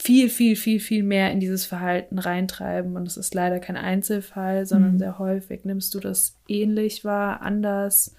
viel, 0.00 0.28
viel, 0.28 0.56
viel, 0.56 0.80
viel 0.80 1.02
mehr 1.02 1.32
in 1.32 1.40
dieses 1.40 1.66
Verhalten 1.66 2.18
reintreiben. 2.18 2.96
Und 2.96 3.06
es 3.06 3.16
ist 3.16 3.34
leider 3.34 3.58
kein 3.58 3.76
Einzelfall, 3.76 4.66
sondern 4.66 4.94
mhm. 4.94 4.98
sehr 4.98 5.18
häufig. 5.18 5.64
Nimmst 5.64 5.94
du 5.94 6.00
das 6.00 6.36
ähnlich 6.46 7.04
wahr, 7.04 7.42
anders? 7.42 8.14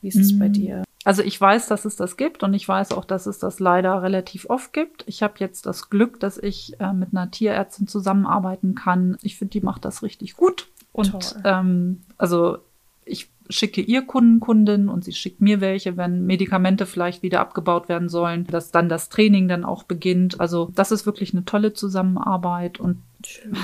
Wie 0.00 0.08
ist 0.08 0.16
es 0.16 0.32
mhm. 0.32 0.38
bei 0.38 0.48
dir? 0.48 0.82
also 1.04 1.22
ich 1.22 1.40
weiß, 1.40 1.66
dass 1.68 1.84
es 1.84 1.96
das 1.96 2.16
gibt 2.16 2.42
und 2.42 2.52
ich 2.52 2.68
weiß 2.68 2.92
auch, 2.92 3.04
dass 3.04 3.26
es 3.26 3.38
das 3.38 3.58
leider 3.58 4.02
relativ 4.02 4.48
oft 4.50 4.72
gibt. 4.72 5.04
Ich 5.06 5.22
habe 5.22 5.34
jetzt 5.38 5.64
das 5.64 5.88
Glück, 5.88 6.20
dass 6.20 6.36
ich 6.36 6.78
äh, 6.78 6.92
mit 6.92 7.10
einer 7.12 7.30
Tierärztin 7.30 7.86
zusammenarbeiten 7.86 8.74
kann. 8.74 9.16
Ich 9.22 9.36
finde, 9.36 9.52
die 9.52 9.62
macht 9.62 9.84
das 9.84 10.02
richtig 10.02 10.36
gut. 10.36 10.68
Und 10.92 11.36
ähm, 11.44 12.02
also 12.18 12.58
ich 13.04 13.30
schicke 13.50 13.80
ihr 13.80 14.02
Kunden, 14.02 14.40
Kundinnen 14.40 14.88
und 14.88 15.04
sie 15.04 15.12
schickt 15.12 15.40
mir 15.40 15.60
welche, 15.60 15.96
wenn 15.96 16.24
Medikamente 16.26 16.86
vielleicht 16.86 17.22
wieder 17.22 17.40
abgebaut 17.40 17.88
werden 17.88 18.08
sollen, 18.08 18.46
dass 18.46 18.70
dann 18.70 18.88
das 18.88 19.08
Training 19.08 19.48
dann 19.48 19.64
auch 19.64 19.82
beginnt. 19.82 20.40
Also 20.40 20.70
das 20.74 20.92
ist 20.92 21.06
wirklich 21.06 21.34
eine 21.34 21.44
tolle 21.44 21.72
Zusammenarbeit 21.72 22.80
und 22.80 23.02
Schön. 23.24 23.56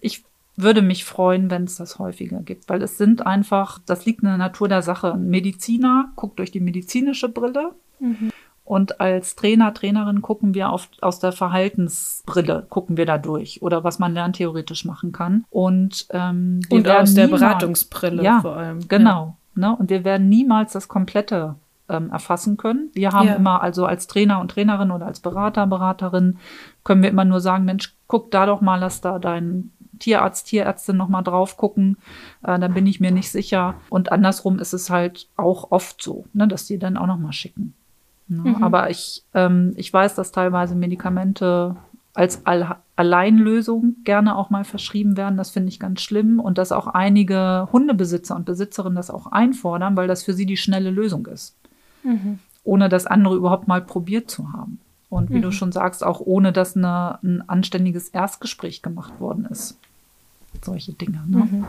ich 0.00 0.24
würde 0.56 0.82
mich 0.82 1.04
freuen, 1.04 1.50
wenn 1.50 1.64
es 1.64 1.76
das 1.76 1.98
häufiger 1.98 2.40
gibt, 2.40 2.68
weil 2.68 2.82
es 2.82 2.98
sind 2.98 3.24
einfach, 3.24 3.78
das 3.86 4.04
liegt 4.04 4.22
in 4.22 4.28
der 4.28 4.38
Natur 4.38 4.68
der 4.68 4.82
Sache. 4.82 5.12
Ein 5.12 5.30
Mediziner 5.30 6.10
guckt 6.16 6.40
durch 6.40 6.50
die 6.50 6.60
medizinische 6.60 7.28
Brille. 7.28 7.74
Mhm. 8.00 8.30
Und 8.68 9.00
als 9.00 9.34
Trainer, 9.34 9.72
Trainerin 9.72 10.20
gucken 10.20 10.52
wir 10.52 10.70
auf, 10.70 10.90
aus 11.00 11.20
der 11.20 11.32
Verhaltensbrille, 11.32 12.66
gucken 12.68 12.98
wir 12.98 13.06
da 13.06 13.16
durch 13.16 13.62
oder 13.62 13.82
was 13.82 13.98
man 13.98 14.12
lerntheoretisch 14.12 14.84
machen 14.84 15.10
kann. 15.10 15.46
Und, 15.48 16.06
ähm, 16.10 16.60
und 16.68 16.86
aus 16.86 17.14
der 17.14 17.28
Beratungsbrille 17.28 18.22
ja, 18.22 18.40
vor 18.40 18.56
allem. 18.56 18.86
Genau. 18.86 19.38
Ja. 19.56 19.68
Ne? 19.70 19.76
Und 19.76 19.88
wir 19.88 20.04
werden 20.04 20.28
niemals 20.28 20.74
das 20.74 20.86
komplette 20.86 21.54
ähm, 21.88 22.10
erfassen 22.10 22.58
können. 22.58 22.90
Wir 22.92 23.12
haben 23.12 23.28
ja. 23.28 23.36
immer 23.36 23.62
also 23.62 23.86
als 23.86 24.06
Trainer 24.06 24.38
und 24.38 24.50
Trainerin 24.50 24.90
oder 24.90 25.06
als 25.06 25.20
Berater, 25.20 25.66
Beraterin 25.66 26.36
können 26.84 27.02
wir 27.02 27.08
immer 27.08 27.24
nur 27.24 27.40
sagen, 27.40 27.64
Mensch, 27.64 27.96
guck 28.06 28.30
da 28.30 28.44
doch 28.44 28.60
mal, 28.60 28.76
lass 28.76 29.00
da 29.00 29.18
dein 29.18 29.72
Tierarzt, 29.98 30.46
Tierärztin 30.46 30.98
nochmal 30.98 31.24
drauf 31.24 31.56
gucken, 31.56 31.96
äh, 32.42 32.58
dann 32.58 32.74
bin 32.74 32.86
ich 32.86 33.00
mir 33.00 33.12
nicht 33.12 33.30
sicher. 33.30 33.76
Und 33.88 34.12
andersrum 34.12 34.58
ist 34.58 34.74
es 34.74 34.90
halt 34.90 35.30
auch 35.38 35.70
oft 35.70 36.02
so, 36.02 36.26
ne, 36.34 36.46
dass 36.46 36.66
die 36.66 36.78
dann 36.78 36.98
auch 36.98 37.06
nochmal 37.06 37.32
schicken. 37.32 37.72
Ne? 38.28 38.50
Mhm. 38.50 38.62
Aber 38.62 38.90
ich, 38.90 39.24
ähm, 39.34 39.72
ich 39.76 39.92
weiß, 39.92 40.14
dass 40.14 40.32
teilweise 40.32 40.74
Medikamente 40.74 41.76
als 42.14 42.46
All 42.46 42.76
Alleinlösung 42.96 43.94
gerne 44.02 44.36
auch 44.36 44.50
mal 44.50 44.64
verschrieben 44.64 45.16
werden. 45.16 45.36
Das 45.36 45.50
finde 45.50 45.68
ich 45.68 45.78
ganz 45.78 46.00
schlimm. 46.00 46.40
Und 46.40 46.58
dass 46.58 46.72
auch 46.72 46.88
einige 46.88 47.68
Hundebesitzer 47.72 48.34
und 48.34 48.44
Besitzerinnen 48.44 48.96
das 48.96 49.08
auch 49.08 49.28
einfordern, 49.28 49.96
weil 49.96 50.08
das 50.08 50.24
für 50.24 50.32
sie 50.32 50.46
die 50.46 50.56
schnelle 50.56 50.90
Lösung 50.90 51.26
ist. 51.26 51.54
Mhm. 52.02 52.40
Ohne 52.64 52.88
das 52.88 53.06
andere 53.06 53.36
überhaupt 53.36 53.68
mal 53.68 53.80
probiert 53.80 54.28
zu 54.30 54.52
haben. 54.52 54.80
Und 55.10 55.30
wie 55.30 55.36
mhm. 55.36 55.42
du 55.42 55.52
schon 55.52 55.70
sagst, 55.70 56.02
auch 56.02 56.18
ohne 56.18 56.52
dass 56.52 56.76
eine, 56.76 57.20
ein 57.22 57.48
anständiges 57.48 58.08
Erstgespräch 58.08 58.82
gemacht 58.82 59.20
worden 59.20 59.46
ist 59.48 59.78
solche 60.64 60.92
Dinge. 60.92 61.22
Ne? 61.26 61.38
Mhm. 61.38 61.66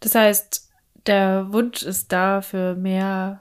Das 0.00 0.14
heißt, 0.14 0.68
der 1.06 1.52
Wunsch 1.52 1.82
ist 1.82 2.12
da 2.12 2.42
für 2.42 2.74
mehr 2.74 3.40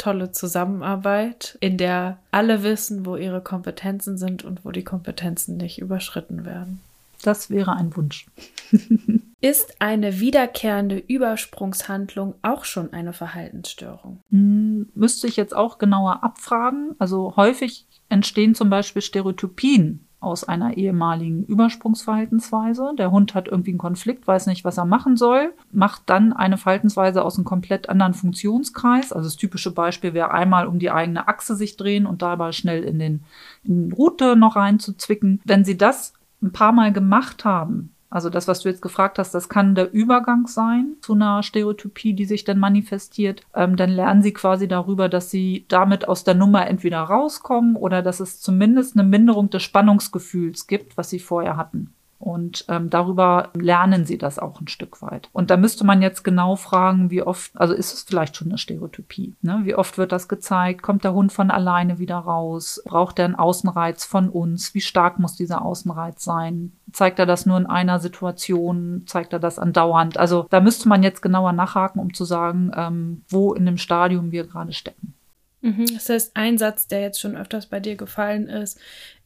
tolle 0.00 0.32
Zusammenarbeit, 0.32 1.56
in 1.60 1.76
der 1.76 2.18
alle 2.30 2.62
wissen, 2.62 3.06
wo 3.06 3.16
ihre 3.16 3.42
Kompetenzen 3.42 4.18
sind 4.18 4.44
und 4.44 4.64
wo 4.64 4.70
die 4.70 4.84
Kompetenzen 4.84 5.56
nicht 5.56 5.78
überschritten 5.78 6.44
werden. 6.44 6.80
Das 7.22 7.50
wäre 7.50 7.74
ein 7.74 7.94
Wunsch. 7.96 8.26
Ist 9.42 9.80
eine 9.80 10.20
wiederkehrende 10.20 10.96
Übersprungshandlung 10.98 12.34
auch 12.42 12.64
schon 12.64 12.92
eine 12.92 13.12
Verhaltensstörung? 13.12 14.20
Hm, 14.30 14.88
müsste 14.94 15.26
ich 15.26 15.36
jetzt 15.36 15.54
auch 15.54 15.78
genauer 15.78 16.24
abfragen. 16.24 16.94
Also 16.98 17.36
häufig 17.36 17.86
entstehen 18.08 18.54
zum 18.54 18.70
Beispiel 18.70 19.02
Stereotypien 19.02 20.06
aus 20.20 20.44
einer 20.44 20.76
ehemaligen 20.76 21.44
Übersprungsverhaltensweise. 21.44 22.92
Der 22.98 23.10
Hund 23.10 23.34
hat 23.34 23.48
irgendwie 23.48 23.70
einen 23.70 23.78
Konflikt, 23.78 24.26
weiß 24.26 24.46
nicht, 24.46 24.64
was 24.64 24.76
er 24.76 24.84
machen 24.84 25.16
soll, 25.16 25.54
macht 25.72 26.02
dann 26.06 26.32
eine 26.34 26.58
Verhaltensweise 26.58 27.24
aus 27.24 27.36
einem 27.36 27.46
komplett 27.46 27.88
anderen 27.88 28.12
Funktionskreis. 28.12 29.12
Also 29.12 29.26
das 29.26 29.36
typische 29.36 29.72
Beispiel 29.72 30.12
wäre 30.12 30.30
einmal 30.30 30.66
um 30.66 30.78
die 30.78 30.90
eigene 30.90 31.26
Achse 31.26 31.56
sich 31.56 31.76
drehen 31.76 32.06
und 32.06 32.20
dabei 32.20 32.52
schnell 32.52 32.84
in 32.84 32.98
den, 32.98 33.24
in 33.64 33.88
den 33.88 33.92
Route 33.92 34.36
noch 34.36 34.56
reinzuzwicken. 34.56 35.40
Wenn 35.44 35.64
Sie 35.64 35.78
das 35.78 36.12
ein 36.42 36.52
paar 36.52 36.72
Mal 36.72 36.92
gemacht 36.92 37.44
haben, 37.44 37.94
also 38.10 38.28
das, 38.28 38.48
was 38.48 38.60
du 38.60 38.68
jetzt 38.68 38.82
gefragt 38.82 39.20
hast, 39.20 39.32
das 39.34 39.48
kann 39.48 39.76
der 39.76 39.92
Übergang 39.92 40.48
sein 40.48 40.96
zu 41.00 41.14
einer 41.14 41.44
Stereotypie, 41.44 42.12
die 42.12 42.24
sich 42.24 42.42
dann 42.42 42.58
manifestiert. 42.58 43.42
Ähm, 43.54 43.76
dann 43.76 43.90
lernen 43.90 44.22
sie 44.22 44.32
quasi 44.32 44.66
darüber, 44.66 45.08
dass 45.08 45.30
sie 45.30 45.64
damit 45.68 46.08
aus 46.08 46.24
der 46.24 46.34
Nummer 46.34 46.66
entweder 46.66 47.00
rauskommen 47.00 47.76
oder 47.76 48.02
dass 48.02 48.18
es 48.18 48.40
zumindest 48.40 48.96
eine 48.96 49.08
Minderung 49.08 49.48
des 49.48 49.62
Spannungsgefühls 49.62 50.66
gibt, 50.66 50.96
was 50.96 51.08
sie 51.08 51.20
vorher 51.20 51.56
hatten. 51.56 51.94
Und 52.20 52.66
ähm, 52.68 52.90
darüber 52.90 53.48
lernen 53.54 54.04
sie 54.04 54.18
das 54.18 54.38
auch 54.38 54.60
ein 54.60 54.68
Stück 54.68 55.00
weit. 55.00 55.30
Und 55.32 55.50
da 55.50 55.56
müsste 55.56 55.84
man 55.84 56.02
jetzt 56.02 56.22
genau 56.22 56.54
fragen, 56.54 57.10
wie 57.10 57.22
oft, 57.22 57.50
also 57.58 57.72
ist 57.72 57.94
es 57.94 58.02
vielleicht 58.02 58.36
schon 58.36 58.48
eine 58.48 58.58
Stereotypie, 58.58 59.36
ne? 59.40 59.60
Wie 59.62 59.74
oft 59.74 59.96
wird 59.96 60.12
das 60.12 60.28
gezeigt? 60.28 60.82
Kommt 60.82 61.02
der 61.02 61.14
Hund 61.14 61.32
von 61.32 61.50
alleine 61.50 61.98
wieder 61.98 62.18
raus? 62.18 62.82
Braucht 62.84 63.18
er 63.18 63.24
einen 63.24 63.36
Außenreiz 63.36 64.04
von 64.04 64.28
uns? 64.28 64.74
Wie 64.74 64.82
stark 64.82 65.18
muss 65.18 65.34
dieser 65.34 65.64
Außenreiz 65.64 66.22
sein? 66.22 66.72
Zeigt 66.92 67.18
er 67.18 67.24
das 67.24 67.46
nur 67.46 67.56
in 67.56 67.64
einer 67.64 68.00
Situation? 68.00 69.04
Zeigt 69.06 69.32
er 69.32 69.38
das 69.38 69.58
andauernd? 69.58 70.18
Also 70.18 70.46
da 70.50 70.60
müsste 70.60 70.90
man 70.90 71.02
jetzt 71.02 71.22
genauer 71.22 71.54
nachhaken, 71.54 72.02
um 72.02 72.12
zu 72.12 72.26
sagen, 72.26 72.70
ähm, 72.76 73.22
wo 73.30 73.54
in 73.54 73.64
dem 73.64 73.78
Stadium 73.78 74.30
wir 74.30 74.46
gerade 74.46 74.74
stecken. 74.74 75.14
Mhm. 75.62 75.86
Das 75.94 76.10
heißt, 76.10 76.36
ein 76.36 76.58
Satz, 76.58 76.86
der 76.86 77.00
jetzt 77.00 77.20
schon 77.20 77.36
öfters 77.36 77.66
bei 77.66 77.80
dir 77.80 77.96
gefallen 77.96 78.48
ist, 78.48 78.78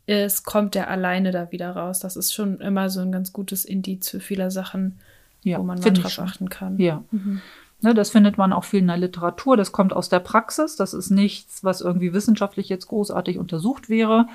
ist, 0.06 0.44
kommt 0.44 0.74
der 0.74 0.90
alleine 0.90 1.30
da 1.30 1.50
wieder 1.50 1.70
raus. 1.70 2.00
Das 2.00 2.16
ist 2.16 2.32
schon 2.32 2.60
immer 2.60 2.90
so 2.90 3.00
ein 3.00 3.12
ganz 3.12 3.32
gutes 3.32 3.64
Indiz 3.64 4.10
für 4.10 4.20
viele 4.20 4.50
Sachen, 4.50 4.98
ja, 5.42 5.58
wo 5.58 5.62
man 5.62 5.80
mal 5.80 5.92
drauf 5.92 6.18
achten 6.18 6.50
kann. 6.50 6.78
Ja. 6.78 7.02
Mhm. 7.10 7.40
Ne, 7.80 7.94
das 7.94 8.10
findet 8.10 8.38
man 8.38 8.52
auch 8.52 8.64
viel 8.64 8.80
in 8.80 8.86
der 8.86 8.96
Literatur. 8.96 9.56
Das 9.56 9.72
kommt 9.72 9.92
aus 9.92 10.08
der 10.08 10.20
Praxis. 10.20 10.76
Das 10.76 10.94
ist 10.94 11.10
nichts, 11.10 11.64
was 11.64 11.80
irgendwie 11.80 12.14
wissenschaftlich 12.14 12.68
jetzt 12.68 12.86
großartig 12.86 13.38
untersucht 13.38 13.88
wäre. 13.88 14.26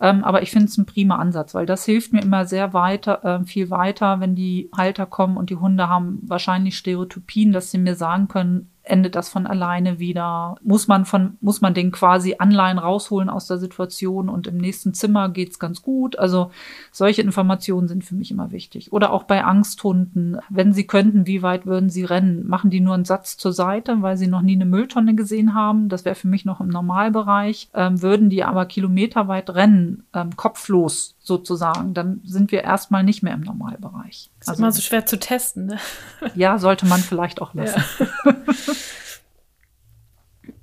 Ähm, 0.00 0.24
aber 0.24 0.42
ich 0.42 0.50
finde 0.50 0.66
es 0.66 0.76
ein 0.76 0.86
prima 0.86 1.16
Ansatz, 1.16 1.54
weil 1.54 1.66
das 1.66 1.84
hilft 1.84 2.12
mir 2.12 2.22
immer 2.22 2.44
sehr 2.44 2.74
weiter, 2.74 3.24
äh, 3.24 3.44
viel 3.44 3.70
weiter, 3.70 4.20
wenn 4.20 4.34
die 4.34 4.70
Halter 4.76 5.06
kommen 5.06 5.36
und 5.36 5.48
die 5.50 5.56
Hunde 5.56 5.88
haben 5.88 6.20
wahrscheinlich 6.22 6.76
Stereotypien, 6.76 7.52
dass 7.52 7.70
sie 7.70 7.78
mir 7.78 7.94
sagen 7.96 8.28
können, 8.28 8.70
endet 8.86 9.14
das 9.16 9.28
von 9.28 9.46
alleine 9.46 9.98
wieder? 9.98 10.56
Muss 10.62 10.88
man 10.88 11.04
von, 11.04 11.36
muss 11.40 11.60
man 11.60 11.74
den 11.74 11.90
quasi 11.90 12.36
Anleihen 12.38 12.78
rausholen 12.78 13.28
aus 13.28 13.46
der 13.46 13.58
Situation 13.58 14.28
und 14.28 14.46
im 14.46 14.56
nächsten 14.56 14.94
Zimmer 14.94 15.28
geht's 15.28 15.58
ganz 15.58 15.82
gut? 15.82 16.18
Also 16.18 16.50
solche 16.92 17.22
Informationen 17.22 17.88
sind 17.88 18.04
für 18.04 18.14
mich 18.14 18.30
immer 18.30 18.52
wichtig. 18.52 18.92
Oder 18.92 19.12
auch 19.12 19.24
bei 19.24 19.44
Angsthunden. 19.44 20.38
Wenn 20.48 20.72
sie 20.72 20.86
könnten, 20.86 21.26
wie 21.26 21.42
weit 21.42 21.66
würden 21.66 21.90
sie 21.90 22.04
rennen? 22.04 22.46
Machen 22.46 22.70
die 22.70 22.80
nur 22.80 22.94
einen 22.94 23.04
Satz 23.04 23.36
zur 23.36 23.52
Seite, 23.52 24.02
weil 24.02 24.16
sie 24.16 24.28
noch 24.28 24.42
nie 24.42 24.54
eine 24.54 24.66
Mülltonne 24.66 25.14
gesehen 25.14 25.54
haben? 25.54 25.88
Das 25.88 26.04
wäre 26.04 26.14
für 26.14 26.28
mich 26.28 26.44
noch 26.44 26.60
im 26.60 26.68
Normalbereich. 26.68 27.68
Ähm, 27.74 28.00
würden 28.02 28.30
die 28.30 28.44
aber 28.44 28.66
kilometerweit 28.66 29.50
rennen, 29.50 30.04
ähm, 30.14 30.36
kopflos 30.36 31.15
sozusagen, 31.26 31.92
dann 31.92 32.20
sind 32.24 32.52
wir 32.52 32.62
erstmal 32.62 33.02
nicht 33.02 33.22
mehr 33.22 33.34
im 33.34 33.40
Normalbereich. 33.40 34.30
Das 34.38 34.46
ist 34.46 34.48
also, 34.48 34.62
immer 34.62 34.72
so 34.72 34.80
schwer 34.80 35.06
zu 35.06 35.18
testen, 35.18 35.66
ne? 35.66 35.78
Ja, 36.34 36.58
sollte 36.58 36.86
man 36.86 37.00
vielleicht 37.00 37.42
auch 37.42 37.54
lassen. 37.54 37.82
Ja. 37.98 38.36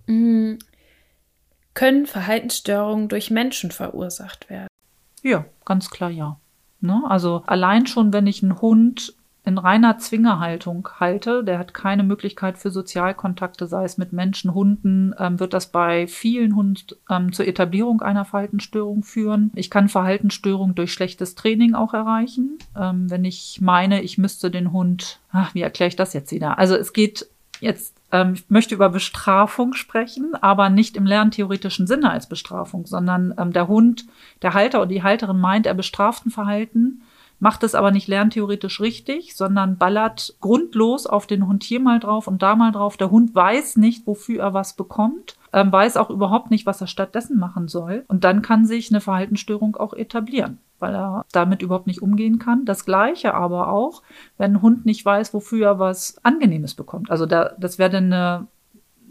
Mm. 0.06 0.60
Können 1.74 2.06
Verhaltensstörungen 2.06 3.08
durch 3.08 3.32
Menschen 3.32 3.72
verursacht 3.72 4.50
werden? 4.50 4.68
Ja, 5.22 5.46
ganz 5.64 5.90
klar 5.90 6.10
ja. 6.10 6.38
Ne? 6.82 7.02
Also 7.08 7.42
allein 7.48 7.88
schon, 7.88 8.12
wenn 8.12 8.28
ich 8.28 8.44
einen 8.44 8.60
Hund 8.60 9.16
in 9.46 9.58
reiner 9.58 9.98
Zwingerhaltung 9.98 10.88
halte, 11.00 11.44
der 11.44 11.60
hat 11.60 11.74
keine 11.74 12.04
Möglichkeit 12.04 12.58
für 12.58 12.72
Sozialkontakte, 12.72 13.68
sei 13.68 13.84
es 13.84 13.98
mit 13.98 14.14
Menschen, 14.14 14.54
Hunden, 14.54 15.14
ähm, 15.20 15.40
wird 15.40 15.54
das 15.54 15.68
bei 15.68 16.08
vielen 16.08 16.56
Hunden 16.56 16.96
ähm, 17.10 17.34
zur 17.34 17.48
Etablierung 17.48 18.02
einer 18.02 18.24
Verhaltensstörung 18.24 19.04
führen. 19.04 19.52
Ich 19.56 19.70
kann 19.70 19.90
Verhaltensstörung 19.90 20.76
durch 20.76 20.94
schlechtes 20.94 21.36
Training 21.36 21.76
auch 21.76 21.94
erreichen. 21.94 22.58
Ähm, 22.80 23.10
wenn 23.10 23.26
ich 23.26 23.60
meine, 23.60 24.02
ich 24.02 24.18
müsste 24.18 24.50
den 24.50 24.72
Hund, 24.72 25.20
ach, 25.32 25.54
wie 25.54 25.62
erkläre 25.62 25.90
ich 25.90 25.98
das 25.98 26.14
jetzt 26.14 26.32
wieder? 26.32 26.58
Also 26.58 26.76
es 26.76 26.94
geht 26.94 27.28
jetzt 27.60 27.96
ähm, 28.14 28.34
ich 28.36 28.50
möchte 28.50 28.76
über 28.76 28.90
Bestrafung 28.90 29.74
sprechen, 29.74 30.36
aber 30.40 30.70
nicht 30.70 30.96
im 30.96 31.06
lerntheoretischen 31.06 31.88
Sinne 31.88 32.12
als 32.12 32.30
Bestrafung, 32.30 32.86
sondern 32.86 33.34
ähm, 33.38 33.52
der 33.52 33.68
Hund, 33.68 34.06
der 34.42 34.54
Halter 34.54 34.80
oder 34.80 34.88
die 34.88 35.04
Halterin 35.04 35.40
meint, 35.40 35.66
er 35.66 35.74
bestraft 35.74 36.26
ein 36.26 36.30
Verhalten 36.30 37.02
macht 37.44 37.64
es 37.64 37.76
aber 37.76 37.92
nicht 37.92 38.08
lerntheoretisch 38.08 38.80
richtig, 38.80 39.36
sondern 39.36 39.78
ballert 39.78 40.34
grundlos 40.40 41.06
auf 41.06 41.28
den 41.28 41.46
Hund 41.46 41.66
hier 41.66 41.82
mal 41.82 42.00
drauf 42.00 42.26
und 42.28 42.42
da 42.42 42.56
mal 42.56 42.72
drauf. 42.72 42.96
Der 42.96 43.12
Hund 43.12 43.36
weiß 43.36 43.76
nicht, 43.76 44.08
wofür 44.08 44.42
er 44.42 44.54
was 44.54 44.78
bekommt, 44.78 45.36
ähm, 45.52 45.70
weiß 45.70 45.98
auch 45.98 46.10
überhaupt 46.10 46.52
nicht, 46.52 46.66
was 46.66 46.80
er 46.80 46.88
stattdessen 46.88 47.38
machen 47.38 47.68
soll. 47.68 48.06
Und 48.08 48.24
dann 48.24 48.42
kann 48.42 48.66
sich 48.66 48.90
eine 48.90 49.02
Verhaltensstörung 49.02 49.76
auch 49.76 49.94
etablieren 49.94 50.60
weil 50.80 50.96
er 50.96 51.26
damit 51.32 51.62
überhaupt 51.62 51.88
nicht 51.88 52.02
umgehen 52.02 52.40
kann. 52.40 52.66
Das 52.66 52.84
gleiche 52.84 53.36
aber 53.36 53.72
auch, 53.72 54.02
wenn 54.38 54.56
ein 54.56 54.62
Hund 54.62 54.86
nicht 54.86 55.06
weiß, 55.06 55.34
wofür 55.34 55.66
er 55.66 55.80
was 55.80 56.18
Angenehmes 56.24 56.74
bekommt. 56.74 57.10
Also 57.10 57.26
da, 57.26 57.54
das 57.58 57.80
wäre 57.80 57.90
dann 57.90 58.12
eine 58.12 58.48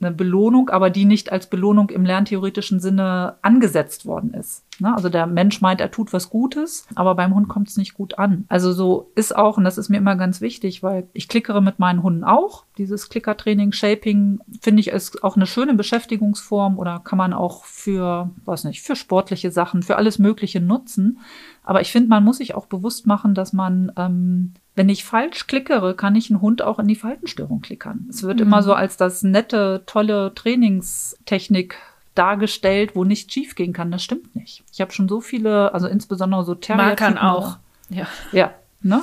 eine 0.02 0.14
Belohnung, 0.14 0.70
aber 0.70 0.90
die 0.90 1.04
nicht 1.04 1.32
als 1.32 1.46
Belohnung 1.46 1.90
im 1.90 2.04
lerntheoretischen 2.04 2.80
Sinne 2.80 3.36
angesetzt 3.42 4.04
worden 4.04 4.34
ist. 4.34 4.64
Ne? 4.82 4.94
Also 4.94 5.08
der 5.08 5.26
Mensch 5.26 5.60
meint, 5.60 5.80
er 5.80 5.92
tut 5.92 6.12
was 6.12 6.28
Gutes, 6.28 6.86
aber 6.96 7.14
beim 7.14 7.34
Hund 7.34 7.48
kommt 7.48 7.68
es 7.68 7.76
nicht 7.76 7.94
gut 7.94 8.18
an. 8.18 8.44
Also 8.48 8.72
so 8.72 9.12
ist 9.14 9.34
auch, 9.34 9.56
und 9.56 9.64
das 9.64 9.78
ist 9.78 9.88
mir 9.88 9.98
immer 9.98 10.16
ganz 10.16 10.40
wichtig, 10.40 10.82
weil 10.82 11.08
ich 11.12 11.28
klickere 11.28 11.62
mit 11.62 11.78
meinen 11.78 12.02
Hunden 12.02 12.24
auch. 12.24 12.64
Dieses 12.78 13.08
Klickertraining, 13.08 13.70
Shaping, 13.70 14.40
finde 14.60 14.80
ich, 14.80 14.88
ist 14.88 15.22
auch 15.22 15.36
eine 15.36 15.46
schöne 15.46 15.74
Beschäftigungsform 15.74 16.78
oder 16.78 17.00
kann 17.04 17.16
man 17.16 17.32
auch 17.32 17.64
für, 17.64 18.30
was 18.44 18.64
nicht, 18.64 18.82
für 18.82 18.96
sportliche 18.96 19.52
Sachen, 19.52 19.84
für 19.84 19.96
alles 19.96 20.18
Mögliche 20.18 20.60
nutzen. 20.60 21.20
Aber 21.62 21.80
ich 21.80 21.92
finde, 21.92 22.08
man 22.08 22.24
muss 22.24 22.38
sich 22.38 22.56
auch 22.56 22.66
bewusst 22.66 23.06
machen, 23.06 23.34
dass 23.34 23.52
man, 23.52 23.92
ähm, 23.96 24.54
wenn 24.74 24.88
ich 24.88 25.04
falsch 25.04 25.46
klickere, 25.46 25.94
kann 25.94 26.16
ich 26.16 26.28
einen 26.28 26.40
Hund 26.40 26.60
auch 26.60 26.80
in 26.80 26.88
die 26.88 26.96
Faltenstörung 26.96 27.60
klickern. 27.60 28.06
Es 28.10 28.24
wird 28.24 28.40
mhm. 28.40 28.46
immer 28.46 28.62
so 28.64 28.74
als 28.74 28.96
das 28.96 29.22
nette, 29.22 29.84
tolle 29.86 30.34
Trainingstechnik 30.34 31.76
dargestellt, 32.14 32.94
wo 32.94 33.04
nichts 33.04 33.32
schief 33.32 33.54
gehen 33.54 33.72
kann. 33.72 33.90
Das 33.90 34.02
stimmt 34.02 34.34
nicht. 34.36 34.62
Ich 34.72 34.80
habe 34.80 34.92
schon 34.92 35.08
so 35.08 35.20
viele, 35.20 35.72
also 35.74 35.86
insbesondere 35.86 36.44
so 36.44 36.54
Terrier. 36.54 36.84
Markern 36.84 37.18
auch. 37.18 37.58
Ja. 37.88 38.06
Ja, 38.32 38.52
ne? 38.80 39.02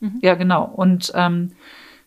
Mhm. 0.00 0.18
Ja, 0.22 0.34
genau. 0.34 0.64
Und 0.64 1.12
ähm, 1.14 1.52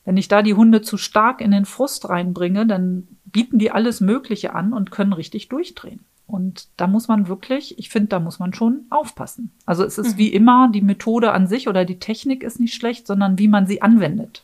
wenn 0.05 0.17
ich 0.17 0.27
da 0.27 0.41
die 0.41 0.53
Hunde 0.53 0.81
zu 0.81 0.97
stark 0.97 1.41
in 1.41 1.51
den 1.51 1.65
Frust 1.65 2.09
reinbringe, 2.09 2.65
dann 2.65 3.07
bieten 3.25 3.59
die 3.59 3.71
alles 3.71 4.01
Mögliche 4.01 4.55
an 4.55 4.73
und 4.73 4.91
können 4.91 5.13
richtig 5.13 5.49
durchdrehen. 5.49 5.99
Und 6.25 6.67
da 6.77 6.85
muss 6.85 7.07
man 7.07 7.27
wirklich, 7.27 7.79
ich 7.79 7.89
finde, 7.89 8.09
da 8.09 8.19
muss 8.19 8.37
man 8.37 8.53
schon 8.53 8.85
aufpassen. 8.91 9.51
Also 9.65 9.83
es 9.83 9.97
ist 9.97 10.13
mhm. 10.13 10.17
wie 10.19 10.27
immer, 10.27 10.69
die 10.71 10.81
Methode 10.81 11.31
an 11.31 11.47
sich 11.47 11.67
oder 11.67 11.85
die 11.85 11.99
Technik 11.99 12.43
ist 12.43 12.59
nicht 12.59 12.75
schlecht, 12.75 13.07
sondern 13.07 13.39
wie 13.39 13.47
man 13.47 13.65
sie 13.65 13.81
anwendet. 13.81 14.43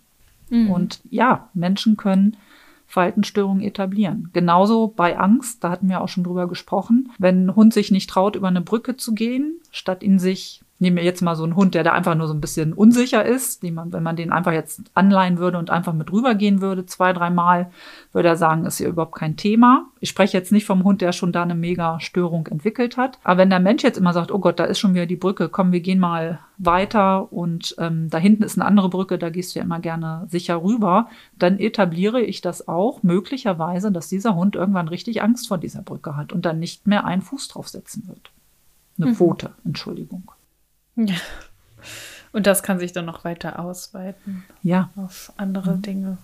Mhm. 0.49 0.72
Und 0.72 0.99
ja, 1.10 1.49
Menschen 1.53 1.95
können 1.95 2.38
Verhaltensstörungen 2.88 3.63
etablieren. 3.63 4.29
Genauso 4.33 4.88
bei 4.88 5.17
Angst, 5.17 5.63
da 5.63 5.69
hatten 5.69 5.89
wir 5.89 6.01
auch 6.01 6.09
schon 6.09 6.23
drüber 6.23 6.47
gesprochen. 6.47 7.11
Wenn 7.17 7.45
ein 7.45 7.55
Hund 7.55 7.73
sich 7.73 7.91
nicht 7.91 8.09
traut, 8.09 8.36
über 8.36 8.47
eine 8.47 8.61
Brücke 8.61 8.97
zu 8.97 9.13
gehen, 9.13 9.59
statt 9.71 10.03
ihn 10.03 10.19
sich 10.19 10.61
nehmen 10.78 10.97
wir 10.97 11.03
jetzt 11.03 11.21
mal 11.21 11.36
so 11.36 11.43
einen 11.43 11.55
Hund, 11.55 11.73
der 11.73 11.84
da 11.84 11.93
einfach 11.93 12.15
nur 12.15 12.28
so 12.28 12.34
ein 12.34 12.41
bisschen 12.41 12.73
unsicher 12.73 13.23
ist, 13.23 13.63
die 13.63 13.71
man, 13.71 13.93
wenn 13.93 14.03
man 14.03 14.17
den 14.17 14.32
einfach 14.32 14.51
jetzt 14.51 14.82
anleihen 14.93 15.38
würde 15.38 15.57
und 15.57 15.69
einfach 15.69 15.93
mit 15.93 16.11
rübergehen 16.11 16.59
würde, 16.59 16.86
zwei, 16.86 17.13
dreimal, 17.13 17.71
würde 18.11 18.28
er 18.28 18.36
sagen, 18.36 18.65
ist 18.65 18.78
hier 18.78 18.89
überhaupt 18.89 19.15
kein 19.15 19.38
Thema. 19.38 19.86
Ich 20.01 20.09
spreche 20.09 20.38
jetzt 20.38 20.51
nicht 20.51 20.65
vom 20.65 20.84
Hund, 20.84 21.01
der 21.01 21.13
schon 21.13 21.32
da 21.32 21.43
eine 21.43 21.55
mega 21.55 21.99
Störung 22.01 22.47
entwickelt 22.47 22.97
hat. 22.97 23.19
Aber 23.23 23.38
wenn 23.38 23.49
der 23.49 23.61
Mensch 23.61 23.84
jetzt 23.84 23.97
immer 23.97 24.11
sagt, 24.11 24.32
oh 24.32 24.39
Gott, 24.39 24.59
da 24.59 24.65
ist 24.65 24.80
schon 24.80 24.93
wieder 24.93 25.05
die 25.05 25.15
Brücke, 25.15 25.47
komm, 25.47 25.71
wir 25.71 25.80
gehen 25.80 25.99
mal 25.99 26.39
weiter 26.57 27.32
und 27.32 27.76
ähm, 27.80 28.09
da 28.09 28.17
hinten 28.17 28.43
ist 28.43 28.57
eine 28.57 28.65
andere 28.65 28.89
Brücke, 28.89 29.17
da 29.17 29.30
gehst 29.30 29.55
du 29.55 29.59
ja 29.59 29.65
immer 29.65 29.80
gerne 29.80 30.28
sicher 30.30 30.61
rüber, 30.61 31.07
dann 31.38 31.57
etabliere 31.57 32.21
ich 32.21 32.41
das 32.41 32.67
auch 32.67 33.01
möglicherweise, 33.01 33.91
dass 33.91 34.09
dieser 34.09 34.36
Hund 34.36 34.55
irgendwann 34.55 34.88
richtig 34.89 35.21
Angst 35.21 35.47
vor 35.47 35.57
dieser 35.57 35.82
Brücke 35.82 36.17
hat 36.17 36.34
und 36.34 36.45
dann 36.45 36.59
nicht 36.59 36.86
mehr 36.86 37.05
einen 37.05 37.21
Fuß 37.21 37.47
draufsetzen 37.47 38.07
wird. 38.07 38.32
Eine 38.97 39.11
mhm. 39.11 39.15
Pfote, 39.15 39.51
Entschuldigung. 39.65 40.32
Ja. 40.96 41.16
Und 42.32 42.48
das 42.48 42.64
kann 42.64 42.80
sich 42.80 42.91
dann 42.91 43.06
noch 43.06 43.24
weiter 43.24 43.60
ausweiten. 43.60 44.43
Ja. 44.62 44.89
Auf 44.96 45.32
andere 45.38 45.76
mhm. 45.76 45.82
Dinge. 45.82 46.18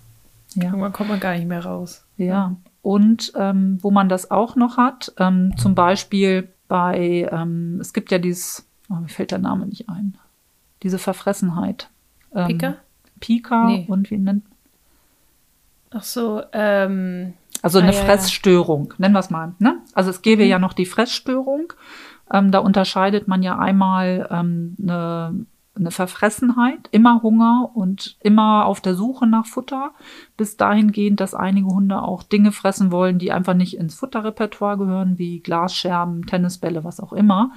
Ja. 0.56 0.66
Irgendwann 0.66 0.92
kommt 0.92 1.10
man 1.10 1.20
gar 1.20 1.36
nicht 1.36 1.48
mehr 1.48 1.64
raus. 1.64 2.06
Ja. 2.18 2.56
Und 2.82 3.32
ähm, 3.36 3.78
wo 3.82 3.92
man 3.92 4.10
das 4.10 4.32
auch 4.32 4.56
noch 4.56 4.78
hat, 4.78 5.14
ähm, 5.18 5.54
zum 5.58 5.76
Beispiel 5.76 6.50
bei, 6.68 7.30
ähm, 7.32 7.78
es 7.80 7.94
gibt 7.94 8.12
ja 8.12 8.18
dieses, 8.18 8.68
oh, 8.90 8.96
mir 8.96 9.08
fällt 9.08 9.32
der 9.32 9.40
Name 9.40 9.66
nicht 9.66 9.88
ein, 9.88 10.18
diese 10.84 11.00
Verfressenheit. 11.00 11.90
Ähm, 12.34 12.48
Pika? 12.48 12.76
Pika 13.20 13.66
nee. 13.68 13.86
und 13.88 14.10
wie 14.10 14.18
nennt 14.18 14.44
Ach 15.94 16.04
so, 16.04 16.42
ähm, 16.54 17.34
also 17.62 17.80
eine 17.80 17.90
ah, 17.90 17.94
Fressstörung, 17.94 18.88
ja. 18.92 18.96
nennen 18.98 19.14
wir 19.14 19.20
es 19.20 19.30
mal. 19.30 19.54
Ne? 19.60 19.80
Also 19.94 20.10
es 20.10 20.22
gäbe 20.22 20.44
mhm. 20.44 20.50
ja 20.50 20.60
noch 20.60 20.74
die 20.74 20.86
Fressstörung 20.86 21.74
ähm, 22.32 22.52
da 22.52 22.60
unterscheidet 22.60 23.28
man 23.28 23.44
ja 23.44 23.58
einmal 23.58 24.28
ähm, 24.32 24.76
eine, 24.82 25.46
eine 25.76 25.92
Verfressenheit, 25.92 26.90
immer 26.92 27.22
Hunger 27.24 27.72
und 27.74 28.18
immer 28.22 28.66
auf 28.66 28.82
der 28.82 28.96
Suche 28.96 29.28
nach 29.28 29.46
Futter, 29.46 29.92
bis 30.38 30.58
dahingehend, 30.58 31.20
dass 31.20 31.34
einige 31.34 31.68
Hunde 31.68 32.02
auch 32.02 32.24
Dinge 32.24 32.52
fressen 32.52 32.92
wollen, 32.92 33.20
die 33.20 33.32
einfach 33.32 33.54
nicht 33.54 33.78
ins 33.78 33.96
Futterrepertoire 33.96 34.78
gehören, 34.78 35.18
wie 35.18 35.40
Glasscherben, 35.40 36.26
Tennisbälle, 36.26 36.84
was 36.84 37.00
auch 37.00 37.14
immer. 37.14 37.52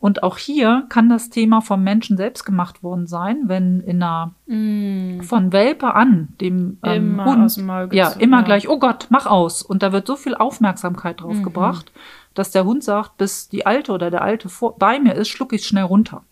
Und 0.00 0.22
auch 0.22 0.38
hier 0.38 0.86
kann 0.88 1.10
das 1.10 1.28
Thema 1.28 1.60
vom 1.60 1.84
Menschen 1.84 2.16
selbst 2.16 2.44
gemacht 2.44 2.82
worden 2.82 3.06
sein, 3.06 3.42
wenn 3.48 3.80
in 3.80 4.02
einer 4.02 4.32
mm. 4.46 5.20
von 5.20 5.52
Welpe 5.52 5.94
an 5.94 6.28
dem 6.40 6.78
ähm, 6.82 7.22
Hund 7.22 7.54
ja 7.92 8.08
immer 8.12 8.38
ja. 8.38 8.42
gleich, 8.42 8.66
oh 8.66 8.78
Gott, 8.78 9.08
mach 9.10 9.26
aus. 9.26 9.62
Und 9.62 9.82
da 9.82 9.92
wird 9.92 10.06
so 10.06 10.16
viel 10.16 10.34
Aufmerksamkeit 10.34 11.20
drauf 11.20 11.36
mhm. 11.36 11.42
gebracht, 11.42 11.92
dass 12.34 12.50
der 12.50 12.64
Hund 12.64 12.84
sagt, 12.84 13.16
bis 13.16 13.48
die 13.48 13.66
Alte 13.66 13.92
oder 13.92 14.10
der 14.10 14.22
Alte 14.22 14.48
vor, 14.48 14.76
bei 14.78 14.98
mir 14.98 15.14
ist, 15.14 15.28
schlucke 15.28 15.56
ich 15.56 15.66
schnell 15.66 15.84
runter. 15.84 16.24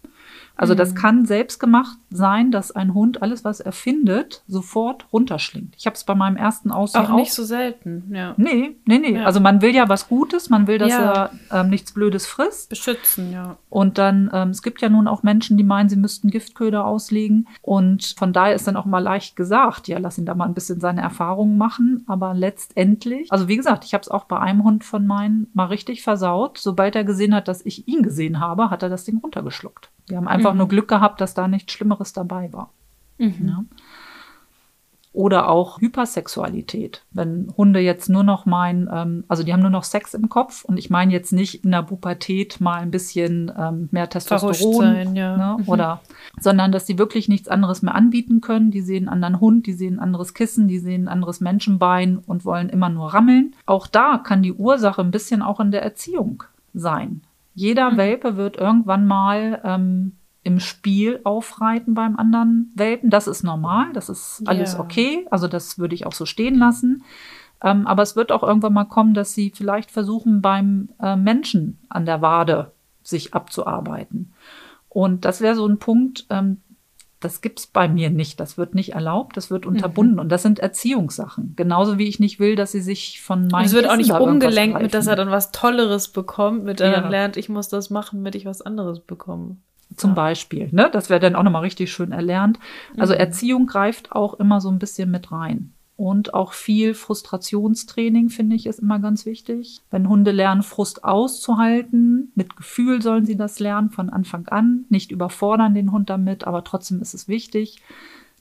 Also 0.58 0.74
das 0.74 0.90
mhm. 0.90 0.94
kann 0.96 1.24
selbstgemacht 1.24 1.96
sein, 2.10 2.50
dass 2.50 2.72
ein 2.72 2.92
Hund 2.92 3.22
alles, 3.22 3.44
was 3.44 3.60
er 3.60 3.70
findet, 3.70 4.42
sofort 4.48 5.06
runterschlingt. 5.12 5.74
Ich 5.78 5.86
habe 5.86 5.94
es 5.94 6.02
bei 6.02 6.16
meinem 6.16 6.36
ersten 6.36 6.72
Aussehen 6.72 7.06
auch, 7.06 7.10
auch 7.10 7.16
nicht 7.16 7.32
so 7.32 7.44
selten, 7.44 8.12
ja. 8.12 8.34
Nee, 8.36 8.76
nee, 8.84 8.98
nee. 8.98 9.14
Ja. 9.14 9.24
Also 9.24 9.38
man 9.38 9.62
will 9.62 9.72
ja 9.74 9.88
was 9.88 10.08
Gutes, 10.08 10.50
man 10.50 10.66
will, 10.66 10.78
dass 10.78 10.90
ja. 10.90 11.30
er 11.50 11.60
ähm, 11.60 11.70
nichts 11.70 11.92
Blödes 11.92 12.26
frisst. 12.26 12.70
Beschützen, 12.70 13.32
ja. 13.32 13.56
Und 13.70 13.98
dann, 13.98 14.30
ähm, 14.32 14.50
es 14.50 14.62
gibt 14.62 14.82
ja 14.82 14.88
nun 14.88 15.06
auch 15.06 15.22
Menschen, 15.22 15.56
die 15.56 15.64
meinen, 15.64 15.88
sie 15.88 15.96
müssten 15.96 16.28
Giftköder 16.28 16.84
auslegen. 16.84 17.46
Und 17.62 18.14
von 18.18 18.32
daher 18.32 18.56
ist 18.56 18.66
dann 18.66 18.76
auch 18.76 18.84
mal 18.84 18.98
leicht 18.98 19.36
gesagt, 19.36 19.86
ja, 19.86 19.98
lass 19.98 20.18
ihn 20.18 20.26
da 20.26 20.34
mal 20.34 20.46
ein 20.46 20.54
bisschen 20.54 20.80
seine 20.80 21.02
Erfahrungen 21.02 21.56
machen. 21.56 22.04
Aber 22.08 22.34
letztendlich, 22.34 23.30
also 23.30 23.46
wie 23.46 23.56
gesagt, 23.56 23.84
ich 23.84 23.94
habe 23.94 24.02
es 24.02 24.10
auch 24.10 24.24
bei 24.24 24.40
einem 24.40 24.64
Hund 24.64 24.82
von 24.82 25.06
meinen 25.06 25.46
mal 25.54 25.66
richtig 25.66 26.02
versaut. 26.02 26.58
Sobald 26.58 26.96
er 26.96 27.04
gesehen 27.04 27.32
hat, 27.32 27.46
dass 27.46 27.64
ich 27.64 27.86
ihn 27.86 28.02
gesehen 28.02 28.40
habe, 28.40 28.70
hat 28.70 28.82
er 28.82 28.88
das 28.88 29.04
Ding 29.04 29.18
runtergeschluckt. 29.18 29.90
Wir 30.08 30.16
haben 30.16 30.28
einfach 30.28 30.52
mhm. 30.52 30.58
nur 30.58 30.68
Glück 30.68 30.88
gehabt, 30.88 31.20
dass 31.20 31.34
da 31.34 31.48
nichts 31.48 31.72
Schlimmeres 31.72 32.12
dabei 32.12 32.52
war. 32.52 32.70
Mhm. 33.18 33.48
Ja. 33.48 33.64
Oder 35.12 35.48
auch 35.48 35.80
Hypersexualität. 35.80 37.02
Wenn 37.10 37.52
Hunde 37.56 37.80
jetzt 37.80 38.08
nur 38.08 38.22
noch 38.22 38.46
meinen, 38.46 38.88
ähm, 38.92 39.24
also 39.26 39.42
die 39.42 39.52
haben 39.52 39.62
nur 39.62 39.70
noch 39.70 39.82
Sex 39.82 40.14
im 40.14 40.28
Kopf 40.28 40.64
und 40.64 40.76
ich 40.76 40.90
meine 40.90 41.12
jetzt 41.12 41.32
nicht 41.32 41.64
in 41.64 41.72
der 41.72 41.82
Pubertät 41.82 42.60
mal 42.60 42.80
ein 42.80 42.90
bisschen 42.90 43.50
ähm, 43.58 43.88
mehr 43.90 44.08
Testosteron 44.08 44.76
sein, 44.76 45.16
ja. 45.16 45.36
ne, 45.36 45.56
mhm. 45.58 45.68
oder, 45.68 46.02
sondern 46.38 46.72
dass 46.72 46.86
sie 46.86 46.98
wirklich 46.98 47.28
nichts 47.28 47.48
anderes 47.48 47.82
mehr 47.82 47.94
anbieten 47.94 48.40
können. 48.40 48.70
Die 48.70 48.82
sehen 48.82 49.08
einen 49.08 49.24
anderen 49.24 49.40
Hund, 49.40 49.66
die 49.66 49.72
sehen 49.72 49.94
ein 49.94 50.00
anderes 50.00 50.34
Kissen, 50.34 50.68
die 50.68 50.78
sehen 50.78 51.04
ein 51.04 51.08
anderes 51.08 51.40
Menschenbein 51.40 52.18
und 52.18 52.44
wollen 52.44 52.68
immer 52.68 52.90
nur 52.90 53.12
rammeln. 53.12 53.54
Auch 53.66 53.86
da 53.86 54.18
kann 54.18 54.42
die 54.42 54.52
Ursache 54.52 55.00
ein 55.00 55.10
bisschen 55.10 55.42
auch 55.42 55.58
in 55.58 55.70
der 55.70 55.82
Erziehung 55.82 56.44
sein. 56.74 57.22
Jeder 57.58 57.90
mhm. 57.90 57.96
Welpe 57.96 58.36
wird 58.36 58.56
irgendwann 58.56 59.04
mal 59.04 59.60
ähm, 59.64 60.12
im 60.44 60.60
Spiel 60.60 61.20
aufreiten 61.24 61.92
beim 61.92 62.16
anderen 62.16 62.70
Welpen. 62.76 63.10
Das 63.10 63.26
ist 63.26 63.42
normal, 63.42 63.92
das 63.94 64.08
ist 64.08 64.42
alles 64.46 64.74
yeah. 64.74 64.82
okay. 64.82 65.26
Also 65.32 65.48
das 65.48 65.76
würde 65.76 65.96
ich 65.96 66.06
auch 66.06 66.12
so 66.12 66.24
stehen 66.24 66.54
lassen. 66.54 67.02
Ähm, 67.60 67.88
aber 67.88 68.04
es 68.04 68.14
wird 68.14 68.30
auch 68.30 68.44
irgendwann 68.44 68.74
mal 68.74 68.84
kommen, 68.84 69.12
dass 69.12 69.34
sie 69.34 69.50
vielleicht 69.52 69.90
versuchen, 69.90 70.40
beim 70.40 70.90
äh, 71.02 71.16
Menschen 71.16 71.80
an 71.88 72.06
der 72.06 72.22
Wade 72.22 72.70
sich 73.02 73.34
abzuarbeiten. 73.34 74.32
Und 74.88 75.24
das 75.24 75.40
wäre 75.40 75.56
so 75.56 75.66
ein 75.66 75.80
Punkt, 75.80 76.26
ähm, 76.30 76.58
das 77.20 77.40
gibt's 77.40 77.66
bei 77.66 77.88
mir 77.88 78.10
nicht. 78.10 78.38
Das 78.38 78.56
wird 78.58 78.74
nicht 78.74 78.92
erlaubt, 78.92 79.36
das 79.36 79.50
wird 79.50 79.66
unterbunden. 79.66 80.14
Mhm. 80.14 80.20
Und 80.20 80.28
das 80.30 80.42
sind 80.42 80.60
Erziehungssachen. 80.60 81.54
Genauso 81.56 81.98
wie 81.98 82.06
ich 82.06 82.20
nicht 82.20 82.38
will, 82.38 82.54
dass 82.54 82.72
sie 82.72 82.80
sich 82.80 83.20
von 83.20 83.48
meinen 83.48 83.66
Es 83.66 83.72
wird 83.72 83.84
Essen 83.84 83.92
auch 83.92 83.96
nicht 83.96 84.12
umgelenkt, 84.12 84.80
mit 84.80 84.94
dass 84.94 85.06
er 85.06 85.16
dann 85.16 85.30
was 85.30 85.50
Tolleres 85.50 86.08
bekommt, 86.08 86.64
mit 86.64 86.80
der 86.80 86.90
ja. 86.90 86.94
er 86.98 87.10
lernt, 87.10 87.36
ich 87.36 87.48
muss 87.48 87.68
das 87.68 87.90
machen, 87.90 88.18
damit 88.18 88.34
ich 88.34 88.46
was 88.46 88.62
anderes 88.62 89.00
bekomme. 89.00 89.56
Zum 89.96 90.10
ja. 90.10 90.14
Beispiel, 90.14 90.68
ne? 90.70 90.90
Das 90.92 91.10
wäre 91.10 91.18
dann 91.18 91.34
auch 91.34 91.42
nochmal 91.42 91.62
richtig 91.62 91.90
schön 91.90 92.12
erlernt. 92.12 92.58
Also 92.98 93.14
mhm. 93.14 93.20
Erziehung 93.20 93.66
greift 93.66 94.12
auch 94.12 94.34
immer 94.34 94.60
so 94.60 94.70
ein 94.70 94.78
bisschen 94.78 95.10
mit 95.10 95.32
rein. 95.32 95.72
Und 95.98 96.32
auch 96.32 96.52
viel 96.52 96.94
Frustrationstraining, 96.94 98.30
finde 98.30 98.54
ich, 98.54 98.66
ist 98.66 98.78
immer 98.78 99.00
ganz 99.00 99.26
wichtig. 99.26 99.80
Wenn 99.90 100.08
Hunde 100.08 100.30
lernen, 100.30 100.62
Frust 100.62 101.02
auszuhalten, 101.02 102.30
mit 102.36 102.56
Gefühl 102.56 103.02
sollen 103.02 103.26
sie 103.26 103.36
das 103.36 103.58
lernen 103.58 103.90
von 103.90 104.08
Anfang 104.08 104.46
an, 104.46 104.84
nicht 104.90 105.10
überfordern 105.10 105.74
den 105.74 105.90
Hund 105.90 106.08
damit, 106.08 106.44
aber 106.44 106.62
trotzdem 106.62 107.02
ist 107.02 107.14
es 107.14 107.26
wichtig. 107.26 107.82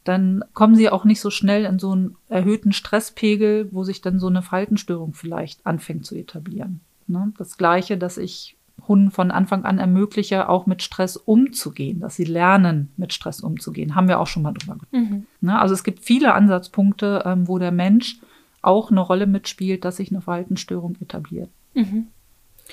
Dann 0.04 0.44
kommen 0.54 0.76
sie 0.76 0.92
auch 0.92 1.04
nicht 1.04 1.20
so 1.20 1.32
schnell 1.32 1.66
in 1.66 1.80
so 1.80 1.94
einen 1.94 2.16
erhöhten 2.30 2.74
Stresspegel, 2.74 3.70
wo 3.72 3.84
sich 3.84 4.02
dann 4.02 4.20
so 4.20 4.28
eine 4.28 4.44
Faltenstörung 4.44 5.16
vielleicht 5.16 5.66
anfängt 5.66 6.06
zu 6.06 6.14
etablieren. 6.14 6.82
Ne? 7.08 7.34
Das 7.40 7.58
Gleiche, 7.58 7.98
dass 7.98 8.20
ich 8.20 8.57
Hunden 8.88 9.12
von 9.12 9.32
Anfang 9.32 9.66
an 9.66 9.80
ermögliche, 9.80 10.50
auch 10.50 10.66
mit 10.66 10.82
Stress 10.82 11.18
umzugehen, 11.18 12.00
dass 12.00 12.16
sie 12.16 12.24
lernen, 12.24 12.92
mit 12.98 13.14
Stress 13.14 13.42
umzugehen. 13.42 13.96
Haben 13.96 14.08
wir 14.08 14.20
auch 14.20 14.28
schon 14.28 14.44
mal 14.44 14.54
drüber 14.54 14.76
gesprochen. 14.76 15.28
Mhm. 15.42 15.48
Ne, 15.48 15.60
also 15.60 15.74
es 15.74 15.84
gibt 15.84 16.04
viele 16.04 16.34
Ansatzpunkte, 16.34 17.24
ähm, 17.26 17.48
wo 17.48 17.60
der 17.60 17.72
Mensch 17.72 18.20
auch 18.62 18.92
eine 18.92 19.02
Rolle 19.02 19.28
mitspielt, 19.28 19.86
dass 19.86 19.98
sich 19.98 20.12
eine 20.12 20.22
Verhaltensstörung 20.22 20.96
etabliert. 21.02 21.50
Mhm. 21.74 22.08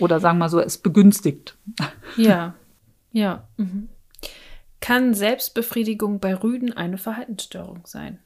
Oder 0.01 0.21
sagen 0.21 0.39
wir 0.39 0.49
so, 0.49 0.61
es 0.61 0.79
begünstigt. 0.79 1.57
Ja, 2.17 2.55
ja. 3.13 3.49
Mhm. 3.57 3.89
Kann 4.81 5.15
Selbstbefriedigung 5.15 6.21
bei 6.21 6.35
Rüden 6.35 6.73
eine 6.73 6.99
Verhaltensstörung 6.99 7.81
sein? 7.85 8.19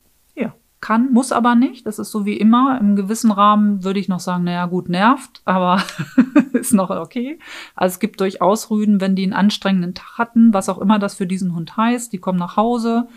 Kann, 0.81 1.13
muss 1.13 1.33
aber 1.33 1.57
nicht. 1.57 1.87
Das 1.87 1.99
ist 1.99 2.13
so 2.13 2.25
wie 2.25 2.37
immer. 2.37 2.79
Im 2.81 2.95
gewissen 2.95 3.33
Rahmen 3.33 3.83
würde 3.83 3.99
ich 3.99 4.09
noch 4.09 4.21
sagen, 4.21 4.45
naja, 4.45 4.67
gut, 4.67 4.89
nervt, 4.89 5.43
aber 5.45 5.83
ist 6.53 6.73
noch 6.73 6.91
okay. 6.91 7.41
Also 7.75 7.95
es 7.95 7.99
gibt 7.99 8.21
durchaus 8.21 8.71
Rüden, 8.71 9.01
wenn 9.01 9.17
die 9.17 9.25
einen 9.25 9.33
anstrengenden 9.33 9.95
Tag 9.95 10.19
hatten, 10.19 10.55
was 10.55 10.69
auch 10.69 10.79
immer 10.79 11.01
das 11.01 11.15
für 11.15 11.27
diesen 11.27 11.55
Hund 11.55 11.77
heißt. 11.77 12.13
Die 12.13 12.19
kommen 12.19 12.39
nach 12.39 12.57
Hause, 12.57 13.09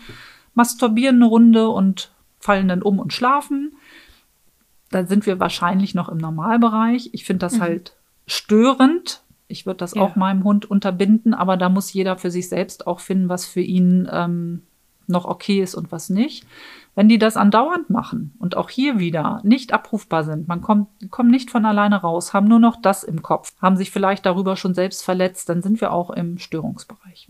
masturbieren 0.54 1.16
eine 1.16 1.26
Runde 1.26 1.68
und 1.68 2.10
fallen 2.40 2.66
dann 2.66 2.82
um 2.82 2.98
und 2.98 3.12
schlafen. 3.12 3.76
Da 4.90 5.06
sind 5.06 5.24
wir 5.26 5.38
wahrscheinlich 5.38 5.94
noch 5.94 6.08
im 6.08 6.18
Normalbereich. 6.18 7.10
Ich 7.12 7.24
finde 7.24 7.46
das 7.46 7.54
mhm. 7.54 7.60
halt 7.60 7.96
störend. 8.26 9.22
Ich 9.46 9.66
würde 9.66 9.78
das 9.78 9.94
ja. 9.94 10.02
auch 10.02 10.16
meinem 10.16 10.42
Hund 10.42 10.68
unterbinden, 10.68 11.32
aber 11.32 11.56
da 11.56 11.68
muss 11.68 11.92
jeder 11.92 12.16
für 12.16 12.30
sich 12.32 12.48
selbst 12.48 12.88
auch 12.88 12.98
finden, 12.98 13.28
was 13.28 13.46
für 13.46 13.60
ihn 13.60 14.08
ähm, 14.10 14.62
noch 15.06 15.26
okay 15.26 15.62
ist 15.62 15.74
und 15.74 15.92
was 15.92 16.10
nicht. 16.10 16.46
Wenn 16.94 17.08
die 17.08 17.18
das 17.18 17.36
andauernd 17.36 17.88
machen 17.88 18.34
und 18.38 18.56
auch 18.56 18.68
hier 18.68 18.98
wieder 18.98 19.40
nicht 19.44 19.72
abrufbar 19.72 20.24
sind, 20.24 20.46
man 20.46 20.60
kommt, 20.60 20.88
kommt 21.10 21.30
nicht 21.30 21.50
von 21.50 21.64
alleine 21.64 21.96
raus, 21.96 22.34
haben 22.34 22.46
nur 22.46 22.58
noch 22.58 22.76
das 22.80 23.02
im 23.02 23.22
Kopf, 23.22 23.52
haben 23.62 23.76
sich 23.76 23.90
vielleicht 23.90 24.26
darüber 24.26 24.56
schon 24.56 24.74
selbst 24.74 25.02
verletzt, 25.02 25.48
dann 25.48 25.62
sind 25.62 25.80
wir 25.80 25.92
auch 25.92 26.10
im 26.10 26.38
Störungsbereich. 26.38 27.28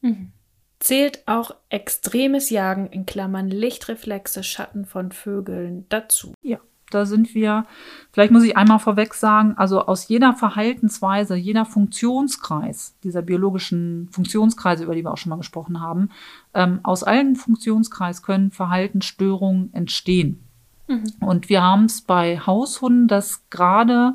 Mhm. 0.00 0.32
Zählt 0.80 1.26
auch 1.26 1.54
extremes 1.68 2.50
Jagen 2.50 2.88
in 2.88 3.06
Klammern 3.06 3.48
Lichtreflexe, 3.48 4.42
Schatten 4.42 4.84
von 4.84 5.12
Vögeln 5.12 5.86
dazu? 5.88 6.34
Ja. 6.42 6.58
Da 6.94 7.06
sind 7.06 7.34
wir, 7.34 7.66
vielleicht 8.12 8.32
muss 8.32 8.44
ich 8.44 8.56
einmal 8.56 8.78
vorweg 8.78 9.14
sagen, 9.14 9.54
also 9.56 9.86
aus 9.86 10.08
jeder 10.08 10.34
Verhaltensweise, 10.34 11.34
jeder 11.34 11.64
Funktionskreis, 11.64 12.96
dieser 13.02 13.22
biologischen 13.22 14.08
Funktionskreise, 14.12 14.84
über 14.84 14.94
die 14.94 15.02
wir 15.02 15.12
auch 15.12 15.18
schon 15.18 15.30
mal 15.30 15.36
gesprochen 15.36 15.80
haben, 15.80 16.10
ähm, 16.54 16.80
aus 16.82 17.02
allen 17.02 17.36
Funktionskreis 17.36 18.22
können 18.22 18.50
Verhaltensstörungen 18.50 19.74
entstehen. 19.74 20.44
Mhm. 20.86 21.04
Und 21.20 21.48
wir 21.48 21.62
haben 21.62 21.86
es 21.86 22.02
bei 22.02 22.38
Haushunden, 22.38 23.08
dass 23.08 23.48
gerade 23.50 24.14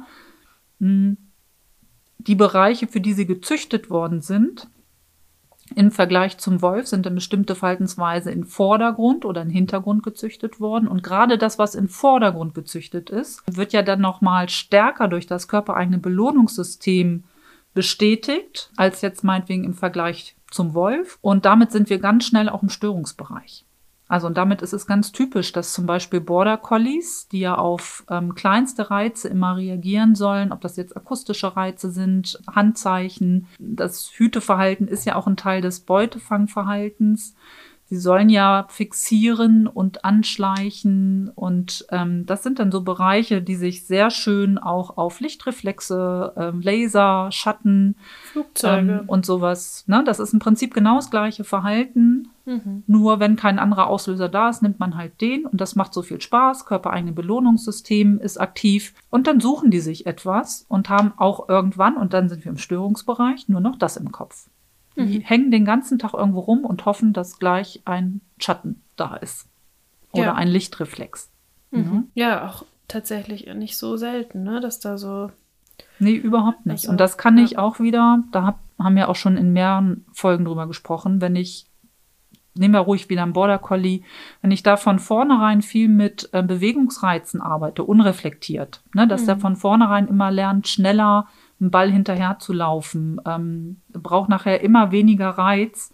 hm, 0.80 1.18
die 2.20 2.36
Bereiche, 2.36 2.88
für 2.88 3.02
die 3.02 3.14
sie 3.14 3.26
gezüchtet 3.26 3.90
worden 3.90 4.22
sind, 4.22 4.68
im 5.76 5.92
Vergleich 5.92 6.38
zum 6.38 6.62
Wolf 6.62 6.88
sind 6.88 7.06
dann 7.06 7.16
bestimmte 7.16 7.56
Verhaltensweise 7.56 8.32
in 8.32 8.46
Vordergrund 8.46 9.26
oder 9.26 9.42
in 9.42 9.50
Hintergrund 9.50 10.04
gezüchtet 10.04 10.60
worden. 10.60 10.88
Und 10.88 11.04
gerade 11.04 11.38
das, 11.38 11.60
was 11.60 11.76
in 11.76 11.88
Vordergrund 11.88 12.54
gezüchtet 12.54 13.10
ist, 13.10 13.44
wird 13.46 13.74
ja 13.74 13.82
dann 13.82 14.02
nochmal 14.02 14.50
stärker 14.50 15.08
durch 15.08 15.28
das 15.28 15.48
körpereigene 15.48 16.00
Belohnungssystem 16.00 17.24
bestätigt, 17.74 18.72
als 18.76 19.02
jetzt 19.02 19.24
meinetwegen 19.24 19.64
im 19.64 19.74
Vergleich 19.74 20.36
zum 20.50 20.74
Wolf. 20.74 21.18
Und 21.22 21.46
damit 21.46 21.72
sind 21.72 21.90
wir 21.90 22.00
ganz 22.00 22.26
schnell 22.26 22.50
auch 22.50 22.64
im 22.64 22.70
Störungsbereich. 22.70 23.66
Also 24.10 24.26
und 24.26 24.38
damit 24.38 24.64
ist 24.64 24.74
es 24.74 24.88
ganz 24.88 25.12
typisch, 25.12 25.54
dass 25.54 25.72
zum 25.72 25.86
Beispiel 25.86 26.20
Border 26.20 26.58
Collies, 26.58 27.28
die 27.28 27.42
ja 27.42 27.56
auf 27.56 28.04
ähm, 28.10 28.34
kleinste 28.34 28.90
Reize 28.90 29.28
immer 29.28 29.56
reagieren 29.56 30.16
sollen, 30.16 30.52
ob 30.52 30.62
das 30.62 30.78
jetzt 30.78 30.98
akustische 30.98 31.56
Reize 31.56 31.92
sind, 31.92 32.42
Handzeichen, 32.52 33.48
das 33.60 34.12
Hüteverhalten 34.12 34.88
ist 34.88 35.06
ja 35.06 35.16
auch 35.16 35.28
ein 35.28 35.38
Teil 35.38 35.62
des 35.62 35.82
Beutefangverhaltens. 35.82 37.36
Sie 37.90 37.98
sollen 37.98 38.30
ja 38.30 38.68
fixieren 38.70 39.66
und 39.66 40.06
anschleichen 40.06 41.32
und 41.34 41.88
ähm, 41.90 42.28
das 42.28 42.44
sind 42.44 42.60
dann 42.60 42.72
so 42.72 42.82
Bereiche, 42.82 43.42
die 43.42 43.56
sich 43.56 43.88
sehr 43.88 44.12
schön 44.12 44.60
auch 44.60 44.98
auf 44.98 45.20
Lichtreflexe, 45.20 46.34
ähm, 46.38 46.62
Laser, 46.62 47.32
Schatten 47.32 47.96
Flugzeuge. 48.32 49.00
Ähm, 49.02 49.10
und 49.10 49.26
sowas. 49.26 49.86
Ne? 49.88 50.04
Das 50.06 50.20
ist 50.20 50.34
im 50.34 50.40
Prinzip 50.40 50.74
genau 50.74 50.98
das 50.98 51.10
gleiche 51.10 51.44
Verhalten. 51.44 52.30
Mhm. 52.46 52.84
Nur 52.86 53.20
wenn 53.20 53.36
kein 53.36 53.58
anderer 53.58 53.88
Auslöser 53.88 54.30
da 54.30 54.50
ist, 54.50 54.62
nimmt 54.62 54.80
man 54.80 54.96
halt 54.96 55.20
den 55.20 55.46
und 55.46 55.60
das 55.60 55.76
macht 55.76 55.94
so 55.94 56.04
viel 56.04 56.22
Spaß. 56.22 56.66
Körpereigene 56.66 57.14
Belohnungssystem 57.14 58.20
ist 58.20 58.40
aktiv 58.40 58.94
und 59.10 59.26
dann 59.26 59.40
suchen 59.40 59.72
die 59.72 59.80
sich 59.80 60.06
etwas 60.06 60.66
und 60.70 60.90
haben 60.90 61.14
auch 61.18 61.50
irgendwann, 61.50 61.98
und 61.98 62.14
dann 62.14 62.30
sind 62.30 62.46
wir 62.46 62.52
im 62.52 62.58
Störungsbereich, 62.58 63.50
nur 63.50 63.62
noch 63.62 63.78
das 63.78 63.98
im 63.98 64.12
Kopf. 64.12 64.48
Die 65.08 65.20
mhm. 65.20 65.24
hängen 65.24 65.52
den 65.52 65.66
ganzen 65.66 66.00
Tag 66.00 66.14
irgendwo 66.14 66.40
rum 66.40 66.66
und 66.66 66.86
hoffen, 66.86 67.14
dass 67.14 67.40
gleich 67.40 67.82
ein 67.86 68.22
Schatten 68.38 68.82
da 68.96 69.16
ist. 69.16 69.48
Oder 70.12 70.24
ja. 70.24 70.34
ein 70.36 70.48
Lichtreflex. 70.48 71.30
Mhm. 71.72 72.10
Ja, 72.16 72.48
auch 72.48 72.66
tatsächlich 72.88 73.46
nicht 73.54 73.78
so 73.78 73.96
selten, 73.98 74.44
ne? 74.44 74.60
dass 74.60 74.80
da 74.80 74.98
so. 74.98 75.32
Nee, 76.00 76.16
überhaupt 76.16 76.66
nicht. 76.66 76.88
Und 76.88 77.00
das 77.00 77.18
kann 77.18 77.38
ja. 77.38 77.44
ich 77.44 77.58
auch 77.58 77.80
wieder, 77.80 78.24
da 78.32 78.44
hab, 78.44 78.60
haben 78.78 78.96
wir 78.96 79.10
auch 79.10 79.16
schon 79.16 79.38
in 79.38 79.54
mehreren 79.54 80.06
Folgen 80.12 80.46
drüber 80.46 80.68
gesprochen, 80.68 81.22
wenn 81.22 81.36
ich, 81.36 81.68
nehmen 82.56 82.74
wir 82.74 82.82
ruhig 82.82 83.10
wieder 83.10 83.24
einen 83.24 83.34
Border 83.34 83.60
Collie, 83.60 84.02
wenn 84.42 84.52
ich 84.52 84.64
da 84.64 84.76
von 84.76 85.00
vornherein 85.00 85.62
viel 85.62 85.88
mit 85.88 86.30
äh, 86.34 86.42
Bewegungsreizen 86.42 87.42
arbeite, 87.42 87.84
unreflektiert, 87.84 88.82
ne, 88.94 89.08
dass 89.08 89.22
mhm. 89.22 89.26
der 89.28 89.38
von 89.38 89.56
vornherein 89.56 90.08
immer 90.08 90.32
lernt, 90.32 90.68
schneller 90.68 91.28
einen 91.60 91.72
Ball 91.72 91.92
hinterher 91.92 92.38
zu 92.40 92.54
laufen, 92.54 93.20
ähm, 93.26 93.82
braucht 93.92 94.30
nachher 94.30 94.62
immer 94.62 94.92
weniger 94.92 95.30
Reiz, 95.30 95.94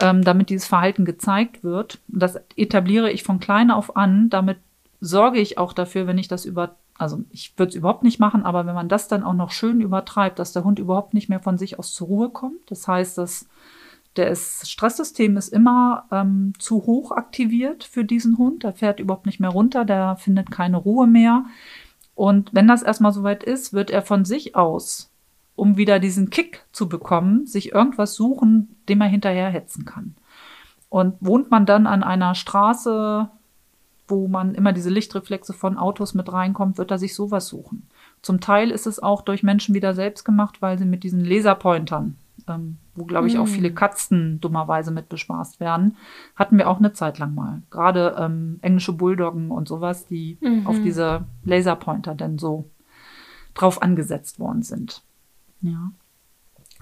ähm, 0.00 0.22
damit 0.22 0.50
dieses 0.50 0.66
Verhalten 0.66 1.04
gezeigt 1.04 1.64
wird. 1.64 2.00
Das 2.08 2.38
etabliere 2.56 3.10
ich 3.10 3.22
von 3.22 3.40
klein 3.40 3.70
auf 3.70 3.96
an. 3.96 4.28
Damit 4.28 4.58
sorge 5.00 5.38
ich 5.40 5.58
auch 5.58 5.72
dafür, 5.72 6.06
wenn 6.06 6.18
ich 6.18 6.28
das 6.28 6.44
über, 6.44 6.76
also 6.98 7.24
ich 7.30 7.58
würde 7.58 7.70
es 7.70 7.76
überhaupt 7.76 8.02
nicht 8.02 8.18
machen, 8.18 8.44
aber 8.44 8.66
wenn 8.66 8.74
man 8.74 8.88
das 8.88 9.08
dann 9.08 9.24
auch 9.24 9.34
noch 9.34 9.50
schön 9.50 9.80
übertreibt, 9.80 10.38
dass 10.38 10.52
der 10.52 10.64
Hund 10.64 10.78
überhaupt 10.78 11.14
nicht 11.14 11.28
mehr 11.28 11.40
von 11.40 11.58
sich 11.58 11.78
aus 11.78 11.94
zur 11.94 12.08
Ruhe 12.08 12.28
kommt. 12.30 12.70
Das 12.70 12.86
heißt, 12.86 13.18
dass 13.18 13.48
das 14.14 14.68
Stresssystem 14.68 15.36
ist 15.36 15.48
immer 15.48 16.06
ähm, 16.10 16.54
zu 16.58 16.86
hoch 16.86 17.12
aktiviert 17.12 17.84
für 17.84 18.04
diesen 18.04 18.38
Hund. 18.38 18.62
Der 18.62 18.72
fährt 18.72 18.98
überhaupt 18.98 19.26
nicht 19.26 19.40
mehr 19.40 19.50
runter, 19.50 19.84
der 19.84 20.16
findet 20.16 20.50
keine 20.50 20.78
Ruhe 20.78 21.06
mehr. 21.06 21.44
Und 22.16 22.48
wenn 22.52 22.66
das 22.66 22.82
erstmal 22.82 23.12
soweit 23.12 23.44
ist, 23.44 23.74
wird 23.74 23.90
er 23.90 24.02
von 24.02 24.24
sich 24.24 24.56
aus, 24.56 25.12
um 25.54 25.76
wieder 25.76 26.00
diesen 26.00 26.30
Kick 26.30 26.64
zu 26.72 26.88
bekommen, 26.88 27.46
sich 27.46 27.72
irgendwas 27.72 28.14
suchen, 28.14 28.74
dem 28.88 29.02
er 29.02 29.06
hinterherhetzen 29.06 29.84
kann. 29.84 30.16
Und 30.88 31.14
wohnt 31.20 31.50
man 31.50 31.66
dann 31.66 31.86
an 31.86 32.02
einer 32.02 32.34
Straße, 32.34 33.28
wo 34.08 34.28
man 34.28 34.54
immer 34.54 34.72
diese 34.72 34.88
Lichtreflexe 34.88 35.52
von 35.52 35.76
Autos 35.76 36.14
mit 36.14 36.32
reinkommt, 36.32 36.78
wird 36.78 36.90
er 36.90 36.98
sich 36.98 37.14
sowas 37.14 37.48
suchen. 37.48 37.86
Zum 38.22 38.40
Teil 38.40 38.70
ist 38.70 38.86
es 38.86 39.02
auch 39.02 39.20
durch 39.20 39.42
Menschen 39.42 39.74
wieder 39.74 39.92
selbst 39.92 40.24
gemacht, 40.24 40.62
weil 40.62 40.78
sie 40.78 40.86
mit 40.86 41.04
diesen 41.04 41.22
Laserpointern 41.22 42.16
ähm, 42.48 42.78
wo, 42.96 43.04
glaube 43.04 43.28
ich, 43.28 43.38
auch 43.38 43.46
viele 43.46 43.68
hm. 43.68 43.74
Katzen 43.74 44.40
dummerweise 44.40 44.90
mit 44.90 45.08
bespaßt 45.08 45.60
werden, 45.60 45.96
hatten 46.34 46.58
wir 46.58 46.68
auch 46.68 46.78
eine 46.78 46.92
Zeit 46.92 47.18
lang 47.18 47.34
mal. 47.34 47.62
Gerade 47.70 48.16
ähm, 48.18 48.58
englische 48.62 48.92
Bulldoggen 48.92 49.50
und 49.50 49.68
sowas, 49.68 50.06
die 50.06 50.38
mhm. 50.40 50.66
auf 50.66 50.76
diese 50.82 51.24
Laserpointer 51.44 52.14
denn 52.14 52.38
so 52.38 52.70
drauf 53.54 53.82
angesetzt 53.82 54.38
worden 54.38 54.62
sind. 54.62 55.02
Ja. 55.60 55.92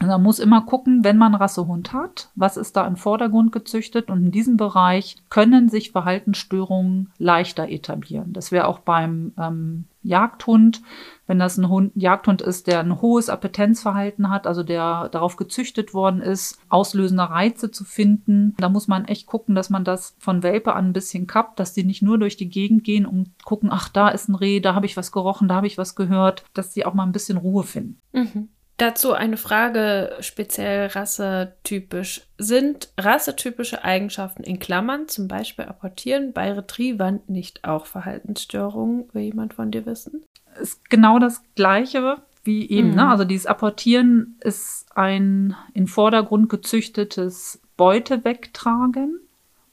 Man 0.07 0.23
muss 0.23 0.39
immer 0.39 0.63
gucken, 0.63 1.05
wenn 1.05 1.17
man 1.17 1.35
Rassehund 1.35 1.93
hat, 1.93 2.31
was 2.35 2.57
ist 2.57 2.77
da 2.77 2.87
im 2.87 2.97
Vordergrund 2.97 3.53
gezüchtet 3.53 4.11
und 4.11 4.25
in 4.25 4.31
diesem 4.31 4.57
Bereich 4.57 5.17
können 5.31 5.69
sich 5.69 5.93
Verhaltensstörungen 5.93 7.13
leichter 7.19 7.69
etablieren. 7.69 8.33
Das 8.33 8.53
wäre 8.53 8.67
auch 8.67 8.81
beim 8.81 9.33
ähm, 9.39 9.85
Jagdhund, 10.03 10.83
wenn 11.27 11.39
das 11.39 11.57
ein 11.57 11.69
Hund, 11.69 11.93
Jagdhund 11.95 12.43
ist, 12.43 12.67
der 12.67 12.81
ein 12.81 13.01
hohes 13.01 13.31
Appetenzverhalten 13.31 14.29
hat, 14.31 14.47
also 14.47 14.63
der 14.63 15.09
darauf 15.09 15.37
gezüchtet 15.37 15.95
worden 15.95 16.21
ist, 16.21 16.59
auslösende 16.69 17.29
Reize 17.31 17.71
zu 17.71 17.85
finden. 17.85 18.55
Da 18.59 18.69
muss 18.69 18.87
man 18.87 19.07
echt 19.07 19.27
gucken, 19.27 19.55
dass 19.55 19.71
man 19.71 19.85
das 19.85 20.15
von 20.19 20.43
Welpe 20.43 20.75
an 20.75 20.89
ein 20.89 20.93
bisschen 20.93 21.27
kappt, 21.27 21.59
dass 21.59 21.73
die 21.73 21.85
nicht 21.85 22.03
nur 22.03 22.19
durch 22.19 22.37
die 22.37 22.51
Gegend 22.51 22.85
gehen 22.85 23.07
und 23.07 23.31
gucken, 23.45 23.71
ach, 23.73 23.89
da 23.89 24.09
ist 24.09 24.29
ein 24.29 24.35
Reh, 24.35 24.61
da 24.61 24.75
habe 24.75 24.87
ich 24.87 24.97
was 24.97 25.11
gerochen, 25.11 25.49
da 25.49 25.57
habe 25.57 25.67
ich 25.67 25.79
was 25.79 25.95
gehört, 25.95 26.45
dass 26.53 26.71
die 26.71 26.85
auch 26.85 26.95
mal 26.95 27.05
ein 27.05 27.13
bisschen 27.13 27.39
Ruhe 27.39 27.63
finden. 27.65 28.01
Mhm. 28.13 28.49
Dazu 28.77 29.13
eine 29.13 29.37
Frage 29.37 30.17
speziell 30.21 30.89
rassetypisch. 30.89 32.23
Sind 32.39 32.89
rassetypische 32.99 33.85
Eigenschaften 33.85 34.43
in 34.43 34.59
Klammern, 34.59 35.07
zum 35.07 35.29
Beispiel 35.29 35.67
apportieren, 35.67 36.33
bei 36.33 36.53
Retrievern 36.53 37.21
nicht 37.29 37.65
auch 37.65 37.87
Verhaltensstörungen? 37.87 39.09
Will 39.13 39.23
jemand 39.23 39.55
von 39.55 39.71
dir 39.71 39.87
wissen? 39.87 40.25
Ist 40.61 40.91
genau 40.91 41.19
das 41.21 41.43
Gleiche 41.55 42.19
wie 42.43 42.69
eben. 42.69 42.89
Ne? 42.89 42.95
Mhm. 42.95 42.99
Ne? 42.99 43.09
Also 43.09 43.25
dieses 43.25 43.47
Apportieren 43.47 44.37
ist 44.41 44.87
ein 44.95 45.57
in 45.73 45.87
Vordergrund 45.87 46.49
gezüchtetes 46.49 47.61
Beute 47.77 48.25
wegtragen. 48.25 49.21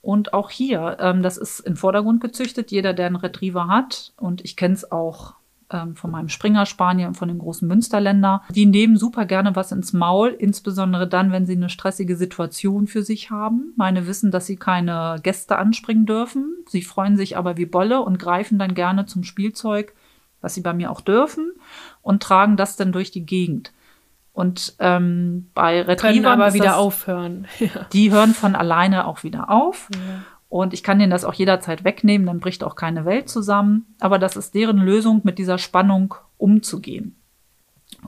Und 0.04 0.34
auch 0.34 0.49
hier, 0.49 0.97
ähm, 0.99 1.22
das 1.22 1.38
ist 1.38 1.60
in 1.60 1.76
Vordergrund 1.76 2.22
gezüchtet. 2.22 2.72
Jeder, 2.72 2.93
der 2.93 3.06
einen 3.06 3.16
Retriever 3.18 3.68
hat, 3.68 4.14
und 4.18 4.43
ich 4.43 4.56
kenne 4.56 4.74
es 4.74 4.91
auch 4.91 5.36
ähm, 5.72 5.96
von 5.96 6.12
meinem 6.12 6.30
Springer 6.30 6.66
Spanier 6.66 7.08
und 7.08 7.16
von 7.16 7.28
dem 7.28 7.40
großen 7.40 7.68
Münsterländer. 7.68 8.44
Die 8.50 8.66
nehmen 8.66 8.98
super 8.98 9.26
gerne 9.26 9.56
was 9.56 9.72
ins 9.72 9.94
Maul, 9.94 10.30
insbesondere 10.30 11.08
dann, 11.08 11.32
wenn 11.32 11.46
sie 11.46 11.56
eine 11.56 11.70
stressige 11.70 12.16
Situation 12.16 12.88
für 12.88 13.04
sich 13.04 13.32
haben. 13.32 13.74
Meine 13.76 14.08
wissen, 14.08 14.32
dass 14.32 14.46
sie 14.46 14.58
keine 14.58 15.18
Gäste 15.24 15.58
anspringen 15.58 16.06
dürfen. 16.06 16.56
Sie 16.68 16.82
freuen 16.82 17.18
sich 17.18 17.38
aber 17.38 17.58
wie 17.58 17.66
Bolle 17.66 18.02
und 18.02 18.20
greifen 18.20 18.60
dann 18.60 18.76
gerne 18.76 19.06
zum 19.06 19.24
Spielzeug, 19.24 19.94
was 20.42 20.54
sie 20.54 20.62
bei 20.62 20.74
mir 20.74 20.92
auch 20.92 21.02
dürfen, 21.02 21.52
und 22.02 22.24
tragen 22.24 22.58
das 22.58 22.76
dann 22.76 22.92
durch 22.92 23.12
die 23.12 23.26
Gegend. 23.26 23.72
Und 24.34 24.76
ähm, 24.80 25.50
bei 25.54 25.82
Retrievern 25.82 26.24
Können 26.24 26.26
aber 26.26 26.54
wieder 26.54 26.66
das, 26.66 26.76
aufhören. 26.76 27.48
Ja. 27.60 27.86
Die 27.92 28.12
hören 28.12 28.34
von 28.34 28.56
alleine 28.56 29.06
auch 29.06 29.24
wieder 29.24 29.50
auf. 29.50 29.90
Ja. 29.94 30.24
Und 30.52 30.74
ich 30.74 30.84
kann 30.84 30.99
denen 30.99 31.12
das 31.12 31.24
auch 31.24 31.34
jederzeit 31.34 31.86
wegnehmen, 31.86 32.28
dann 32.28 32.41
bricht 32.41 32.66
auch 32.66 32.76
keine 32.76 33.06
Welt 33.06 33.30
zusammen. 33.30 33.86
Aber 34.02 34.20
das 34.20 34.36
ist 34.36 34.54
deren 34.54 34.80
Lösung, 34.80 35.22
mit 35.24 35.38
dieser 35.38 35.58
Spannung 35.58 36.14
umzugehen. 36.38 37.16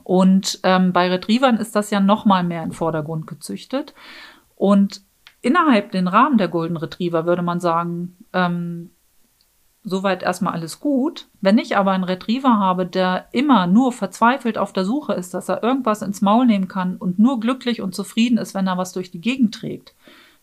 Und 0.02 0.60
ähm, 0.62 0.92
bei 0.92 1.08
Retrievern 1.08 1.56
ist 1.56 1.74
das 1.74 1.88
ja 1.88 2.00
noch 2.00 2.26
mal 2.26 2.44
mehr 2.44 2.62
in 2.62 2.72
Vordergrund 2.72 3.26
gezüchtet. 3.26 3.94
Und 4.56 5.00
innerhalb 5.40 5.92
den 5.92 6.06
Rahmen 6.06 6.36
der 6.36 6.48
Golden 6.48 6.76
Retriever 6.76 7.24
würde 7.24 7.40
man 7.40 7.60
sagen, 7.60 8.14
ähm, 8.34 8.90
soweit 9.82 10.22
erstmal 10.22 10.52
alles 10.52 10.80
gut. 10.80 11.28
Wenn 11.40 11.56
ich 11.56 11.78
aber 11.78 11.92
einen 11.92 12.04
Retriever 12.04 12.58
habe, 12.58 12.84
der 12.84 13.26
immer 13.32 13.66
nur 13.66 13.90
verzweifelt 13.90 14.58
auf 14.58 14.74
der 14.74 14.84
Suche 14.84 15.14
ist, 15.14 15.32
dass 15.32 15.48
er 15.48 15.62
irgendwas 15.62 16.02
ins 16.02 16.20
Maul 16.20 16.44
nehmen 16.44 16.68
kann 16.68 16.98
und 16.98 17.18
nur 17.18 17.40
glücklich 17.40 17.80
und 17.80 17.94
zufrieden 17.94 18.36
ist, 18.36 18.52
wenn 18.52 18.66
er 18.66 18.76
was 18.76 18.92
durch 18.92 19.10
die 19.10 19.22
Gegend 19.22 19.54
trägt, 19.54 19.94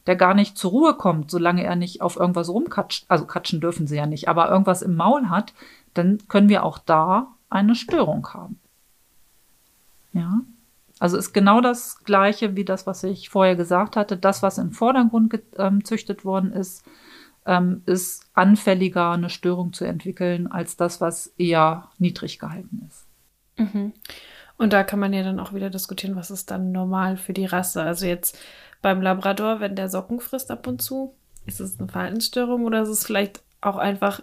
der 0.07 0.15
gar 0.15 0.33
nicht 0.33 0.57
zur 0.57 0.71
Ruhe 0.71 0.93
kommt, 0.95 1.29
solange 1.31 1.63
er 1.63 1.75
nicht 1.75 2.01
auf 2.01 2.17
irgendwas 2.17 2.49
rumkatscht, 2.49 3.05
also 3.07 3.25
katschen 3.25 3.61
dürfen 3.61 3.87
sie 3.87 3.97
ja 3.97 4.05
nicht, 4.05 4.27
aber 4.27 4.49
irgendwas 4.49 4.81
im 4.81 4.95
Maul 4.95 5.29
hat, 5.29 5.53
dann 5.93 6.19
können 6.27 6.49
wir 6.49 6.63
auch 6.63 6.79
da 6.79 7.27
eine 7.49 7.75
Störung 7.75 8.27
haben. 8.33 8.59
Ja. 10.13 10.41
Also 10.99 11.17
ist 11.17 11.33
genau 11.33 11.61
das 11.61 12.03
Gleiche 12.03 12.55
wie 12.55 12.65
das, 12.65 12.85
was 12.85 13.03
ich 13.03 13.29
vorher 13.29 13.55
gesagt 13.55 13.95
hatte. 13.95 14.17
Das, 14.17 14.43
was 14.43 14.57
im 14.59 14.71
Vordergrund 14.71 15.31
gezüchtet 15.31 16.19
ähm, 16.19 16.25
worden 16.25 16.53
ist, 16.53 16.85
ähm, 17.45 17.81
ist 17.87 18.29
anfälliger, 18.33 19.11
eine 19.11 19.29
Störung 19.29 19.73
zu 19.73 19.85
entwickeln, 19.85 20.47
als 20.47 20.77
das, 20.77 21.01
was 21.01 21.33
eher 21.37 21.89
niedrig 21.97 22.37
gehalten 22.37 22.87
ist. 22.87 23.05
Mhm. 23.57 23.93
Und 24.61 24.73
da 24.73 24.83
kann 24.83 24.99
man 24.99 25.11
ja 25.11 25.23
dann 25.23 25.39
auch 25.39 25.53
wieder 25.53 25.71
diskutieren, 25.71 26.15
was 26.15 26.29
ist 26.29 26.51
dann 26.51 26.71
normal 26.71 27.17
für 27.17 27.33
die 27.33 27.47
Rasse. 27.47 27.81
Also 27.81 28.05
jetzt 28.05 28.37
beim 28.83 29.01
Labrador, 29.01 29.59
wenn 29.59 29.75
der 29.75 29.89
Socken 29.89 30.19
frisst 30.19 30.51
ab 30.51 30.67
und 30.67 30.83
zu, 30.83 31.15
ist 31.47 31.59
es 31.59 31.79
eine 31.79 31.87
Verhaltensstörung 31.87 32.65
oder 32.65 32.83
ist 32.83 32.89
es 32.89 33.03
vielleicht 33.03 33.41
auch 33.59 33.77
einfach 33.77 34.21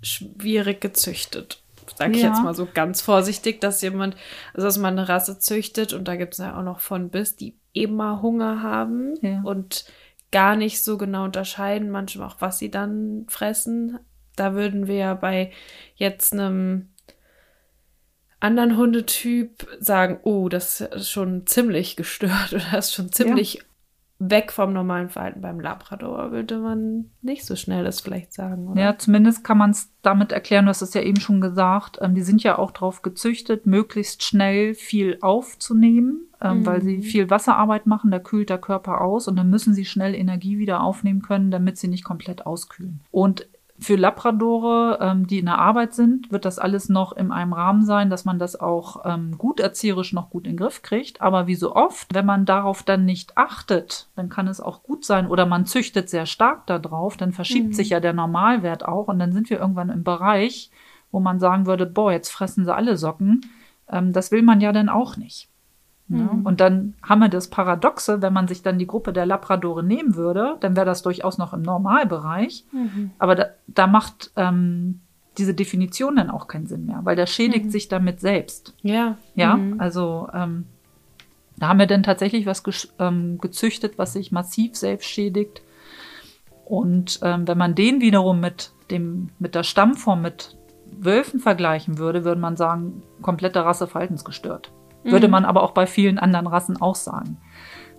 schwierig 0.00 0.80
gezüchtet? 0.80 1.62
Sag 1.94 2.12
ich 2.16 2.22
ja. 2.22 2.28
jetzt 2.28 2.42
mal 2.42 2.54
so 2.54 2.66
ganz 2.72 3.02
vorsichtig, 3.02 3.60
dass 3.60 3.82
jemand, 3.82 4.16
also 4.54 4.66
dass 4.66 4.78
man 4.78 4.98
eine 4.98 5.10
Rasse 5.10 5.38
züchtet 5.38 5.92
und 5.92 6.08
da 6.08 6.16
gibt 6.16 6.32
es 6.32 6.38
ja 6.38 6.58
auch 6.58 6.64
noch 6.64 6.80
von 6.80 7.10
bis, 7.10 7.36
die 7.36 7.54
immer 7.74 8.22
Hunger 8.22 8.62
haben 8.62 9.12
ja. 9.20 9.42
und 9.44 9.84
gar 10.32 10.56
nicht 10.56 10.82
so 10.82 10.96
genau 10.96 11.24
unterscheiden, 11.24 11.90
manchmal 11.90 12.28
auch, 12.28 12.36
was 12.38 12.58
sie 12.58 12.70
dann 12.70 13.26
fressen. 13.28 13.98
Da 14.36 14.54
würden 14.54 14.86
wir 14.86 14.96
ja 14.96 15.12
bei 15.12 15.52
jetzt 15.96 16.32
einem 16.32 16.88
anderen 18.46 18.76
Hundetyp 18.76 19.66
sagen, 19.80 20.18
oh, 20.22 20.48
das 20.48 20.80
ist 20.80 21.10
schon 21.10 21.46
ziemlich 21.46 21.96
gestört 21.96 22.48
oder 22.52 22.64
das 22.72 22.88
ist 22.88 22.94
schon 22.94 23.12
ziemlich 23.12 23.54
ja 23.54 23.60
weg 24.18 24.50
vom 24.50 24.72
normalen 24.72 25.10
Verhalten 25.10 25.42
beim 25.42 25.60
Labrador, 25.60 26.32
würde 26.32 26.58
man 26.58 27.10
nicht 27.20 27.44
so 27.44 27.54
schnell 27.54 27.84
das 27.84 28.00
vielleicht 28.00 28.32
sagen. 28.32 28.68
Oder? 28.68 28.80
Ja, 28.80 28.98
zumindest 28.98 29.44
kann 29.44 29.58
man 29.58 29.70
es 29.70 29.90
damit 30.00 30.32
erklären, 30.32 30.64
du 30.64 30.70
hast 30.70 30.80
es 30.80 30.94
ja 30.94 31.02
eben 31.02 31.20
schon 31.20 31.40
gesagt, 31.40 31.98
ähm, 32.00 32.14
die 32.14 32.22
sind 32.22 32.42
ja 32.42 32.58
auch 32.58 32.70
darauf 32.70 33.02
gezüchtet, 33.02 33.66
möglichst 33.66 34.22
schnell 34.22 34.74
viel 34.74 35.18
aufzunehmen, 35.20 36.28
ähm, 36.40 36.60
mhm. 36.60 36.66
weil 36.66 36.82
sie 36.82 36.98
mhm. 36.98 37.02
viel 37.02 37.30
Wasserarbeit 37.30 37.86
machen, 37.86 38.10
da 38.10 38.18
kühlt 38.18 38.48
der 38.48 38.58
Körper 38.58 39.02
aus 39.02 39.28
und 39.28 39.36
dann 39.36 39.50
müssen 39.50 39.74
sie 39.74 39.84
schnell 39.84 40.14
Energie 40.14 40.58
wieder 40.58 40.80
aufnehmen 40.82 41.20
können, 41.20 41.50
damit 41.50 41.76
sie 41.76 41.88
nicht 41.88 42.04
komplett 42.04 42.46
auskühlen. 42.46 43.02
Und 43.10 43.46
für 43.78 43.96
Labradore, 43.96 44.98
ähm, 45.00 45.26
die 45.26 45.38
in 45.38 45.46
der 45.46 45.58
Arbeit 45.58 45.94
sind, 45.94 46.32
wird 46.32 46.44
das 46.44 46.58
alles 46.58 46.88
noch 46.88 47.12
in 47.12 47.30
einem 47.30 47.52
Rahmen 47.52 47.84
sein, 47.84 48.10
dass 48.10 48.24
man 48.24 48.38
das 48.38 48.58
auch 48.58 49.04
ähm, 49.04 49.36
gut 49.36 49.60
erzieherisch 49.60 50.12
noch 50.12 50.30
gut 50.30 50.46
in 50.46 50.52
den 50.52 50.56
Griff 50.58 50.82
kriegt. 50.82 51.20
Aber 51.20 51.46
wie 51.46 51.54
so 51.54 51.74
oft, 51.74 52.14
wenn 52.14 52.26
man 52.26 52.46
darauf 52.46 52.82
dann 52.82 53.04
nicht 53.04 53.36
achtet, 53.36 54.08
dann 54.16 54.28
kann 54.28 54.48
es 54.48 54.60
auch 54.60 54.82
gut 54.82 55.04
sein 55.04 55.26
oder 55.26 55.46
man 55.46 55.66
züchtet 55.66 56.08
sehr 56.08 56.26
stark 56.26 56.66
darauf, 56.66 57.16
dann 57.16 57.32
verschiebt 57.32 57.68
mhm. 57.68 57.72
sich 57.72 57.90
ja 57.90 58.00
der 58.00 58.14
Normalwert 58.14 58.84
auch 58.86 59.08
und 59.08 59.18
dann 59.18 59.32
sind 59.32 59.50
wir 59.50 59.58
irgendwann 59.58 59.90
im 59.90 60.04
Bereich, 60.04 60.70
wo 61.10 61.20
man 61.20 61.38
sagen 61.38 61.66
würde, 61.66 61.86
boah, 61.86 62.12
jetzt 62.12 62.30
fressen 62.30 62.64
sie 62.64 62.74
alle 62.74 62.96
Socken. 62.96 63.42
Ähm, 63.90 64.12
das 64.12 64.32
will 64.32 64.42
man 64.42 64.60
ja 64.60 64.72
dann 64.72 64.88
auch 64.88 65.16
nicht. 65.16 65.48
Ja, 66.08 66.18
mhm. 66.18 66.46
Und 66.46 66.60
dann 66.60 66.94
haben 67.02 67.18
wir 67.18 67.28
das 67.28 67.48
Paradoxe, 67.48 68.22
wenn 68.22 68.32
man 68.32 68.46
sich 68.46 68.62
dann 68.62 68.78
die 68.78 68.86
Gruppe 68.86 69.12
der 69.12 69.26
Labradore 69.26 69.82
nehmen 69.82 70.14
würde, 70.14 70.56
dann 70.60 70.76
wäre 70.76 70.86
das 70.86 71.02
durchaus 71.02 71.36
noch 71.36 71.52
im 71.52 71.62
Normalbereich. 71.62 72.64
Mhm. 72.70 73.10
Aber 73.18 73.34
da, 73.34 73.46
da 73.78 73.86
macht 73.86 74.32
ähm, 74.36 75.00
diese 75.38 75.54
Definition 75.54 76.16
dann 76.16 76.30
auch 76.30 76.48
keinen 76.48 76.66
Sinn 76.66 76.86
mehr, 76.86 77.00
weil 77.04 77.16
der 77.16 77.26
schädigt 77.26 77.66
mhm. 77.66 77.70
sich 77.70 77.88
damit 77.88 78.20
selbst. 78.20 78.74
Ja. 78.82 79.16
Ja, 79.34 79.56
mhm. 79.56 79.80
also 79.80 80.28
ähm, 80.32 80.64
da 81.58 81.68
haben 81.68 81.78
wir 81.78 81.86
dann 81.86 82.02
tatsächlich 82.02 82.46
was 82.46 82.62
ähm, 82.98 83.38
gezüchtet, 83.38 83.98
was 83.98 84.12
sich 84.12 84.32
massiv 84.32 84.76
selbst 84.76 85.06
schädigt. 85.06 85.62
Und 86.64 87.20
ähm, 87.22 87.46
wenn 87.46 87.58
man 87.58 87.74
den 87.74 88.00
wiederum 88.00 88.40
mit 88.40 88.72
dem, 88.90 89.30
mit 89.38 89.54
der 89.54 89.62
Stammform, 89.62 90.22
mit 90.22 90.56
Wölfen 90.90 91.40
vergleichen 91.40 91.98
würde, 91.98 92.24
würde 92.24 92.40
man 92.40 92.56
sagen, 92.56 93.02
komplette 93.22 93.64
Rasse 93.64 93.86
verhaltensgestört. 93.86 94.72
Würde 95.04 95.28
mhm. 95.28 95.32
man 95.32 95.44
aber 95.44 95.62
auch 95.62 95.72
bei 95.72 95.86
vielen 95.86 96.18
anderen 96.18 96.46
Rassen 96.46 96.80
auch 96.80 96.96
sagen. 96.96 97.38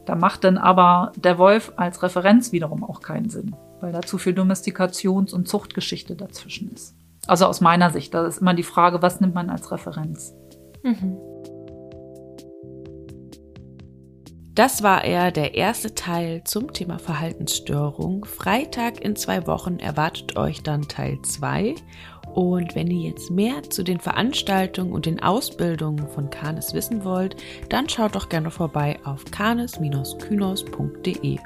Da 0.05 0.15
macht 0.15 0.43
dann 0.43 0.57
aber 0.57 1.11
der 1.15 1.37
Wolf 1.37 1.73
als 1.75 2.01
Referenz 2.01 2.51
wiederum 2.51 2.83
auch 2.83 3.01
keinen 3.01 3.29
Sinn, 3.29 3.55
weil 3.79 3.91
da 3.91 4.01
zu 4.01 4.17
viel 4.17 4.33
Domestikations- 4.33 5.33
und 5.33 5.47
Zuchtgeschichte 5.47 6.15
dazwischen 6.15 6.71
ist. 6.71 6.95
Also 7.27 7.45
aus 7.45 7.61
meiner 7.61 7.91
Sicht, 7.91 8.13
da 8.13 8.25
ist 8.25 8.39
immer 8.39 8.53
die 8.53 8.63
Frage, 8.63 9.01
was 9.01 9.19
nimmt 9.19 9.35
man 9.35 9.49
als 9.49 9.71
Referenz? 9.71 10.33
Mhm. 10.83 11.17
Das 14.57 14.81
war 14.81 15.03
eher 15.03 15.31
der 15.31 15.53
erste 15.53 15.93
Teil 15.93 16.41
zum 16.43 16.73
Thema 16.73 16.97
Verhaltensstörung. 16.97 18.25
Freitag 18.25 19.01
in 19.01 19.15
zwei 19.15 19.45
Wochen 19.45 19.77
erwartet 19.77 20.35
euch 20.35 20.63
dann 20.63 20.87
Teil 20.87 21.21
2 21.21 21.75
und 22.33 22.75
wenn 22.75 22.91
ihr 22.91 23.09
jetzt 23.09 23.29
mehr 23.29 23.69
zu 23.69 23.83
den 23.83 23.99
Veranstaltungen 23.99 24.93
und 24.93 25.05
den 25.05 25.21
Ausbildungen 25.21 26.07
von 26.07 26.29
Canis 26.29 26.73
wissen 26.73 27.03
wollt, 27.03 27.35
dann 27.69 27.89
schaut 27.89 28.15
doch 28.15 28.29
gerne 28.29 28.51
vorbei 28.51 28.97
auf 29.03 29.25
canis-kynos.de. 29.25 31.39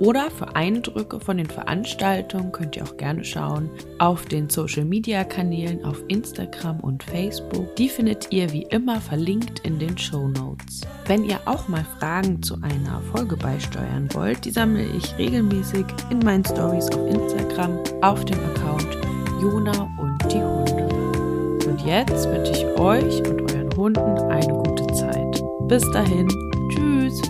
Oder 0.00 0.30
für 0.30 0.56
Eindrücke 0.56 1.20
von 1.20 1.36
den 1.36 1.46
Veranstaltungen 1.46 2.52
könnt 2.52 2.76
ihr 2.76 2.84
auch 2.84 2.96
gerne 2.96 3.24
schauen 3.24 3.70
auf 3.98 4.24
den 4.24 4.50
Social 4.50 4.84
Media 4.84 5.24
Kanälen 5.24 5.84
auf 5.84 6.02
Instagram 6.08 6.80
und 6.80 7.02
Facebook. 7.02 7.76
Die 7.76 7.88
findet 7.88 8.32
ihr 8.32 8.52
wie 8.52 8.66
immer 8.70 9.00
verlinkt 9.00 9.60
in 9.60 9.78
den 9.78 9.96
Show 9.96 10.28
Notes. 10.28 10.80
Wenn 11.06 11.24
ihr 11.24 11.40
auch 11.44 11.68
mal 11.68 11.84
Fragen 11.98 12.42
zu 12.42 12.56
einer 12.62 13.00
Folge 13.12 13.36
beisteuern 13.36 14.08
wollt, 14.12 14.44
die 14.44 14.50
sammle 14.50 14.84
ich 14.84 15.16
regelmäßig 15.16 15.84
in 16.10 16.18
meinen 16.18 16.44
Stories 16.44 16.88
auf 16.88 17.08
Instagram 17.08 17.78
auf 18.02 18.24
dem 18.24 18.38
Account 18.50 18.88
Jona 19.40 19.90
und 19.98 20.18
die 20.32 20.42
Hunde. 20.42 20.88
Und 21.68 21.80
jetzt 21.86 22.28
wünsche 22.28 22.52
ich 22.52 22.64
euch 22.78 23.18
und 23.28 23.42
euren 23.42 23.76
Hunden 23.76 24.18
eine 24.30 24.52
gute 24.52 24.86
Zeit. 24.94 25.42
Bis 25.68 25.88
dahin, 25.92 26.28
tschüss. 26.70 27.20